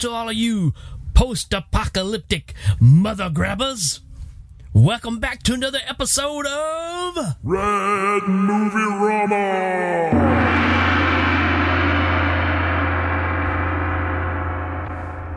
to 0.00 0.10
all 0.10 0.30
of 0.30 0.34
you 0.34 0.72
post 1.12 1.52
apocalyptic 1.52 2.54
mother 2.80 3.28
grabbers. 3.28 4.00
Welcome 4.72 5.18
back 5.18 5.42
to 5.42 5.52
another 5.52 5.80
episode 5.86 6.46
of 6.46 7.36
Rad 7.42 8.22
Movie 8.26 8.76
Rama! 8.76 9.36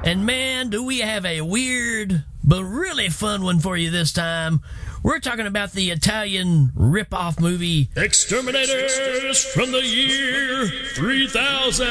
And 0.05 0.26
man, 0.26 0.70
do 0.70 0.81
we 0.84 1.00
have 1.00 1.25
a 1.25 1.41
weird 1.41 2.23
but 2.41 2.64
really 2.64 3.09
fun 3.09 3.44
one 3.44 3.59
for 3.59 3.75
you 3.75 3.89
this 3.89 4.14
time. 4.14 4.61
We're 5.03 5.20
talking 5.20 5.48
about 5.48 5.73
the 5.73 5.91
Italian 5.91 6.71
rip-off 6.75 7.38
movie 7.38 7.89
Exterminators 7.94 9.44
from 9.53 9.73
the 9.73 9.84
year 9.84 10.66
3000. 10.95 11.84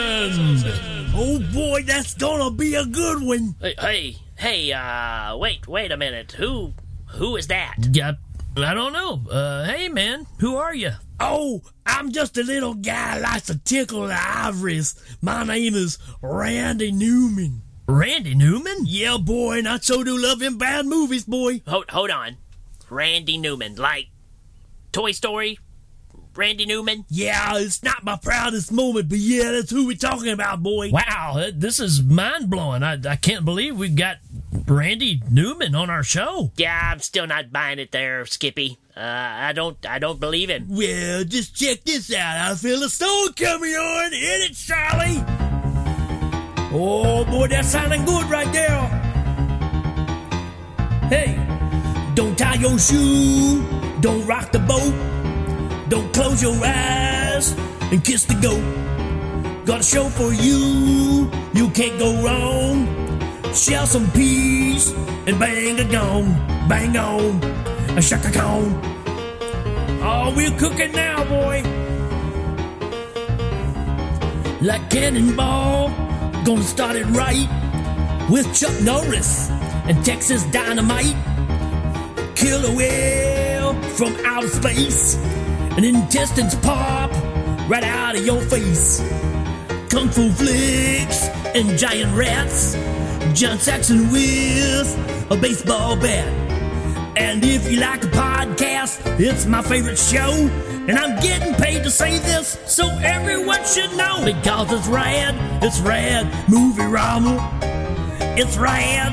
Oh 1.14 1.38
boy, 1.52 1.82
that's 1.82 2.14
gonna 2.14 2.50
be 2.50 2.74
a 2.74 2.86
good 2.86 3.22
one. 3.22 3.54
Hey, 3.60 3.74
hey, 3.78 4.16
hey, 4.38 4.72
uh, 4.72 5.36
wait, 5.36 5.68
wait 5.68 5.92
a 5.92 5.98
minute. 5.98 6.32
Who, 6.32 6.72
who 7.08 7.36
is 7.36 7.48
that? 7.48 7.76
Yeah, 7.90 8.12
I 8.56 8.72
don't 8.72 8.94
know. 8.94 9.20
Uh, 9.30 9.64
hey 9.64 9.90
man, 9.90 10.26
who 10.38 10.56
are 10.56 10.74
you? 10.74 10.92
Oh, 11.20 11.60
I'm 11.84 12.12
just 12.12 12.38
a 12.38 12.42
little 12.42 12.72
guy 12.72 13.18
likes 13.18 13.44
to 13.48 13.58
tickle 13.58 14.06
the 14.06 14.18
ivories. 14.18 14.94
My 15.20 15.44
name 15.44 15.74
is 15.74 15.98
Randy 16.22 16.90
Newman. 16.90 17.60
Randy 17.86 18.34
Newman? 18.34 18.86
Yeah, 18.86 19.18
boy, 19.18 19.58
and 19.58 19.68
I 19.68 19.76
so 19.80 20.02
do 20.02 20.16
love 20.16 20.40
him 20.40 20.56
bad 20.56 20.86
movies, 20.86 21.24
boy. 21.24 21.60
Hold, 21.66 21.90
hold 21.90 22.10
on. 22.10 22.38
Randy 22.92 23.38
Newman, 23.38 23.76
like 23.76 24.08
Toy 24.92 25.12
Story? 25.12 25.58
Randy 26.34 26.66
Newman? 26.66 27.04
Yeah, 27.08 27.56
it's 27.56 27.82
not 27.82 28.04
my 28.04 28.16
proudest 28.16 28.70
moment, 28.70 29.08
but 29.08 29.18
yeah, 29.18 29.52
that's 29.52 29.70
who 29.70 29.86
we're 29.86 29.96
talking 29.96 30.32
about, 30.32 30.62
boy. 30.62 30.90
Wow, 30.90 31.50
this 31.54 31.80
is 31.80 32.02
mind 32.02 32.48
blowing. 32.50 32.82
I, 32.82 32.98
I 33.06 33.16
can't 33.16 33.44
believe 33.44 33.78
we've 33.78 33.96
got 33.96 34.18
Randy 34.66 35.22
Newman 35.30 35.74
on 35.74 35.90
our 35.90 36.02
show. 36.02 36.52
Yeah, 36.56 36.90
I'm 36.92 37.00
still 37.00 37.26
not 37.26 37.50
buying 37.50 37.78
it 37.78 37.92
there, 37.92 38.24
Skippy. 38.26 38.78
Uh, 38.96 39.00
I 39.00 39.52
don't, 39.52 39.84
I 39.86 39.98
don't 39.98 40.20
believe 40.20 40.50
him. 40.50 40.66
Well, 40.68 41.24
just 41.24 41.54
check 41.54 41.84
this 41.84 42.12
out. 42.14 42.50
I 42.50 42.54
feel 42.54 42.82
a 42.82 42.88
storm 42.90 43.32
coming 43.34 43.74
on. 43.74 44.12
Hit 44.12 44.50
it, 44.50 44.54
Charlie. 44.54 45.22
Oh 46.74 47.24
boy, 47.24 47.48
that's 47.48 47.68
sounding 47.68 48.04
good 48.04 48.24
right 48.30 48.50
there. 48.52 48.88
Hey, 51.08 51.51
don't 52.14 52.36
tie 52.36 52.54
your 52.54 52.78
shoe, 52.78 53.62
don't 54.00 54.26
rock 54.26 54.52
the 54.52 54.58
boat, 54.58 54.94
don't 55.88 56.12
close 56.12 56.42
your 56.42 56.56
eyes 56.64 57.52
and 57.90 58.04
kiss 58.04 58.24
the 58.24 58.34
goat. 58.34 59.64
Got 59.64 59.80
a 59.80 59.82
show 59.82 60.08
for 60.08 60.32
you, 60.32 61.30
you 61.54 61.70
can't 61.70 61.98
go 61.98 62.22
wrong. 62.22 62.86
Shell 63.54 63.86
some 63.86 64.10
peas 64.10 64.92
and 65.26 65.38
bang 65.38 65.78
a 65.78 65.84
gong, 65.84 66.34
bang 66.68 66.96
on, 66.96 67.42
a 67.96 68.02
shaka 68.02 68.30
cone. 68.32 68.78
Oh, 70.02 70.32
we're 70.36 70.56
cooking 70.58 70.92
now, 70.92 71.24
boy. 71.24 71.62
Like 74.60 74.90
cannonball, 74.90 75.88
gonna 76.44 76.62
start 76.62 76.96
it 76.96 77.06
right 77.06 77.48
with 78.30 78.52
Chuck 78.54 78.78
Norris 78.82 79.48
and 79.86 80.04
Texas 80.04 80.44
Dynamite. 80.50 81.31
Kill 82.34 82.64
a 82.64 82.76
whale 82.76 83.74
from 83.94 84.16
outer 84.24 84.48
space, 84.48 85.16
and 85.76 85.84
intestines 85.84 86.54
pop 86.56 87.10
right 87.68 87.84
out 87.84 88.16
of 88.16 88.24
your 88.26 88.40
face. 88.42 89.00
Kung 89.90 90.08
Fu 90.08 90.30
flicks 90.30 91.28
and 91.54 91.78
giant 91.78 92.16
rats. 92.16 92.74
John 93.34 93.58
Saxon 93.58 94.10
with 94.10 95.30
a 95.30 95.36
baseball 95.36 95.96
bat. 95.96 96.26
And 97.16 97.44
if 97.44 97.70
you 97.70 97.80
like 97.80 98.04
a 98.04 98.08
podcast, 98.08 99.00
it's 99.20 99.46
my 99.46 99.62
favorite 99.62 99.98
show. 99.98 100.30
And 100.88 100.92
I'm 100.92 101.20
getting 101.20 101.54
paid 101.54 101.84
to 101.84 101.90
say 101.90 102.18
this, 102.18 102.58
so 102.66 102.88
everyone 103.02 103.64
should 103.64 103.96
know. 103.96 104.24
Because 104.24 104.72
it's 104.72 104.88
rad, 104.88 105.34
it's 105.62 105.80
rad, 105.80 106.26
movie 106.48 106.84
rama. 106.84 107.58
It's 108.36 108.56
rad, 108.56 109.12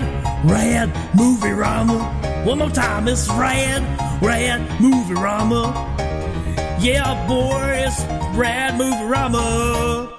rad, 0.50 1.16
movie 1.16 1.52
rama. 1.52 2.29
One 2.46 2.58
more 2.58 2.70
time, 2.70 3.08
it's 3.08 3.28
rad, 3.30 3.84
rad, 4.22 4.82
movie 4.82 5.14
rama. 5.14 5.96
Yeah, 6.80 7.28
boy, 7.28 7.84
it's 7.86 8.02
rad, 8.38 8.78
movie 8.78 9.04
rama. 9.04 10.16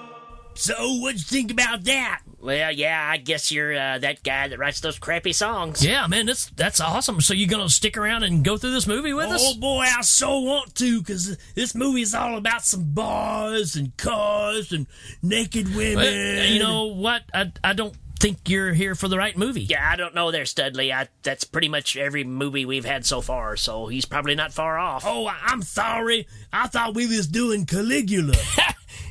So, 0.55 0.75
what'd 0.97 1.19
you 1.19 1.25
think 1.25 1.51
about 1.51 1.85
that? 1.85 2.21
Well, 2.39 2.73
yeah, 2.73 3.07
I 3.11 3.17
guess 3.17 3.51
you're 3.51 3.77
uh, 3.77 3.99
that 3.99 4.23
guy 4.23 4.49
that 4.49 4.59
writes 4.59 4.81
those 4.81 4.99
crappy 4.99 5.33
songs. 5.33 5.85
Yeah, 5.85 6.07
man, 6.07 6.27
that's 6.27 6.51
that's 6.51 6.81
awesome. 6.81 7.21
So 7.21 7.35
you 7.35 7.47
gonna 7.47 7.69
stick 7.69 7.97
around 7.97 8.23
and 8.23 8.45
go 8.45 8.57
through 8.57 8.73
this 8.73 8.87
movie 8.87 9.13
with 9.13 9.27
Oh 9.27 9.35
us? 9.35 9.43
Oh 9.45 9.59
boy, 9.59 9.85
I 9.87 10.03
so 10.03 10.41
want 10.41 10.75
to, 10.77 11.03
cause 11.03 11.37
this 11.55 11.75
movie 11.75 12.03
is 12.03 12.15
all 12.15 12.37
about 12.37 12.65
some 12.65 12.93
bars 12.95 13.77
and 13.77 13.97
cars 13.97 14.73
and 14.73 14.87
naked 15.23 15.75
women. 15.75 16.07
Uh, 16.07 16.45
you 16.45 16.59
know 16.61 16.87
what? 16.87 17.23
I 17.35 17.53
I 17.63 17.73
don't 17.75 17.95
think 18.21 18.49
you're 18.49 18.73
here 18.75 18.95
for 18.95 19.09
the 19.09 19.19
right 19.19 19.37
movie. 19.37 19.63
Yeah, 19.63 19.89
I 19.91 19.97
don't 19.97 20.15
know 20.15 20.31
there, 20.31 20.45
Studley. 20.45 20.93
I, 20.93 21.09
that's 21.23 21.45
pretty 21.45 21.69
much 21.69 21.97
every 21.97 22.23
movie 22.23 22.65
we've 22.67 22.85
had 22.85 23.05
so 23.07 23.21
far, 23.21 23.57
so 23.57 23.87
he's 23.87 24.05
probably 24.05 24.35
not 24.35 24.53
far 24.53 24.79
off. 24.79 25.05
Oh, 25.07 25.29
I'm 25.29 25.63
sorry. 25.63 26.27
I 26.53 26.67
thought 26.69 26.95
we 26.95 27.07
was 27.07 27.27
doing 27.27 27.67
Caligula. 27.67 28.35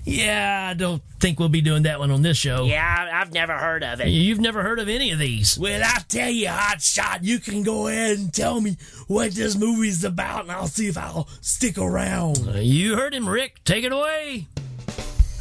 Yeah, 0.05 0.67
I 0.71 0.73
don't 0.75 1.03
think 1.19 1.39
we'll 1.39 1.49
be 1.49 1.61
doing 1.61 1.83
that 1.83 1.99
one 1.99 2.09
on 2.09 2.21
this 2.21 2.37
show. 2.37 2.65
Yeah, 2.65 3.09
I've 3.13 3.33
never 3.33 3.53
heard 3.53 3.83
of 3.83 3.99
it. 4.01 4.07
You've 4.07 4.39
never 4.39 4.63
heard 4.63 4.79
of 4.79 4.87
any 4.89 5.11
of 5.11 5.19
these. 5.19 5.57
well, 5.59 5.81
I 5.83 5.99
tell 6.07 6.29
you, 6.29 6.47
hot 6.47 6.81
shot, 6.81 7.23
you 7.23 7.37
can 7.37 7.63
go 7.63 7.87
ahead 7.87 8.17
and 8.17 8.33
tell 8.33 8.59
me 8.61 8.77
what 9.07 9.31
this 9.31 9.55
movie's 9.57 10.03
about, 10.03 10.43
and 10.43 10.51
I'll 10.51 10.67
see 10.67 10.87
if 10.87 10.97
I'll 10.97 11.27
stick 11.41 11.77
around. 11.77 12.47
Uh, 12.47 12.59
You 12.59 12.95
heard 12.95 13.13
him, 13.13 13.27
Rick. 13.27 13.63
Take 13.65 13.83
it 13.83 13.91
away. 13.91 14.47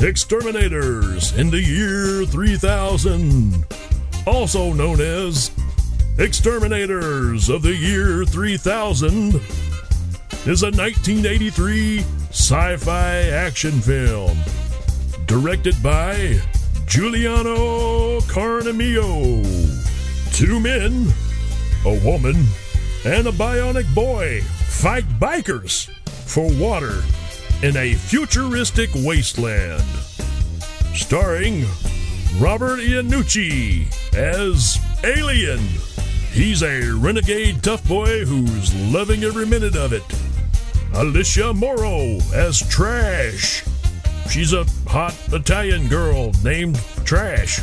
Exterminators 0.01 1.37
in 1.37 1.51
the 1.51 1.61
year 1.61 2.25
3000, 2.25 3.65
also 4.29 4.73
known 4.73 5.01
as 5.01 5.51
Exterminators 6.19 7.49
of 7.49 7.63
the 7.63 7.75
year 7.75 8.25
3000, 8.25 9.35
is 10.47 10.63
a 10.63 10.71
1983 10.71 11.99
sci 12.31 12.77
fi 12.77 13.17
action 13.23 13.73
film 13.81 14.39
directed 15.27 15.75
by 15.83 16.41
Giuliano 16.87 18.21
Carnimeo. 18.21 19.43
Two 20.33 20.61
men, 20.61 21.09
a 21.85 22.05
woman, 22.05 22.37
and 23.05 23.27
a 23.27 23.33
bionic 23.33 23.93
boy 23.97 24.43
fight 24.43 25.09
bikers 25.19 25.91
for 26.09 26.49
water 26.53 27.03
in 27.63 27.77
a 27.77 27.95
futuristic 27.95 28.91
wasteland. 28.95 29.83
Starring 30.95 31.65
Robert 32.39 32.79
Iannucci 32.79 33.87
as 34.15 34.79
Alien. 35.03 35.59
He's 36.31 36.63
a 36.63 36.93
renegade 36.93 37.63
tough 37.63 37.87
boy 37.89 38.25
who's 38.25 38.75
loving 38.93 39.25
every 39.25 39.47
minute 39.47 39.77
of 39.77 39.93
it. 39.93 40.05
Alicia 40.95 41.53
Moro 41.53 42.19
as 42.33 42.61
Trash. 42.69 43.65
She's 44.31 44.53
a 44.53 44.65
hot 44.87 45.17
Italian 45.33 45.89
girl 45.89 46.33
named 46.45 46.77
Trash. 47.05 47.61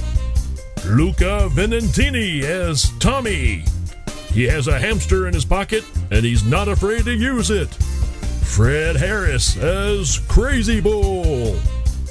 Luca 0.85 1.49
Venantini 1.51 2.43
as 2.43 2.91
Tommy. 2.99 3.63
He 4.33 4.43
has 4.43 4.67
a 4.67 4.77
hamster 4.77 5.27
in 5.27 5.33
his 5.33 5.45
pocket 5.45 5.85
and 6.11 6.25
he's 6.25 6.43
not 6.43 6.67
afraid 6.67 7.05
to 7.05 7.13
use 7.13 7.49
it. 7.49 7.69
Fred 8.55 8.95
Harris 8.95 9.57
as 9.57 10.19
Crazy 10.29 10.79
Bull, 10.79 11.59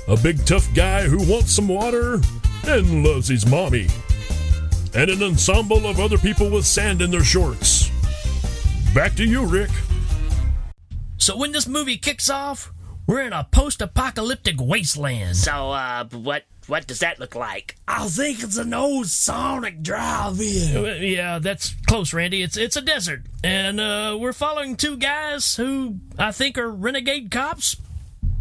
a 0.06 0.14
big 0.18 0.44
tough 0.44 0.68
guy 0.74 1.04
who 1.04 1.16
wants 1.26 1.52
some 1.52 1.68
water 1.68 2.20
and 2.66 3.02
loves 3.02 3.28
his 3.28 3.46
mommy. 3.46 3.86
And 4.94 5.08
an 5.08 5.22
ensemble 5.22 5.86
of 5.86 5.98
other 5.98 6.18
people 6.18 6.50
with 6.50 6.66
sand 6.66 7.00
in 7.00 7.10
their 7.10 7.24
shorts. 7.24 7.90
Back 8.94 9.14
to 9.14 9.24
you, 9.24 9.46
Rick. 9.46 9.70
So 11.16 11.34
when 11.34 11.52
this 11.52 11.66
movie 11.66 11.96
kicks 11.96 12.28
off, 12.28 12.73
we're 13.06 13.22
in 13.22 13.32
a 13.32 13.44
post-apocalyptic 13.50 14.56
wasteland. 14.60 15.36
So, 15.36 15.70
uh, 15.72 16.04
what 16.12 16.44
what 16.66 16.86
does 16.86 17.00
that 17.00 17.18
look 17.20 17.34
like? 17.34 17.76
I 17.86 18.06
think 18.08 18.42
it's 18.42 18.56
an 18.56 18.72
old 18.72 19.08
Sonic 19.08 19.82
drive-in. 19.82 20.76
Uh, 20.76 20.94
Yeah, 21.00 21.38
that's 21.38 21.74
close, 21.86 22.14
Randy. 22.14 22.42
It's 22.42 22.56
it's 22.56 22.76
a 22.76 22.80
desert, 22.82 23.22
and 23.42 23.78
uh, 23.80 24.16
we're 24.18 24.32
following 24.32 24.76
two 24.76 24.96
guys 24.96 25.56
who 25.56 25.96
I 26.18 26.32
think 26.32 26.56
are 26.56 26.70
renegade 26.70 27.30
cops, 27.30 27.76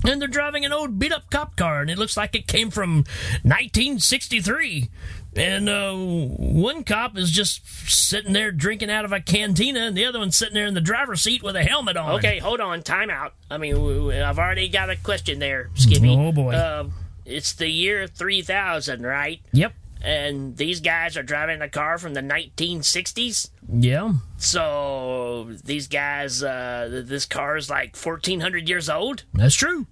and 0.05 0.21
they're 0.21 0.29
driving 0.29 0.63
an 0.63 0.71
old 0.71 0.97
beat-up 0.99 1.29
cop 1.29 1.55
car, 1.57 1.81
and 1.81 1.89
it 1.89 1.97
looks 1.97 2.15
like 2.15 2.33
it 2.35 2.47
came 2.47 2.69
from 2.71 3.03
1963. 3.43 4.89
And 5.35 5.67
uh, 5.67 5.93
one 5.95 6.83
cop 6.83 7.17
is 7.17 7.31
just 7.31 7.65
sitting 7.89 8.33
there 8.33 8.51
drinking 8.51 8.91
out 8.91 9.03
of 9.03 9.11
a 9.11 9.19
cantina, 9.19 9.79
and 9.81 9.97
the 9.97 10.05
other 10.05 10.19
one's 10.19 10.35
sitting 10.35 10.53
there 10.53 10.67
in 10.67 10.75
the 10.75 10.81
driver's 10.81 11.21
seat 11.21 11.41
with 11.41 11.55
a 11.55 11.63
helmet 11.63 11.97
on. 11.97 12.15
Okay, 12.17 12.37
hold 12.37 12.59
on, 12.59 12.83
time 12.83 13.09
out. 13.09 13.33
I 13.49 13.57
mean, 13.57 13.75
I've 14.11 14.37
already 14.37 14.69
got 14.69 14.89
a 14.91 14.95
question 14.95 15.39
there, 15.39 15.71
Skippy. 15.73 16.15
Oh, 16.15 16.31
boy. 16.31 16.53
Uh, 16.53 16.89
it's 17.25 17.53
the 17.53 17.67
year 17.67 18.05
3000, 18.05 19.01
right? 19.01 19.39
Yep. 19.53 19.73
and 20.03 20.57
these 20.57 20.81
guys 20.81 21.15
are 21.17 21.23
driving 21.23 21.61
a 21.61 21.69
car 21.69 21.97
from 21.97 22.13
the 22.13 22.21
1960s. 22.21 23.49
Yeah. 23.71 24.11
So 24.37 25.49
these 25.63 25.87
guys, 25.87 26.43
uh, 26.43 27.03
this 27.05 27.25
car 27.25 27.55
is 27.57 27.69
like 27.69 27.95
1400 27.95 28.67
years 28.69 28.89
old. 28.89 29.23
That's 29.33 29.55
true. 29.55 29.87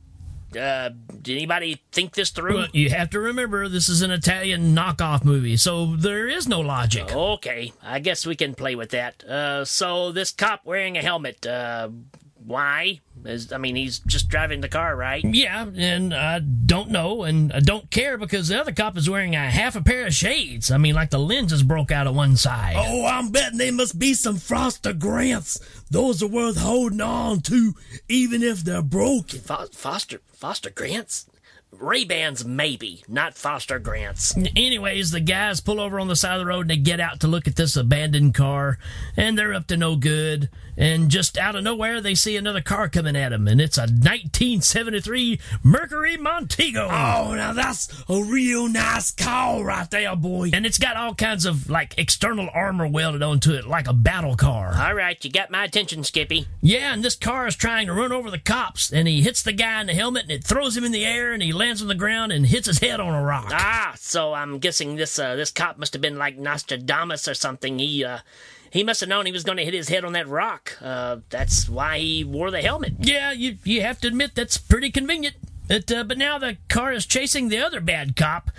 Uh, 0.55 0.89
did 1.21 1.37
anybody 1.37 1.81
think 1.91 2.13
this 2.13 2.29
through? 2.29 2.55
Well, 2.55 2.67
you 2.73 2.89
have 2.89 3.09
to 3.11 3.19
remember 3.19 3.67
this 3.67 3.89
is 3.89 4.01
an 4.01 4.11
Italian 4.11 4.75
knockoff 4.75 5.23
movie, 5.23 5.57
so 5.57 5.95
there 5.95 6.27
is 6.27 6.47
no 6.47 6.59
logic. 6.59 7.13
Okay, 7.13 7.71
I 7.81 7.99
guess 7.99 8.25
we 8.25 8.35
can 8.35 8.53
play 8.55 8.75
with 8.75 8.89
that. 8.89 9.23
Uh, 9.23 9.65
so 9.65 10.11
this 10.11 10.31
cop 10.31 10.65
wearing 10.65 10.97
a 10.97 11.01
helmet, 11.01 11.45
uh, 11.45 11.89
why? 12.45 13.01
Is, 13.23 13.51
I 13.53 13.57
mean, 13.57 13.75
he's 13.75 13.99
just 13.99 14.29
driving 14.29 14.61
the 14.61 14.69
car, 14.69 14.95
right? 14.95 15.23
Yeah, 15.23 15.67
and 15.75 16.13
I 16.13 16.39
don't 16.39 16.89
know, 16.89 17.23
and 17.23 17.53
I 17.53 17.59
don't 17.59 17.89
care 17.91 18.17
because 18.17 18.47
the 18.47 18.59
other 18.59 18.71
cop 18.71 18.97
is 18.97 19.09
wearing 19.09 19.35
a 19.35 19.49
half 19.49 19.75
a 19.75 19.81
pair 19.81 20.07
of 20.07 20.13
shades. 20.13 20.71
I 20.71 20.77
mean, 20.77 20.95
like 20.95 21.11
the 21.11 21.19
lenses 21.19 21.61
broke 21.63 21.91
out 21.91 22.07
of 22.07 22.15
one 22.15 22.35
side. 22.35 22.75
Oh, 22.77 23.05
I'm 23.05 23.29
betting 23.29 23.59
they 23.59 23.71
must 23.71 23.99
be 23.99 24.13
some 24.13 24.37
Foster 24.37 24.93
Grants. 24.93 25.59
Those 25.91 26.23
are 26.23 26.27
worth 26.27 26.57
holding 26.57 27.01
on 27.01 27.41
to, 27.41 27.73
even 28.09 28.41
if 28.41 28.63
they're 28.63 28.81
broken. 28.81 29.39
Fo- 29.39 29.67
Foster 29.71 30.21
Foster 30.33 30.71
Grants, 30.71 31.27
Ray 31.71 32.03
Bans 32.03 32.43
maybe, 32.43 33.03
not 33.07 33.35
Foster 33.35 33.77
Grants. 33.79 34.35
Anyways, 34.55 35.11
the 35.11 35.19
guys 35.19 35.61
pull 35.61 35.79
over 35.79 35.99
on 35.99 36.07
the 36.07 36.15
side 36.15 36.33
of 36.33 36.39
the 36.39 36.45
road 36.45 36.61
and 36.61 36.69
they 36.71 36.77
get 36.77 36.99
out 36.99 37.19
to 37.21 37.27
look 37.27 37.47
at 37.47 37.55
this 37.55 37.75
abandoned 37.77 38.33
car, 38.33 38.77
and 39.15 39.37
they're 39.37 39.53
up 39.53 39.67
to 39.67 39.77
no 39.77 39.95
good. 39.95 40.49
And 40.77 41.09
just 41.09 41.37
out 41.37 41.55
of 41.55 41.63
nowhere, 41.63 42.01
they 42.01 42.15
see 42.15 42.37
another 42.37 42.61
car 42.61 42.89
coming 42.89 43.15
at 43.15 43.29
them, 43.29 43.47
and 43.47 43.59
it's 43.59 43.77
a 43.77 43.81
1973 43.81 45.39
Mercury 45.63 46.17
Montego. 46.17 46.85
Oh, 46.85 47.33
now 47.35 47.53
that's 47.53 47.89
a 48.09 48.23
real 48.23 48.67
nice 48.67 49.11
car 49.11 49.63
right 49.63 49.89
there, 49.89 50.15
boy. 50.15 50.51
And 50.53 50.65
it's 50.65 50.77
got 50.77 50.97
all 50.97 51.13
kinds 51.13 51.45
of 51.45 51.69
like 51.69 51.97
external 51.97 52.49
armor 52.53 52.87
welded 52.87 53.21
onto 53.21 53.51
it, 53.51 53.67
like 53.67 53.87
a 53.87 53.93
battle 53.93 54.35
car. 54.35 54.73
All 54.75 54.93
right, 54.93 55.23
you 55.23 55.31
got 55.31 55.51
my 55.51 55.63
attention, 55.65 56.03
Skippy. 56.03 56.47
Yeah, 56.61 56.93
and 56.93 57.03
this 57.03 57.15
car 57.15 57.47
is 57.47 57.55
trying 57.55 57.87
to 57.87 57.93
run 57.93 58.11
over 58.11 58.31
the 58.31 58.39
cops, 58.39 58.91
and 58.91 59.07
he 59.07 59.21
hits 59.21 59.43
the 59.43 59.53
guy 59.53 59.81
in 59.81 59.87
the 59.87 59.93
helmet, 59.93 60.23
and 60.23 60.31
it 60.31 60.43
throws 60.43 60.77
him 60.77 60.83
in 60.83 60.91
the 60.91 61.05
air, 61.05 61.33
and 61.33 61.43
he 61.43 61.51
lands 61.53 61.81
on 61.81 61.87
the 61.87 61.95
ground 61.95 62.31
and 62.31 62.45
hits 62.45 62.67
his 62.67 62.79
head 62.79 62.99
on 62.99 63.13
a 63.13 63.23
rock. 63.23 63.49
Ah, 63.51 63.93
so 63.97 64.33
I'm 64.33 64.59
guessing 64.59 64.95
this 64.95 65.19
uh, 65.19 65.35
this 65.35 65.51
cop 65.51 65.77
must 65.77 65.93
have 65.93 66.01
been 66.01 66.17
like 66.17 66.37
Nostradamus 66.37 67.27
or 67.27 67.33
something. 67.33 67.79
He 67.79 68.03
uh, 68.03 68.19
he 68.71 68.83
must 68.83 69.01
have 69.01 69.09
known 69.09 69.25
he 69.25 69.31
was 69.31 69.43
going 69.43 69.57
to 69.57 69.65
hit 69.65 69.73
his 69.73 69.89
head 69.89 70.05
on 70.05 70.13
that 70.13 70.27
rock. 70.27 70.77
Uh, 70.81 71.17
that's 71.29 71.69
why 71.69 71.99
he 71.99 72.23
wore 72.23 72.49
the 72.49 72.61
helmet. 72.61 72.93
Yeah, 72.99 73.31
you 73.31 73.57
you 73.63 73.81
have 73.81 73.99
to 74.01 74.07
admit 74.07 74.33
that's 74.33 74.57
pretty 74.57 74.89
convenient. 74.89 75.35
It, 75.69 75.91
uh, 75.91 76.03
but 76.05 76.17
now 76.17 76.37
the 76.37 76.57
car 76.69 76.91
is 76.91 77.05
chasing 77.05 77.49
the 77.49 77.59
other 77.59 77.81
bad 77.81 78.15
cop, 78.15 78.49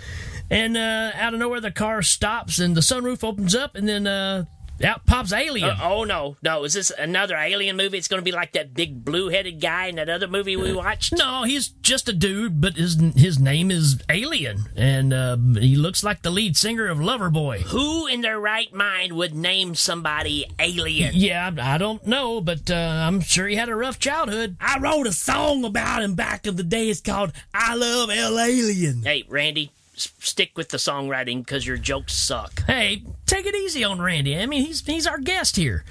and 0.49 0.77
uh, 0.77 1.11
out 1.15 1.33
of 1.33 1.39
nowhere 1.39 1.59
the 1.59 1.71
car 1.71 2.01
stops, 2.01 2.59
and 2.59 2.75
the 2.75 2.81
sunroof 2.81 3.23
opens 3.23 3.55
up, 3.55 3.75
and 3.75 3.89
then 3.89 4.07
uh, 4.07 4.45
out 4.83 5.05
pops 5.05 5.31
Alien. 5.33 5.69
Uh, 5.69 5.77
oh 5.81 6.03
no, 6.03 6.35
no! 6.41 6.63
Is 6.63 6.73
this 6.73 6.91
another 6.91 7.35
alien 7.35 7.77
movie? 7.77 7.97
It's 7.97 8.07
going 8.07 8.19
to 8.21 8.25
be 8.25 8.31
like 8.31 8.53
that 8.53 8.73
big 8.73 9.05
blue-headed 9.05 9.61
guy 9.61 9.87
in 9.87 9.95
that 9.95 10.09
other 10.09 10.27
movie 10.27 10.55
we 10.57 10.73
watched. 10.73 11.13
no, 11.17 11.43
he's 11.43 11.67
just 11.69 12.09
a 12.09 12.13
dude, 12.13 12.59
but 12.61 12.75
his 12.75 12.95
his 13.15 13.39
name 13.39 13.71
is 13.71 14.01
Alien, 14.09 14.65
and 14.75 15.13
uh, 15.13 15.37
he 15.59 15.75
looks 15.75 16.03
like 16.03 16.21
the 16.21 16.29
lead 16.31 16.57
singer 16.57 16.87
of 16.87 16.97
Loverboy. 16.97 17.61
Who 17.61 18.07
in 18.07 18.21
their 18.21 18.39
right 18.39 18.73
mind 18.73 19.13
would 19.13 19.33
name 19.33 19.75
somebody 19.75 20.45
alien? 20.59 21.11
Yeah, 21.13 21.51
I 21.61 21.77
don't 21.77 22.05
know, 22.07 22.41
but 22.41 22.69
uh, 22.71 22.75
I'm 22.75 23.21
sure 23.21 23.47
he 23.47 23.55
had 23.55 23.69
a 23.69 23.75
rough 23.75 23.99
childhood. 23.99 24.57
I 24.59 24.79
wrote 24.79 25.07
a 25.07 25.11
song 25.13 25.63
about 25.65 26.01
him 26.03 26.15
back 26.15 26.45
in 26.47 26.55
the 26.55 26.63
day. 26.63 26.89
It's 26.89 27.01
called 27.01 27.31
I 27.53 27.75
Love 27.75 28.09
L 28.09 28.39
Alien. 28.39 29.03
Hey, 29.03 29.23
Randy, 29.27 29.65
s- 29.65 29.82
stick 30.19 30.57
with 30.57 30.69
the 30.69 30.77
songwriting 30.77 31.39
because 31.39 31.65
your 31.65 31.77
jokes 31.77 32.13
suck. 32.13 32.63
Hey, 32.65 33.03
take 33.25 33.45
it 33.45 33.55
easy 33.55 33.83
on 33.83 34.01
Randy. 34.01 34.37
I 34.37 34.45
mean, 34.45 34.65
he's 34.65 34.85
he's 34.85 35.07
our 35.07 35.19
guest 35.19 35.55
here. 35.55 35.83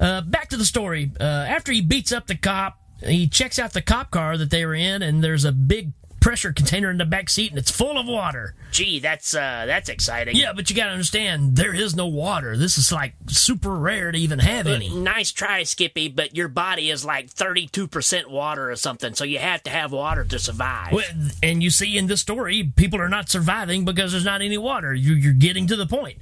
Uh, 0.00 0.20
back 0.20 0.48
to 0.50 0.56
the 0.56 0.64
story. 0.64 1.10
Uh, 1.20 1.24
after 1.24 1.72
he 1.72 1.80
beats 1.80 2.12
up 2.12 2.26
the 2.26 2.36
cop, 2.36 2.78
he 3.04 3.28
checks 3.28 3.58
out 3.58 3.72
the 3.72 3.82
cop 3.82 4.10
car 4.10 4.36
that 4.36 4.50
they 4.50 4.64
were 4.64 4.74
in, 4.74 5.02
and 5.02 5.22
there's 5.22 5.44
a 5.44 5.52
big 5.52 5.92
pressure 6.20 6.52
container 6.52 6.90
in 6.90 6.98
the 6.98 7.04
back 7.04 7.28
seat, 7.28 7.50
and 7.50 7.58
it's 7.58 7.70
full 7.70 7.98
of 7.98 8.06
water. 8.06 8.54
Gee, 8.70 8.98
that's 9.00 9.34
uh, 9.34 9.64
that's 9.66 9.88
exciting. 9.88 10.36
Yeah, 10.36 10.52
but 10.54 10.68
you 10.68 10.76
gotta 10.76 10.90
understand, 10.90 11.56
there 11.56 11.74
is 11.74 11.96
no 11.96 12.06
water. 12.06 12.56
This 12.56 12.78
is 12.78 12.92
like 12.92 13.14
super 13.26 13.74
rare 13.74 14.12
to 14.12 14.18
even 14.18 14.38
have 14.40 14.66
any. 14.66 14.88
Nice 14.90 15.32
try, 15.32 15.62
Skippy, 15.62 16.08
but 16.08 16.36
your 16.36 16.48
body 16.48 16.90
is 16.90 17.04
like 17.04 17.30
32% 17.32 18.26
water 18.26 18.70
or 18.70 18.76
something, 18.76 19.14
so 19.14 19.24
you 19.24 19.38
have 19.38 19.62
to 19.64 19.70
have 19.70 19.92
water 19.92 20.24
to 20.24 20.38
survive. 20.38 20.92
Well, 20.92 21.04
and 21.42 21.62
you 21.62 21.70
see 21.70 21.96
in 21.96 22.06
this 22.06 22.20
story, 22.20 22.72
people 22.76 23.00
are 23.00 23.08
not 23.08 23.30
surviving 23.30 23.84
because 23.84 24.12
there's 24.12 24.24
not 24.24 24.42
any 24.42 24.58
water. 24.58 24.94
You, 24.94 25.14
you're 25.14 25.32
getting 25.32 25.66
to 25.68 25.76
the 25.76 25.86
point. 25.86 26.18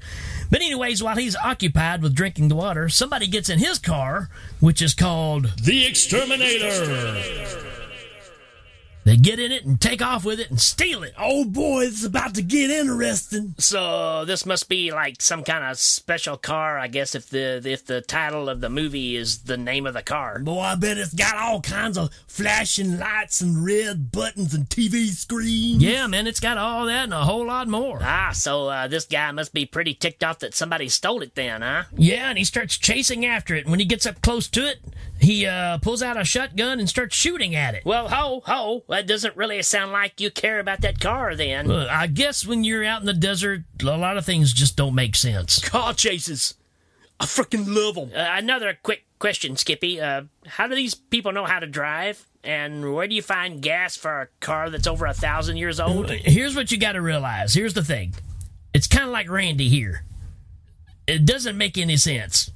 But 0.50 0.60
anyways, 0.60 1.02
while 1.02 1.16
he's 1.16 1.34
occupied 1.36 2.02
with 2.02 2.14
drinking 2.14 2.48
the 2.48 2.54
water, 2.54 2.88
somebody 2.88 3.26
gets 3.26 3.48
in 3.48 3.58
his 3.58 3.78
car, 3.78 4.28
which 4.60 4.80
is 4.80 4.94
called 4.94 5.52
The 5.62 5.86
Exterminator. 5.86 7.65
They 9.06 9.16
get 9.16 9.38
in 9.38 9.52
it 9.52 9.64
and 9.64 9.80
take 9.80 10.02
off 10.02 10.24
with 10.24 10.40
it 10.40 10.50
and 10.50 10.60
steal 10.60 11.04
it. 11.04 11.14
Oh 11.16 11.44
boy, 11.44 11.84
it's 11.84 12.04
about 12.04 12.34
to 12.34 12.42
get 12.42 12.70
interesting. 12.70 13.54
So 13.56 14.24
this 14.24 14.44
must 14.44 14.68
be 14.68 14.90
like 14.90 15.22
some 15.22 15.44
kind 15.44 15.62
of 15.62 15.78
special 15.78 16.36
car, 16.36 16.76
I 16.76 16.88
guess. 16.88 17.14
If 17.14 17.30
the 17.30 17.62
if 17.64 17.86
the 17.86 18.00
title 18.00 18.48
of 18.48 18.60
the 18.60 18.68
movie 18.68 19.14
is 19.14 19.44
the 19.44 19.56
name 19.56 19.86
of 19.86 19.94
the 19.94 20.02
car. 20.02 20.40
Boy, 20.40 20.58
I 20.58 20.74
bet 20.74 20.98
it's 20.98 21.14
got 21.14 21.36
all 21.36 21.60
kinds 21.60 21.96
of 21.96 22.12
flashing 22.26 22.98
lights 22.98 23.40
and 23.40 23.64
red 23.64 24.10
buttons 24.10 24.52
and 24.54 24.68
TV 24.68 25.10
screens. 25.10 25.80
Yeah, 25.80 26.08
man, 26.08 26.26
it's 26.26 26.40
got 26.40 26.58
all 26.58 26.86
that 26.86 27.04
and 27.04 27.14
a 27.14 27.24
whole 27.24 27.46
lot 27.46 27.68
more. 27.68 28.00
Ah, 28.02 28.32
so 28.32 28.66
uh, 28.66 28.88
this 28.88 29.04
guy 29.04 29.30
must 29.30 29.54
be 29.54 29.66
pretty 29.66 29.94
ticked 29.94 30.24
off 30.24 30.40
that 30.40 30.52
somebody 30.52 30.88
stole 30.88 31.22
it, 31.22 31.36
then, 31.36 31.62
huh? 31.62 31.84
Yeah, 31.96 32.28
and 32.28 32.38
he 32.38 32.44
starts 32.44 32.76
chasing 32.76 33.24
after 33.24 33.54
it. 33.54 33.68
When 33.68 33.78
he 33.78 33.86
gets 33.86 34.04
up 34.04 34.20
close 34.20 34.48
to 34.48 34.68
it, 34.68 34.80
he 35.20 35.46
uh, 35.46 35.78
pulls 35.78 36.02
out 36.02 36.20
a 36.20 36.24
shotgun 36.24 36.78
and 36.78 36.88
starts 36.88 37.16
shooting 37.16 37.54
at 37.54 37.74
it. 37.74 37.84
Well, 37.84 38.08
ho 38.08 38.42
ho, 38.44 38.84
that 38.88 39.06
doesn't 39.06 39.36
really 39.36 39.62
sound 39.62 39.92
like 39.92 40.20
you 40.20 40.30
care 40.30 40.58
about 40.58 40.82
that 40.82 41.00
car, 41.00 41.34
then. 41.34 41.68
Well, 41.68 41.88
I 41.90 42.06
guess 42.06 42.46
when 42.46 42.64
you're 42.64 42.84
out 42.84 43.00
in 43.00 43.06
the 43.06 43.14
desert, 43.14 43.62
a 43.80 43.84
lot 43.96 44.16
of 44.16 44.24
things 44.26 44.52
just 44.52 44.76
don't 44.76 44.94
make 44.94 45.16
sense. 45.16 45.58
Car 45.58 45.94
chases. 45.94 46.54
I 47.18 47.24
freaking 47.24 47.64
love 47.66 47.94
them. 47.94 48.10
Uh, 48.14 48.36
another 48.36 48.78
quick 48.82 49.04
question, 49.18 49.56
Skippy. 49.56 50.00
Uh, 50.00 50.24
how 50.46 50.66
do 50.66 50.74
these 50.74 50.94
people 50.94 51.32
know 51.32 51.46
how 51.46 51.60
to 51.60 51.66
drive? 51.66 52.26
And 52.44 52.94
where 52.94 53.08
do 53.08 53.14
you 53.14 53.22
find 53.22 53.60
gas 53.60 53.96
for 53.96 54.20
a 54.22 54.28
car 54.40 54.70
that's 54.70 54.86
over 54.86 55.06
a 55.06 55.14
thousand 55.14 55.56
years 55.56 55.80
old? 55.80 56.10
Here's 56.10 56.54
what 56.54 56.70
you 56.70 56.78
got 56.78 56.92
to 56.92 57.00
realize. 57.00 57.54
Here's 57.54 57.74
the 57.74 57.82
thing. 57.82 58.14
It's 58.72 58.86
kind 58.86 59.06
of 59.06 59.10
like 59.10 59.28
Randy 59.28 59.68
here. 59.68 60.04
It 61.06 61.24
doesn't 61.24 61.56
make 61.56 61.78
any 61.78 61.96
sense. 61.96 62.50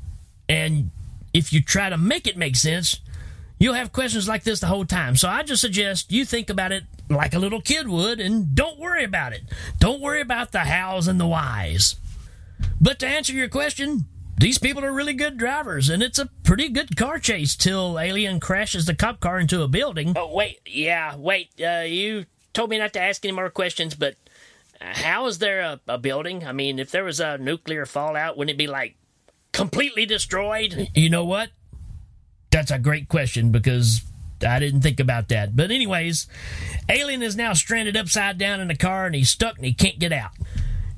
And 0.49 0.91
if 1.33 1.53
you 1.53 1.63
try 1.63 1.89
to 1.89 1.99
make 1.99 2.27
it 2.27 2.37
make 2.37 2.57
sense, 2.57 3.01
you'll 3.59 3.75
have 3.75 3.93
questions 3.93 4.29
like 4.29 4.45
this 4.45 4.61
the 4.61 4.67
whole 4.67 4.85
time. 4.85 5.17
So 5.17 5.29
I 5.29 5.43
just 5.43 5.61
suggest 5.61 6.11
you 6.13 6.25
think 6.25 6.51
about 6.51 6.73
it 6.73 6.85
like 7.09 7.35
a 7.35 7.39
little 7.39 7.61
kid 7.61 7.89
would 7.89 8.21
and 8.21 8.55
don't 8.55 8.79
worry 8.79 9.05
about 9.05 9.33
it. 9.33 9.43
Don't 9.79 10.01
worry 10.01 10.21
about 10.21 10.53
the 10.53 10.61
hows 10.61 11.09
and 11.09 11.21
the 11.21 11.27
whys. 11.27 11.97
But 12.81 12.99
to 13.01 13.07
answer 13.07 13.33
your 13.33 13.49
question, 13.49 14.07
these 14.39 14.59
people 14.59 14.85
are 14.85 14.93
really 14.93 15.13
good 15.13 15.37
drivers, 15.37 15.91
and 15.91 16.03
it's 16.03 16.19
a 16.19 16.31
pretty 16.45 16.71
good 16.71 16.97
car 16.97 17.19
chase 17.19 17.55
till 17.55 17.99
Alien 17.99 18.41
crashes 18.41 18.87
the 18.87 18.95
cop 18.95 19.21
car 19.21 19.39
into 19.39 19.63
a 19.63 19.69
building. 19.69 20.15
Oh, 20.17 20.33
wait, 20.33 20.61
yeah, 20.67 21.15
wait. 21.17 21.51
Uh, 21.61 21.83
you 21.87 22.25
told 22.55 22.71
me 22.71 22.79
not 22.79 22.95
to 22.95 23.03
ask 23.03 23.23
any 23.25 23.33
more 23.33 23.51
questions, 23.51 23.95
but 23.95 24.15
how 24.81 25.27
is 25.27 25.39
there 25.39 25.61
a, 25.61 25.81
a 25.87 25.99
building? 25.99 26.47
I 26.47 26.53
mean, 26.53 26.79
if 26.79 26.91
there 26.91 27.05
was 27.05 27.21
a 27.21 27.37
nuclear 27.37 27.85
fallout, 27.85 28.39
wouldn't 28.39 28.55
it 28.55 28.59
be 28.59 28.67
like 28.67 28.97
completely 29.61 30.07
destroyed? 30.07 30.89
You 30.95 31.11
know 31.11 31.27
what? 31.27 31.51
That's 32.51 32.71
a 32.71 32.79
great 32.79 33.09
question 33.09 33.53
because 33.53 34.01
I 34.41 34.59
didn't 34.59 34.81
think 34.81 34.99
about 35.01 35.29
that. 35.29 35.55
But, 35.55 35.71
anyways, 35.71 36.27
Alien 36.89 37.23
is 37.23 37.37
now 37.37 37.53
stranded 37.53 37.95
upside 37.95 38.39
down 38.39 38.61
in 38.61 38.69
the 38.69 38.75
car 38.75 39.05
and 39.05 39.15
he's 39.15 39.29
stuck 39.29 39.57
and 39.57 39.67
he 39.67 39.75
can't 39.75 39.99
get 39.99 40.15
out. 40.15 40.31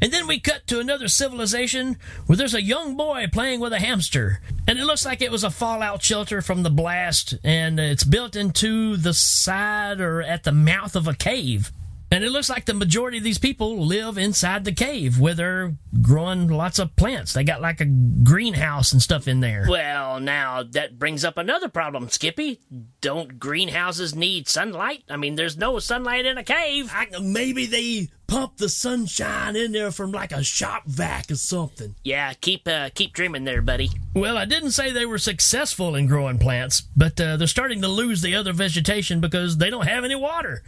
And 0.00 0.12
then 0.12 0.28
we 0.28 0.38
cut 0.38 0.68
to 0.68 0.78
another 0.78 1.08
civilization 1.08 1.96
where 2.26 2.36
there's 2.36 2.54
a 2.54 2.62
young 2.62 2.96
boy 2.96 3.26
playing 3.32 3.58
with 3.58 3.72
a 3.72 3.80
hamster. 3.80 4.40
And 4.68 4.78
it 4.78 4.84
looks 4.84 5.04
like 5.04 5.20
it 5.20 5.32
was 5.32 5.42
a 5.42 5.50
fallout 5.50 6.00
shelter 6.04 6.40
from 6.40 6.62
the 6.62 6.70
blast, 6.70 7.34
and 7.42 7.80
it's 7.80 8.04
built 8.04 8.36
into 8.36 8.96
the 8.96 9.12
side 9.12 10.00
or 10.00 10.22
at 10.22 10.44
the 10.44 10.52
mouth 10.52 10.94
of 10.94 11.08
a 11.08 11.14
cave. 11.14 11.72
And 12.12 12.24
it 12.24 12.30
looks 12.30 12.50
like 12.50 12.66
the 12.66 12.74
majority 12.74 13.16
of 13.16 13.24
these 13.24 13.38
people 13.38 13.78
live 13.86 14.18
inside 14.18 14.66
the 14.66 14.72
cave 14.72 15.18
where 15.18 15.32
they're 15.32 15.76
growing 16.02 16.46
lots 16.46 16.78
of 16.78 16.94
plants. 16.94 17.32
They 17.32 17.42
got 17.42 17.62
like 17.62 17.80
a 17.80 17.86
greenhouse 17.86 18.92
and 18.92 19.00
stuff 19.00 19.26
in 19.26 19.40
there. 19.40 19.64
Well, 19.66 20.20
now 20.20 20.62
that 20.62 20.98
brings 20.98 21.24
up 21.24 21.38
another 21.38 21.70
problem, 21.70 22.10
Skippy. 22.10 22.60
Don't 23.00 23.40
greenhouses 23.40 24.14
need 24.14 24.46
sunlight? 24.46 25.04
I 25.08 25.16
mean, 25.16 25.36
there's 25.36 25.56
no 25.56 25.78
sunlight 25.78 26.26
in 26.26 26.36
a 26.36 26.44
cave. 26.44 26.92
I, 26.94 27.06
maybe 27.18 27.64
they 27.64 28.08
pump 28.26 28.58
the 28.58 28.68
sunshine 28.68 29.56
in 29.56 29.72
there 29.72 29.90
from 29.90 30.12
like 30.12 30.32
a 30.32 30.44
shop 30.44 30.82
vac 30.84 31.30
or 31.30 31.36
something. 31.36 31.94
Yeah, 32.04 32.34
keep 32.34 32.68
uh, 32.68 32.90
keep 32.94 33.14
dreaming 33.14 33.44
there, 33.44 33.62
buddy. 33.62 33.90
Well, 34.12 34.36
I 34.36 34.44
didn't 34.44 34.72
say 34.72 34.92
they 34.92 35.06
were 35.06 35.16
successful 35.16 35.94
in 35.94 36.08
growing 36.08 36.38
plants, 36.38 36.82
but 36.94 37.18
uh, 37.18 37.38
they're 37.38 37.46
starting 37.46 37.80
to 37.80 37.88
lose 37.88 38.20
the 38.20 38.34
other 38.34 38.52
vegetation 38.52 39.22
because 39.22 39.56
they 39.56 39.70
don't 39.70 39.86
have 39.86 40.04
any 40.04 40.14
water. 40.14 40.62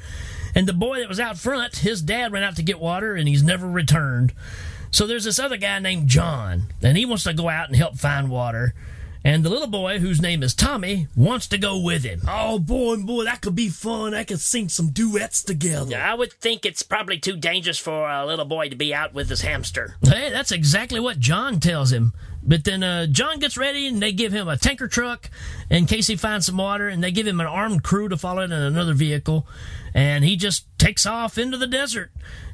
And 0.54 0.66
the 0.68 0.72
boy 0.72 1.00
that 1.00 1.08
was 1.08 1.20
out 1.20 1.38
front, 1.38 1.78
his 1.78 2.02
dad 2.02 2.32
ran 2.32 2.42
out 2.42 2.56
to 2.56 2.62
get 2.62 2.78
water 2.78 3.14
and 3.14 3.28
he's 3.28 3.42
never 3.42 3.68
returned. 3.68 4.32
So 4.90 5.06
there's 5.06 5.24
this 5.24 5.40
other 5.40 5.56
guy 5.56 5.80
named 5.80 6.08
John, 6.08 6.72
and 6.80 6.96
he 6.96 7.04
wants 7.04 7.24
to 7.24 7.34
go 7.34 7.48
out 7.48 7.66
and 7.66 7.76
help 7.76 7.96
find 7.96 8.30
water. 8.30 8.74
And 9.24 9.42
the 9.42 9.48
little 9.48 9.66
boy, 9.66 9.98
whose 9.98 10.20
name 10.20 10.42
is 10.42 10.54
Tommy, 10.54 11.08
wants 11.16 11.46
to 11.48 11.58
go 11.58 11.80
with 11.80 12.04
him. 12.04 12.20
Oh 12.28 12.58
boy, 12.58 12.98
boy, 12.98 13.24
that 13.24 13.40
could 13.40 13.56
be 13.56 13.70
fun. 13.70 14.12
I 14.12 14.22
could 14.22 14.38
sing 14.38 14.68
some 14.68 14.90
duets 14.90 15.42
together. 15.42 15.96
I 15.96 16.14
would 16.14 16.34
think 16.34 16.66
it's 16.66 16.82
probably 16.82 17.18
too 17.18 17.36
dangerous 17.36 17.78
for 17.78 18.08
a 18.08 18.26
little 18.26 18.44
boy 18.44 18.68
to 18.68 18.76
be 18.76 18.94
out 18.94 19.14
with 19.14 19.30
his 19.30 19.40
hamster. 19.40 19.96
Hey, 20.02 20.30
that's 20.30 20.52
exactly 20.52 21.00
what 21.00 21.18
John 21.18 21.58
tells 21.58 21.90
him. 21.90 22.12
But 22.46 22.64
then 22.64 22.82
uh, 22.82 23.06
John 23.06 23.38
gets 23.38 23.56
ready, 23.56 23.86
and 23.86 24.02
they 24.02 24.12
give 24.12 24.32
him 24.32 24.48
a 24.48 24.56
tanker 24.56 24.86
truck 24.86 25.30
in 25.70 25.86
case 25.86 26.06
he 26.06 26.16
finds 26.16 26.46
some 26.46 26.58
water, 26.58 26.88
and 26.88 27.02
they 27.02 27.10
give 27.10 27.26
him 27.26 27.40
an 27.40 27.46
armed 27.46 27.82
crew 27.82 28.08
to 28.08 28.16
follow 28.16 28.42
in 28.42 28.52
another 28.52 28.94
vehicle, 28.94 29.46
and 29.94 30.24
he 30.24 30.36
just 30.36 30.66
takes 30.78 31.06
off 31.06 31.38
into 31.38 31.56
the 31.56 31.66
desert. 31.66 32.10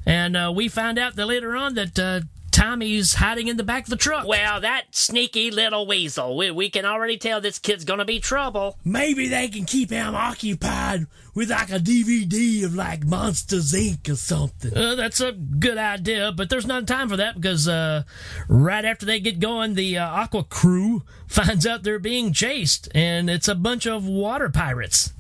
And 0.07 0.37
uh, 0.37 0.53
we 0.55 0.69
find 0.69 0.99
out 0.99 1.17
that 1.17 1.27
later 1.27 1.57
on 1.57 1.75
that 1.75 1.99
uh, 1.99 2.21
Tommy's 2.51 3.15
hiding 3.15 3.49
in 3.49 3.57
the 3.57 3.63
back 3.63 3.85
of 3.85 3.91
the 3.91 3.97
truck. 3.97 4.27
Well, 4.27 4.61
that 4.61 4.87
sneaky 4.91 5.51
little 5.51 5.87
weasel. 5.87 6.37
We, 6.37 6.51
we 6.51 6.71
can 6.71 6.85
already 6.85 7.17
tell 7.17 7.41
this 7.41 7.59
kid's 7.59 7.85
gonna 7.85 8.05
be 8.05 8.21
trouble. 8.21 8.79
Maybe 8.85 9.29
they 9.29 9.49
can 9.49 9.65
keep 9.65 9.91
him 9.91 10.15
occupied 10.15 11.07
with 11.35 11.51
like 11.51 11.71
a 11.71 11.79
DVD 11.79 12.65
of 12.65 12.75
like 12.75 13.05
Monsters 13.05 13.73
Inc. 13.73 14.09
or 14.09 14.17
something. 14.17 14.77
Uh, 14.77 14.95
that's 14.95 15.21
a 15.21 15.33
good 15.33 15.79
idea, 15.79 16.33
but 16.33 16.51
there's 16.51 16.67
not 16.67 16.87
time 16.87 17.09
for 17.09 17.17
that 17.17 17.37
because 17.37 17.69
uh, 17.69 18.03
right 18.49 18.85
after 18.85 19.07
they 19.07 19.21
get 19.21 19.41
going, 19.41 19.75
the 19.75 19.99
uh, 19.99 20.07
Aqua 20.07 20.45
crew 20.45 21.03
finds 21.27 21.67
out 21.67 21.83
they're 21.83 21.99
being 21.99 22.33
chased, 22.33 22.89
and 22.95 23.31
it's 23.31 23.49
a 23.49 23.55
bunch 23.55 23.87
of 23.87 24.07
water 24.07 24.49
pirates. 24.49 25.13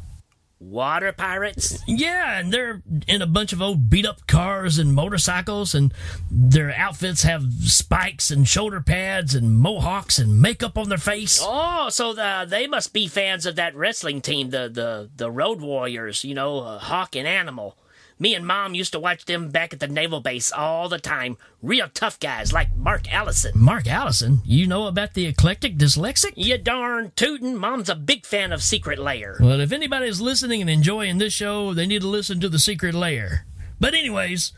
Water 0.61 1.11
pirates? 1.13 1.83
Yeah, 1.87 2.39
and 2.39 2.53
they're 2.53 2.83
in 3.09 3.23
a 3.23 3.27
bunch 3.27 3.55
of 3.55 3.63
old 3.63 3.89
beat 3.89 4.05
up 4.05 4.27
cars 4.27 4.79
and 4.79 4.93
motorcycles, 4.93 5.75
and 5.75 5.93
their 6.31 6.71
outfits 6.77 7.23
have 7.23 7.45
spikes 7.63 8.31
and 8.31 8.47
shoulder 8.47 8.83
pads 8.83 9.35
and 9.35 9.57
mohawks 9.59 10.19
and 10.19 10.39
makeup 10.41 10.77
on 10.77 10.91
their 10.91 10.99
face. 10.99 11.41
Oh, 11.43 11.89
so 11.89 12.13
the, 12.13 12.47
they 12.47 12.67
must 12.67 12.93
be 12.93 13.09
fans 13.09 13.47
of 13.47 13.57
that 13.57 13.75
wrestling 13.75 14.21
team, 14.21 14.51
the 14.51 14.69
the 14.69 15.09
the 15.17 15.31
Road 15.31 15.63
Warriors. 15.63 16.25
You 16.25 16.35
know, 16.35 16.61
uh, 16.61 16.79
Hawk 16.79 17.17
and 17.17 17.27
Animal. 17.27 17.75
Me 18.23 18.35
and 18.35 18.47
Mom 18.47 18.75
used 18.75 18.93
to 18.93 19.01
watch 19.01 19.25
them 19.25 19.49
back 19.49 19.73
at 19.73 19.81
the 19.81 19.89
naval 19.89 20.21
base 20.21 20.53
all 20.53 20.91
the 20.91 20.99
time. 20.99 21.39
Real 21.63 21.89
tough 21.89 22.21
guys 22.21 22.53
like 22.53 22.77
Mark 22.77 23.11
Allison. 23.11 23.53
Mark 23.55 23.87
Allison, 23.87 24.43
you 24.45 24.67
know 24.67 24.87
about 24.87 25.15
the 25.15 25.25
eclectic 25.25 25.79
dyslexic? 25.79 26.35
You 26.37 26.59
darn 26.59 27.13
tootin', 27.17 27.57
Mom's 27.57 27.89
a 27.89 27.95
big 27.95 28.27
fan 28.27 28.53
of 28.53 28.63
Secret 28.63 28.99
Layer. 28.99 29.39
Well, 29.41 29.61
if 29.61 29.73
anybody's 29.73 30.21
listening 30.21 30.61
and 30.61 30.69
enjoying 30.69 31.17
this 31.17 31.33
show, 31.33 31.73
they 31.73 31.87
need 31.87 32.03
to 32.03 32.09
listen 32.09 32.41
to 32.41 32.51
the 32.51 32.59
Secret 32.59 32.95
Layer. 32.95 33.47
But 33.81 33.95
anyways, 33.95 34.53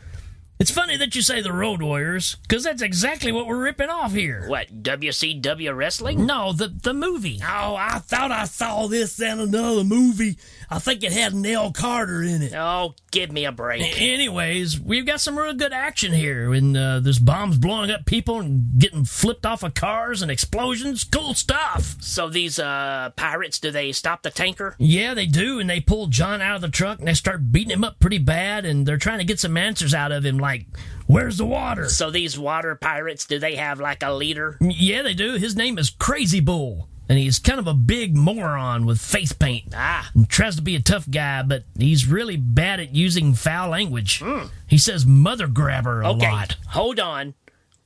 it's 0.59 0.71
funny 0.71 0.97
that 0.97 1.15
you 1.15 1.21
say 1.21 1.41
the 1.41 1.51
Road 1.51 1.81
Warriors, 1.81 2.35
because 2.43 2.63
that's 2.63 2.81
exactly 2.81 3.31
what 3.31 3.47
we're 3.47 3.63
ripping 3.63 3.89
off 3.89 4.13
here. 4.13 4.45
What, 4.47 4.83
WCW 4.83 5.75
Wrestling? 5.75 6.25
No, 6.25 6.53
the 6.53 6.67
the 6.67 6.93
movie. 6.93 7.39
Oh, 7.41 7.75
I 7.75 7.99
thought 7.99 8.31
I 8.31 8.45
saw 8.45 8.87
this 8.87 9.19
in 9.19 9.39
another 9.39 9.83
movie. 9.83 10.37
I 10.73 10.79
think 10.79 11.03
it 11.03 11.11
had 11.13 11.35
Nell 11.35 11.71
Carter 11.71 12.23
in 12.23 12.41
it. 12.41 12.53
Oh, 12.55 12.95
give 13.11 13.31
me 13.31 13.45
a 13.45 13.51
break. 13.51 14.01
Anyways, 14.01 14.79
we've 14.79 15.05
got 15.05 15.21
some 15.21 15.37
real 15.37 15.53
good 15.53 15.71
action 15.71 16.13
here, 16.13 16.51
and 16.51 16.75
uh, 16.75 16.99
there's 16.99 17.19
bombs 17.19 17.59
blowing 17.59 17.91
up 17.91 18.07
people 18.07 18.39
and 18.39 18.79
getting 18.79 19.05
flipped 19.05 19.45
off 19.45 19.61
of 19.61 19.75
cars 19.75 20.23
and 20.23 20.31
explosions. 20.31 21.03
Cool 21.03 21.35
stuff. 21.35 21.95
So 22.01 22.27
these 22.27 22.57
uh 22.57 23.11
pirates, 23.15 23.59
do 23.59 23.69
they 23.69 23.91
stop 23.91 24.23
the 24.23 24.31
tanker? 24.31 24.75
Yeah, 24.79 25.13
they 25.13 25.27
do, 25.27 25.59
and 25.59 25.69
they 25.69 25.79
pull 25.79 26.07
John 26.07 26.41
out 26.41 26.55
of 26.55 26.61
the 26.61 26.69
truck 26.69 26.97
and 26.97 27.07
they 27.07 27.13
start 27.13 27.51
beating 27.51 27.69
him 27.69 27.83
up 27.83 27.99
pretty 27.99 28.17
bad, 28.17 28.65
and 28.65 28.83
they're 28.83 28.97
trying 28.97 29.19
to 29.19 29.25
get 29.25 29.39
some 29.39 29.55
answers 29.55 29.93
out 29.93 30.11
of 30.11 30.25
him, 30.25 30.39
like, 30.39 30.65
"Where's 31.05 31.37
the 31.37 31.45
water?" 31.45 31.87
So 31.87 32.09
these 32.09 32.39
water 32.39 32.73
pirates, 32.73 33.25
do 33.27 33.37
they 33.37 33.57
have 33.57 33.79
like 33.79 34.01
a 34.01 34.11
leader? 34.11 34.57
Yeah, 34.59 35.03
they 35.03 35.13
do. 35.13 35.33
His 35.33 35.55
name 35.55 35.77
is 35.77 35.91
Crazy 35.91 36.39
Bull, 36.39 36.89
and 37.09 37.17
he's 37.19 37.39
kind 37.39 37.59
of 37.59 37.67
a 37.67 37.73
big 37.73 38.15
moron 38.15 38.85
with 38.85 38.99
face 39.01 39.33
paint. 39.33 39.73
Ah. 39.75 40.09
And 40.13 40.29
tries 40.29 40.55
to 40.55 40.61
be 40.61 40.75
a 40.75 40.81
tough 40.81 41.09
guy, 41.09 41.41
but 41.43 41.63
he's 41.77 42.07
really 42.07 42.37
bad 42.37 42.79
at 42.79 42.95
using 42.95 43.33
foul 43.33 43.69
language. 43.69 44.21
He 44.67 44.77
says 44.77 45.05
"mother 45.05 45.47
grabber" 45.47 46.01
a 46.01 46.09
Okay, 46.11 46.31
lot. 46.31 46.55
hold 46.69 46.99
on. 46.99 47.33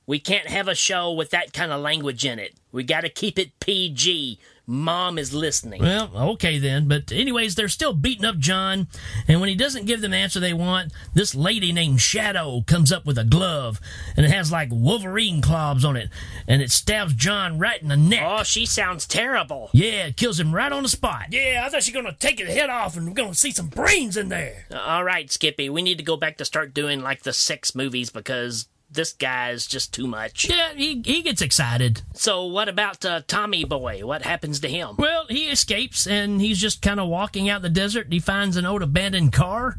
We 0.05 0.19
can't 0.19 0.47
have 0.47 0.67
a 0.69 0.75
show 0.75 1.11
with 1.11 1.31
that 1.31 1.51
kind 1.51 1.71
of 1.71 1.81
language 1.81 2.25
in 2.25 2.39
it. 2.39 2.53
We 2.71 2.83
got 2.83 3.01
to 3.01 3.09
keep 3.09 3.37
it 3.37 3.59
PG. 3.59 4.39
Mom 4.69 5.17
is 5.17 5.33
listening. 5.33 5.81
Well, 5.81 6.11
okay 6.33 6.59
then. 6.59 6.89
But 6.89 7.09
anyways, 7.13 7.55
they're 7.55 7.69
still 7.69 7.93
beating 7.93 8.25
up 8.25 8.37
John, 8.37 8.87
and 9.25 9.39
when 9.39 9.47
he 9.47 9.55
doesn't 9.55 9.85
give 9.85 10.01
them 10.01 10.11
the 10.11 10.17
answer 10.17 10.41
they 10.41 10.53
want, 10.53 10.91
this 11.13 11.33
lady 11.33 11.71
named 11.71 12.01
Shadow 12.01 12.61
comes 12.67 12.91
up 12.91 13.05
with 13.05 13.17
a 13.17 13.23
glove, 13.23 13.79
and 14.17 14.25
it 14.25 14.29
has 14.29 14.51
like 14.51 14.67
Wolverine 14.69 15.41
claws 15.41 15.85
on 15.85 15.95
it, 15.95 16.09
and 16.49 16.61
it 16.61 16.69
stabs 16.69 17.13
John 17.13 17.57
right 17.57 17.81
in 17.81 17.87
the 17.87 17.95
neck. 17.95 18.23
Oh, 18.25 18.43
she 18.43 18.65
sounds 18.65 19.07
terrible. 19.07 19.69
Yeah, 19.71 20.07
it 20.07 20.17
kills 20.17 20.37
him 20.37 20.53
right 20.53 20.71
on 20.71 20.83
the 20.83 20.89
spot. 20.89 21.27
Yeah, 21.31 21.63
I 21.65 21.69
thought 21.69 21.83
she 21.83 21.93
was 21.93 22.03
gonna 22.03 22.17
take 22.19 22.39
his 22.39 22.53
head 22.53 22.69
off, 22.69 22.97
and 22.97 23.07
we're 23.07 23.13
gonna 23.13 23.35
see 23.35 23.51
some 23.51 23.67
brains 23.67 24.17
in 24.17 24.27
there. 24.27 24.65
All 24.75 25.05
right, 25.05 25.31
Skippy, 25.31 25.69
we 25.69 25.81
need 25.81 25.97
to 25.97 26.03
go 26.03 26.17
back 26.17 26.37
to 26.39 26.45
start 26.45 26.73
doing 26.73 27.01
like 27.01 27.23
the 27.23 27.31
sex 27.31 27.73
movies 27.73 28.09
because 28.09 28.67
this 28.89 29.13
guy's 29.13 29.67
just 29.67 29.93
too 29.93 30.07
much. 30.07 30.49
Yeah, 30.49 30.73
he 30.73 31.01
he 31.05 31.21
gets 31.21 31.41
excited. 31.41 32.01
So, 32.13 32.45
what 32.45 32.69
about 32.69 33.03
uh, 33.05 33.21
Tommy 33.27 33.63
Boy? 33.63 34.01
What 34.05 34.21
happens 34.23 34.59
to 34.61 34.69
him? 34.69 34.95
Well, 34.97 35.25
he 35.29 35.49
escapes, 35.49 36.07
and 36.07 36.41
he's 36.41 36.59
just 36.59 36.81
kind 36.81 36.99
of 36.99 37.09
walking 37.09 37.49
out 37.49 37.61
the 37.61 37.69
desert. 37.69 38.07
He 38.11 38.19
finds 38.19 38.57
an 38.57 38.65
old 38.65 38.81
abandoned 38.81 39.33
car. 39.33 39.77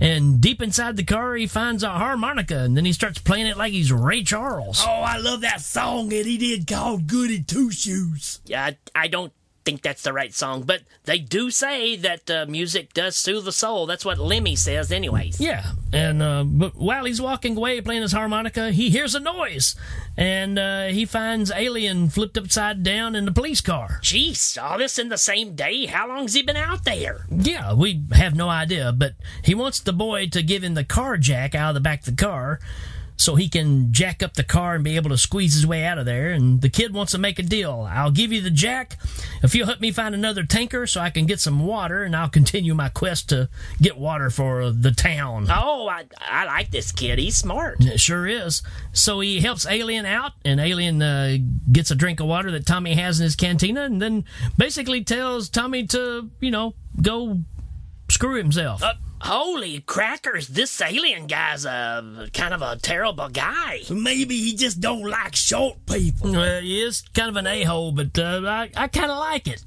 And 0.00 0.40
deep 0.40 0.60
inside 0.60 0.96
the 0.96 1.04
car, 1.04 1.36
he 1.36 1.46
finds 1.46 1.84
a 1.84 1.90
harmonica, 1.90 2.58
and 2.58 2.76
then 2.76 2.84
he 2.84 2.92
starts 2.92 3.18
playing 3.20 3.46
it 3.46 3.56
like 3.56 3.70
he's 3.70 3.92
Ray 3.92 4.24
Charles. 4.24 4.82
Oh, 4.84 4.90
I 4.90 5.18
love 5.18 5.42
that 5.42 5.60
song 5.60 6.08
that 6.08 6.26
he 6.26 6.38
did 6.38 6.66
called 6.66 7.06
Goody 7.06 7.40
Two 7.40 7.70
Shoes. 7.70 8.40
Yeah, 8.44 8.64
I, 8.64 8.78
I 8.96 9.06
don't 9.06 9.32
think 9.64 9.82
that's 9.82 10.02
the 10.02 10.12
right 10.12 10.34
song, 10.34 10.62
but 10.62 10.82
they 11.04 11.18
do 11.18 11.50
say 11.50 11.96
that 11.96 12.30
uh, 12.30 12.46
music 12.48 12.92
does 12.92 13.16
soothe 13.16 13.44
the 13.44 13.52
soul. 13.52 13.86
That's 13.86 14.04
what 14.04 14.18
Lemmy 14.18 14.56
says, 14.56 14.92
anyways. 14.92 15.40
Yeah, 15.40 15.72
and 15.92 16.22
uh, 16.22 16.44
but 16.44 16.76
while 16.76 17.04
he's 17.04 17.20
walking 17.20 17.56
away 17.56 17.80
playing 17.80 18.02
his 18.02 18.12
harmonica, 18.12 18.70
he 18.70 18.90
hears 18.90 19.14
a 19.14 19.20
noise, 19.20 19.74
and 20.16 20.58
uh, 20.58 20.86
he 20.86 21.04
finds 21.04 21.50
Alien 21.52 22.10
flipped 22.10 22.36
upside 22.36 22.82
down 22.82 23.14
in 23.14 23.24
the 23.24 23.32
police 23.32 23.60
car. 23.60 24.00
Jeez, 24.02 24.62
all 24.62 24.78
this 24.78 24.98
in 24.98 25.08
the 25.08 25.18
same 25.18 25.54
day? 25.54 25.86
How 25.86 26.08
long's 26.08 26.34
he 26.34 26.42
been 26.42 26.56
out 26.56 26.84
there? 26.84 27.26
Yeah, 27.30 27.74
we 27.74 28.02
have 28.12 28.34
no 28.34 28.48
idea, 28.48 28.92
but 28.92 29.14
he 29.44 29.54
wants 29.54 29.80
the 29.80 29.92
boy 29.92 30.28
to 30.28 30.42
give 30.42 30.62
him 30.64 30.74
the 30.74 30.84
car 30.84 31.16
jack 31.16 31.54
out 31.54 31.70
of 31.70 31.74
the 31.74 31.80
back 31.80 32.00
of 32.00 32.16
the 32.16 32.22
car 32.22 32.60
so 33.16 33.34
he 33.36 33.48
can 33.48 33.92
jack 33.92 34.22
up 34.22 34.34
the 34.34 34.42
car 34.42 34.74
and 34.74 34.84
be 34.84 34.96
able 34.96 35.10
to 35.10 35.18
squeeze 35.18 35.54
his 35.54 35.66
way 35.66 35.84
out 35.84 35.98
of 35.98 36.06
there. 36.06 36.30
And 36.30 36.60
the 36.60 36.68
kid 36.68 36.92
wants 36.92 37.12
to 37.12 37.18
make 37.18 37.38
a 37.38 37.42
deal. 37.42 37.88
I'll 37.90 38.10
give 38.10 38.32
you 38.32 38.40
the 38.40 38.50
jack 38.50 38.98
if 39.42 39.54
you'll 39.54 39.66
help 39.66 39.80
me 39.80 39.92
find 39.92 40.14
another 40.14 40.44
tanker 40.44 40.86
so 40.86 41.00
I 41.00 41.10
can 41.10 41.26
get 41.26 41.40
some 41.40 41.66
water, 41.66 42.02
and 42.02 42.16
I'll 42.16 42.28
continue 42.28 42.74
my 42.74 42.88
quest 42.88 43.28
to 43.28 43.48
get 43.80 43.96
water 43.96 44.30
for 44.30 44.70
the 44.70 44.92
town. 44.92 45.46
Oh, 45.50 45.88
I, 45.88 46.04
I 46.20 46.46
like 46.46 46.70
this 46.70 46.92
kid. 46.92 47.18
He's 47.18 47.36
smart. 47.36 47.76
It 47.80 48.00
sure 48.00 48.26
is. 48.26 48.62
So 48.92 49.20
he 49.20 49.40
helps 49.40 49.66
Alien 49.66 50.06
out, 50.06 50.32
and 50.44 50.60
Alien 50.60 51.02
uh, 51.02 51.36
gets 51.70 51.90
a 51.90 51.94
drink 51.94 52.20
of 52.20 52.26
water 52.26 52.50
that 52.50 52.66
Tommy 52.66 52.94
has 52.94 53.20
in 53.20 53.24
his 53.24 53.36
cantina, 53.36 53.82
and 53.82 54.00
then 54.00 54.24
basically 54.56 55.04
tells 55.04 55.48
Tommy 55.48 55.86
to, 55.88 56.30
you 56.40 56.50
know, 56.50 56.74
go 57.00 57.42
screw 58.12 58.36
himself. 58.36 58.82
Uh, 58.82 58.92
holy 59.22 59.80
crackers, 59.80 60.48
this 60.48 60.80
alien 60.80 61.26
guy's 61.26 61.64
a 61.64 62.28
kind 62.32 62.54
of 62.54 62.62
a 62.62 62.76
terrible 62.76 63.28
guy. 63.28 63.80
Maybe 63.90 64.36
he 64.38 64.54
just 64.54 64.80
don't 64.80 65.02
like 65.04 65.34
short 65.34 65.84
people. 65.86 66.32
Well, 66.32 66.60
he 66.60 66.82
is 66.82 67.02
kind 67.14 67.30
of 67.30 67.36
an 67.36 67.46
a 67.46 67.64
hole, 67.64 67.92
but 67.92 68.18
uh, 68.18 68.42
I, 68.44 68.70
I 68.76 68.88
kind 68.88 69.10
of 69.10 69.18
like 69.18 69.48
it. 69.48 69.64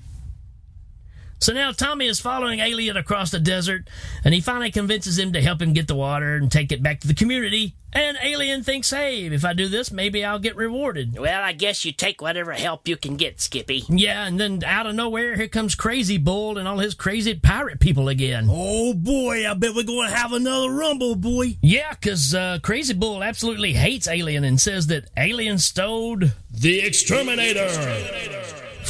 So 1.40 1.54
now 1.54 1.72
Tommy 1.72 2.08
is 2.08 2.20
following 2.20 2.60
Alien 2.60 2.98
across 2.98 3.32
the 3.32 3.40
desert, 3.40 3.90
and 4.24 4.34
he 4.34 4.42
finally 4.42 4.72
convinces 4.72 5.20
him 5.20 5.34
to 5.34 5.42
help 5.42 5.62
him 5.62 5.74
get 5.74 5.88
the 5.88 5.96
water 5.96 6.36
and 6.36 6.52
take 6.52 6.72
it 6.72 6.82
back 6.82 7.02
to 7.02 7.08
the 7.08 7.14
community. 7.14 7.76
And 7.94 8.18
Alien 8.22 8.62
thinks, 8.62 8.90
hey, 8.90 9.26
if 9.26 9.46
I 9.46 9.54
do 9.54 9.70
this, 9.70 9.90
maybe 9.90 10.26
I'll 10.26 10.40
get 10.40 10.58
rewarded. 10.58 11.18
Well, 11.18 11.42
I 11.42 11.54
guess 11.54 11.86
you 11.86 11.94
take 11.94 12.22
whatever 12.22 12.52
help 12.52 12.90
you 12.90 12.98
can 12.98 13.16
get, 13.16 13.40
Skippy. 13.40 13.84
Yeah, 13.88 14.28
and 14.28 14.38
then 14.38 14.64
out 14.66 14.86
of 14.86 14.96
nowhere, 14.96 15.38
here 15.38 15.48
comes 15.48 15.76
Crazy 15.76 16.18
Bull 16.18 16.58
and 16.58 16.68
all 16.68 16.80
his 16.80 16.94
crazy 16.94 17.36
pirate 17.36 17.80
people 17.80 18.10
again. 18.10 18.48
Oh 18.50 18.94
boy, 18.94 19.50
I 19.50 19.54
bet 19.54 19.76
we're 19.76 19.84
going 19.84 20.10
to 20.10 20.16
have 20.16 20.34
another 20.34 20.72
rumble, 20.72 21.16
boy. 21.16 21.58
Yeah, 21.62 21.92
because 21.92 22.36
uh, 22.36 22.60
Crazy 22.62 22.94
Bull 22.94 23.24
absolutely 23.24 23.72
hates 23.74 24.10
Alien 24.10 24.44
and 24.44 24.60
says 24.60 24.88
that 24.88 25.10
Alien 25.16 25.58
stole 25.58 26.18
The 26.52 26.82
Exterminator. 26.82 27.70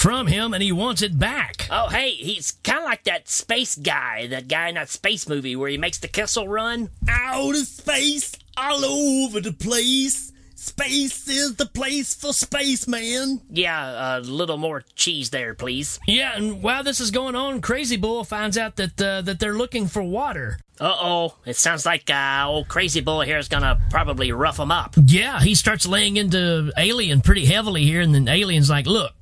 From 0.06 0.28
him 0.28 0.54
and 0.54 0.62
he 0.62 0.72
wants 0.72 1.02
it 1.02 1.18
back. 1.18 1.68
Oh, 1.72 1.90
hey, 1.90 2.12
he's 2.12 2.52
kind 2.64 2.78
of 2.78 2.86
like 2.86 3.06
that 3.06 3.28
space 3.28 3.76
guy, 3.76 4.28
that 4.28 4.48
guy 4.48 4.68
in 4.70 4.76
that 4.76 4.90
space 4.90 5.28
movie 5.28 5.56
where 5.56 5.68
he 5.68 5.80
makes 5.80 5.98
the 5.98 6.08
Kessel 6.08 6.48
run. 6.48 6.92
Out 7.10 7.56
of 7.56 7.66
space, 7.66 8.34
all 8.56 8.86
over 8.86 9.42
the 9.42 9.52
place. 9.52 10.32
Space 10.54 11.28
is 11.28 11.56
the 11.56 11.66
place 11.66 12.14
for 12.14 12.34
spaceman. 12.34 13.42
Yeah, 13.50 14.20
a 14.20 14.20
little 14.20 14.58
more 14.58 14.84
cheese 14.94 15.32
there, 15.32 15.56
please. 15.56 16.00
Yeah, 16.06 16.34
and 16.36 16.62
while 16.62 16.84
this 16.84 17.00
is 17.00 17.10
going 17.10 17.34
on, 17.34 17.62
Crazy 17.62 17.98
Bull 17.98 18.24
finds 18.24 18.60
out 18.60 18.76
that 18.76 19.02
uh, 19.02 19.22
that 19.22 19.40
they're 19.40 19.56
looking 19.56 19.88
for 19.88 20.04
water. 20.04 20.60
Uh 20.80 20.96
oh, 21.00 21.36
it 21.48 21.56
sounds 21.56 21.84
like 21.84 22.12
uh, 22.12 22.44
old 22.46 22.68
Crazy 22.68 23.02
Bull 23.02 23.22
here 23.22 23.40
is 23.40 23.48
gonna 23.48 23.82
probably 23.90 24.32
rough 24.32 24.60
him 24.60 24.72
up. 24.72 24.94
Yeah, 25.04 25.40
he 25.40 25.56
starts 25.56 25.88
laying 25.88 26.18
into 26.18 26.72
Alien 26.78 27.22
pretty 27.22 27.46
heavily 27.46 27.86
here, 27.86 28.02
and 28.02 28.14
then 28.14 28.28
Alien's 28.28 28.70
like, 28.70 28.86
"Look, 28.86 29.14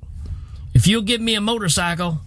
if 0.73 0.87
you'll 0.87 1.01
give 1.01 1.21
me 1.21 1.35
a 1.35 1.41
motorcycle 1.41 2.19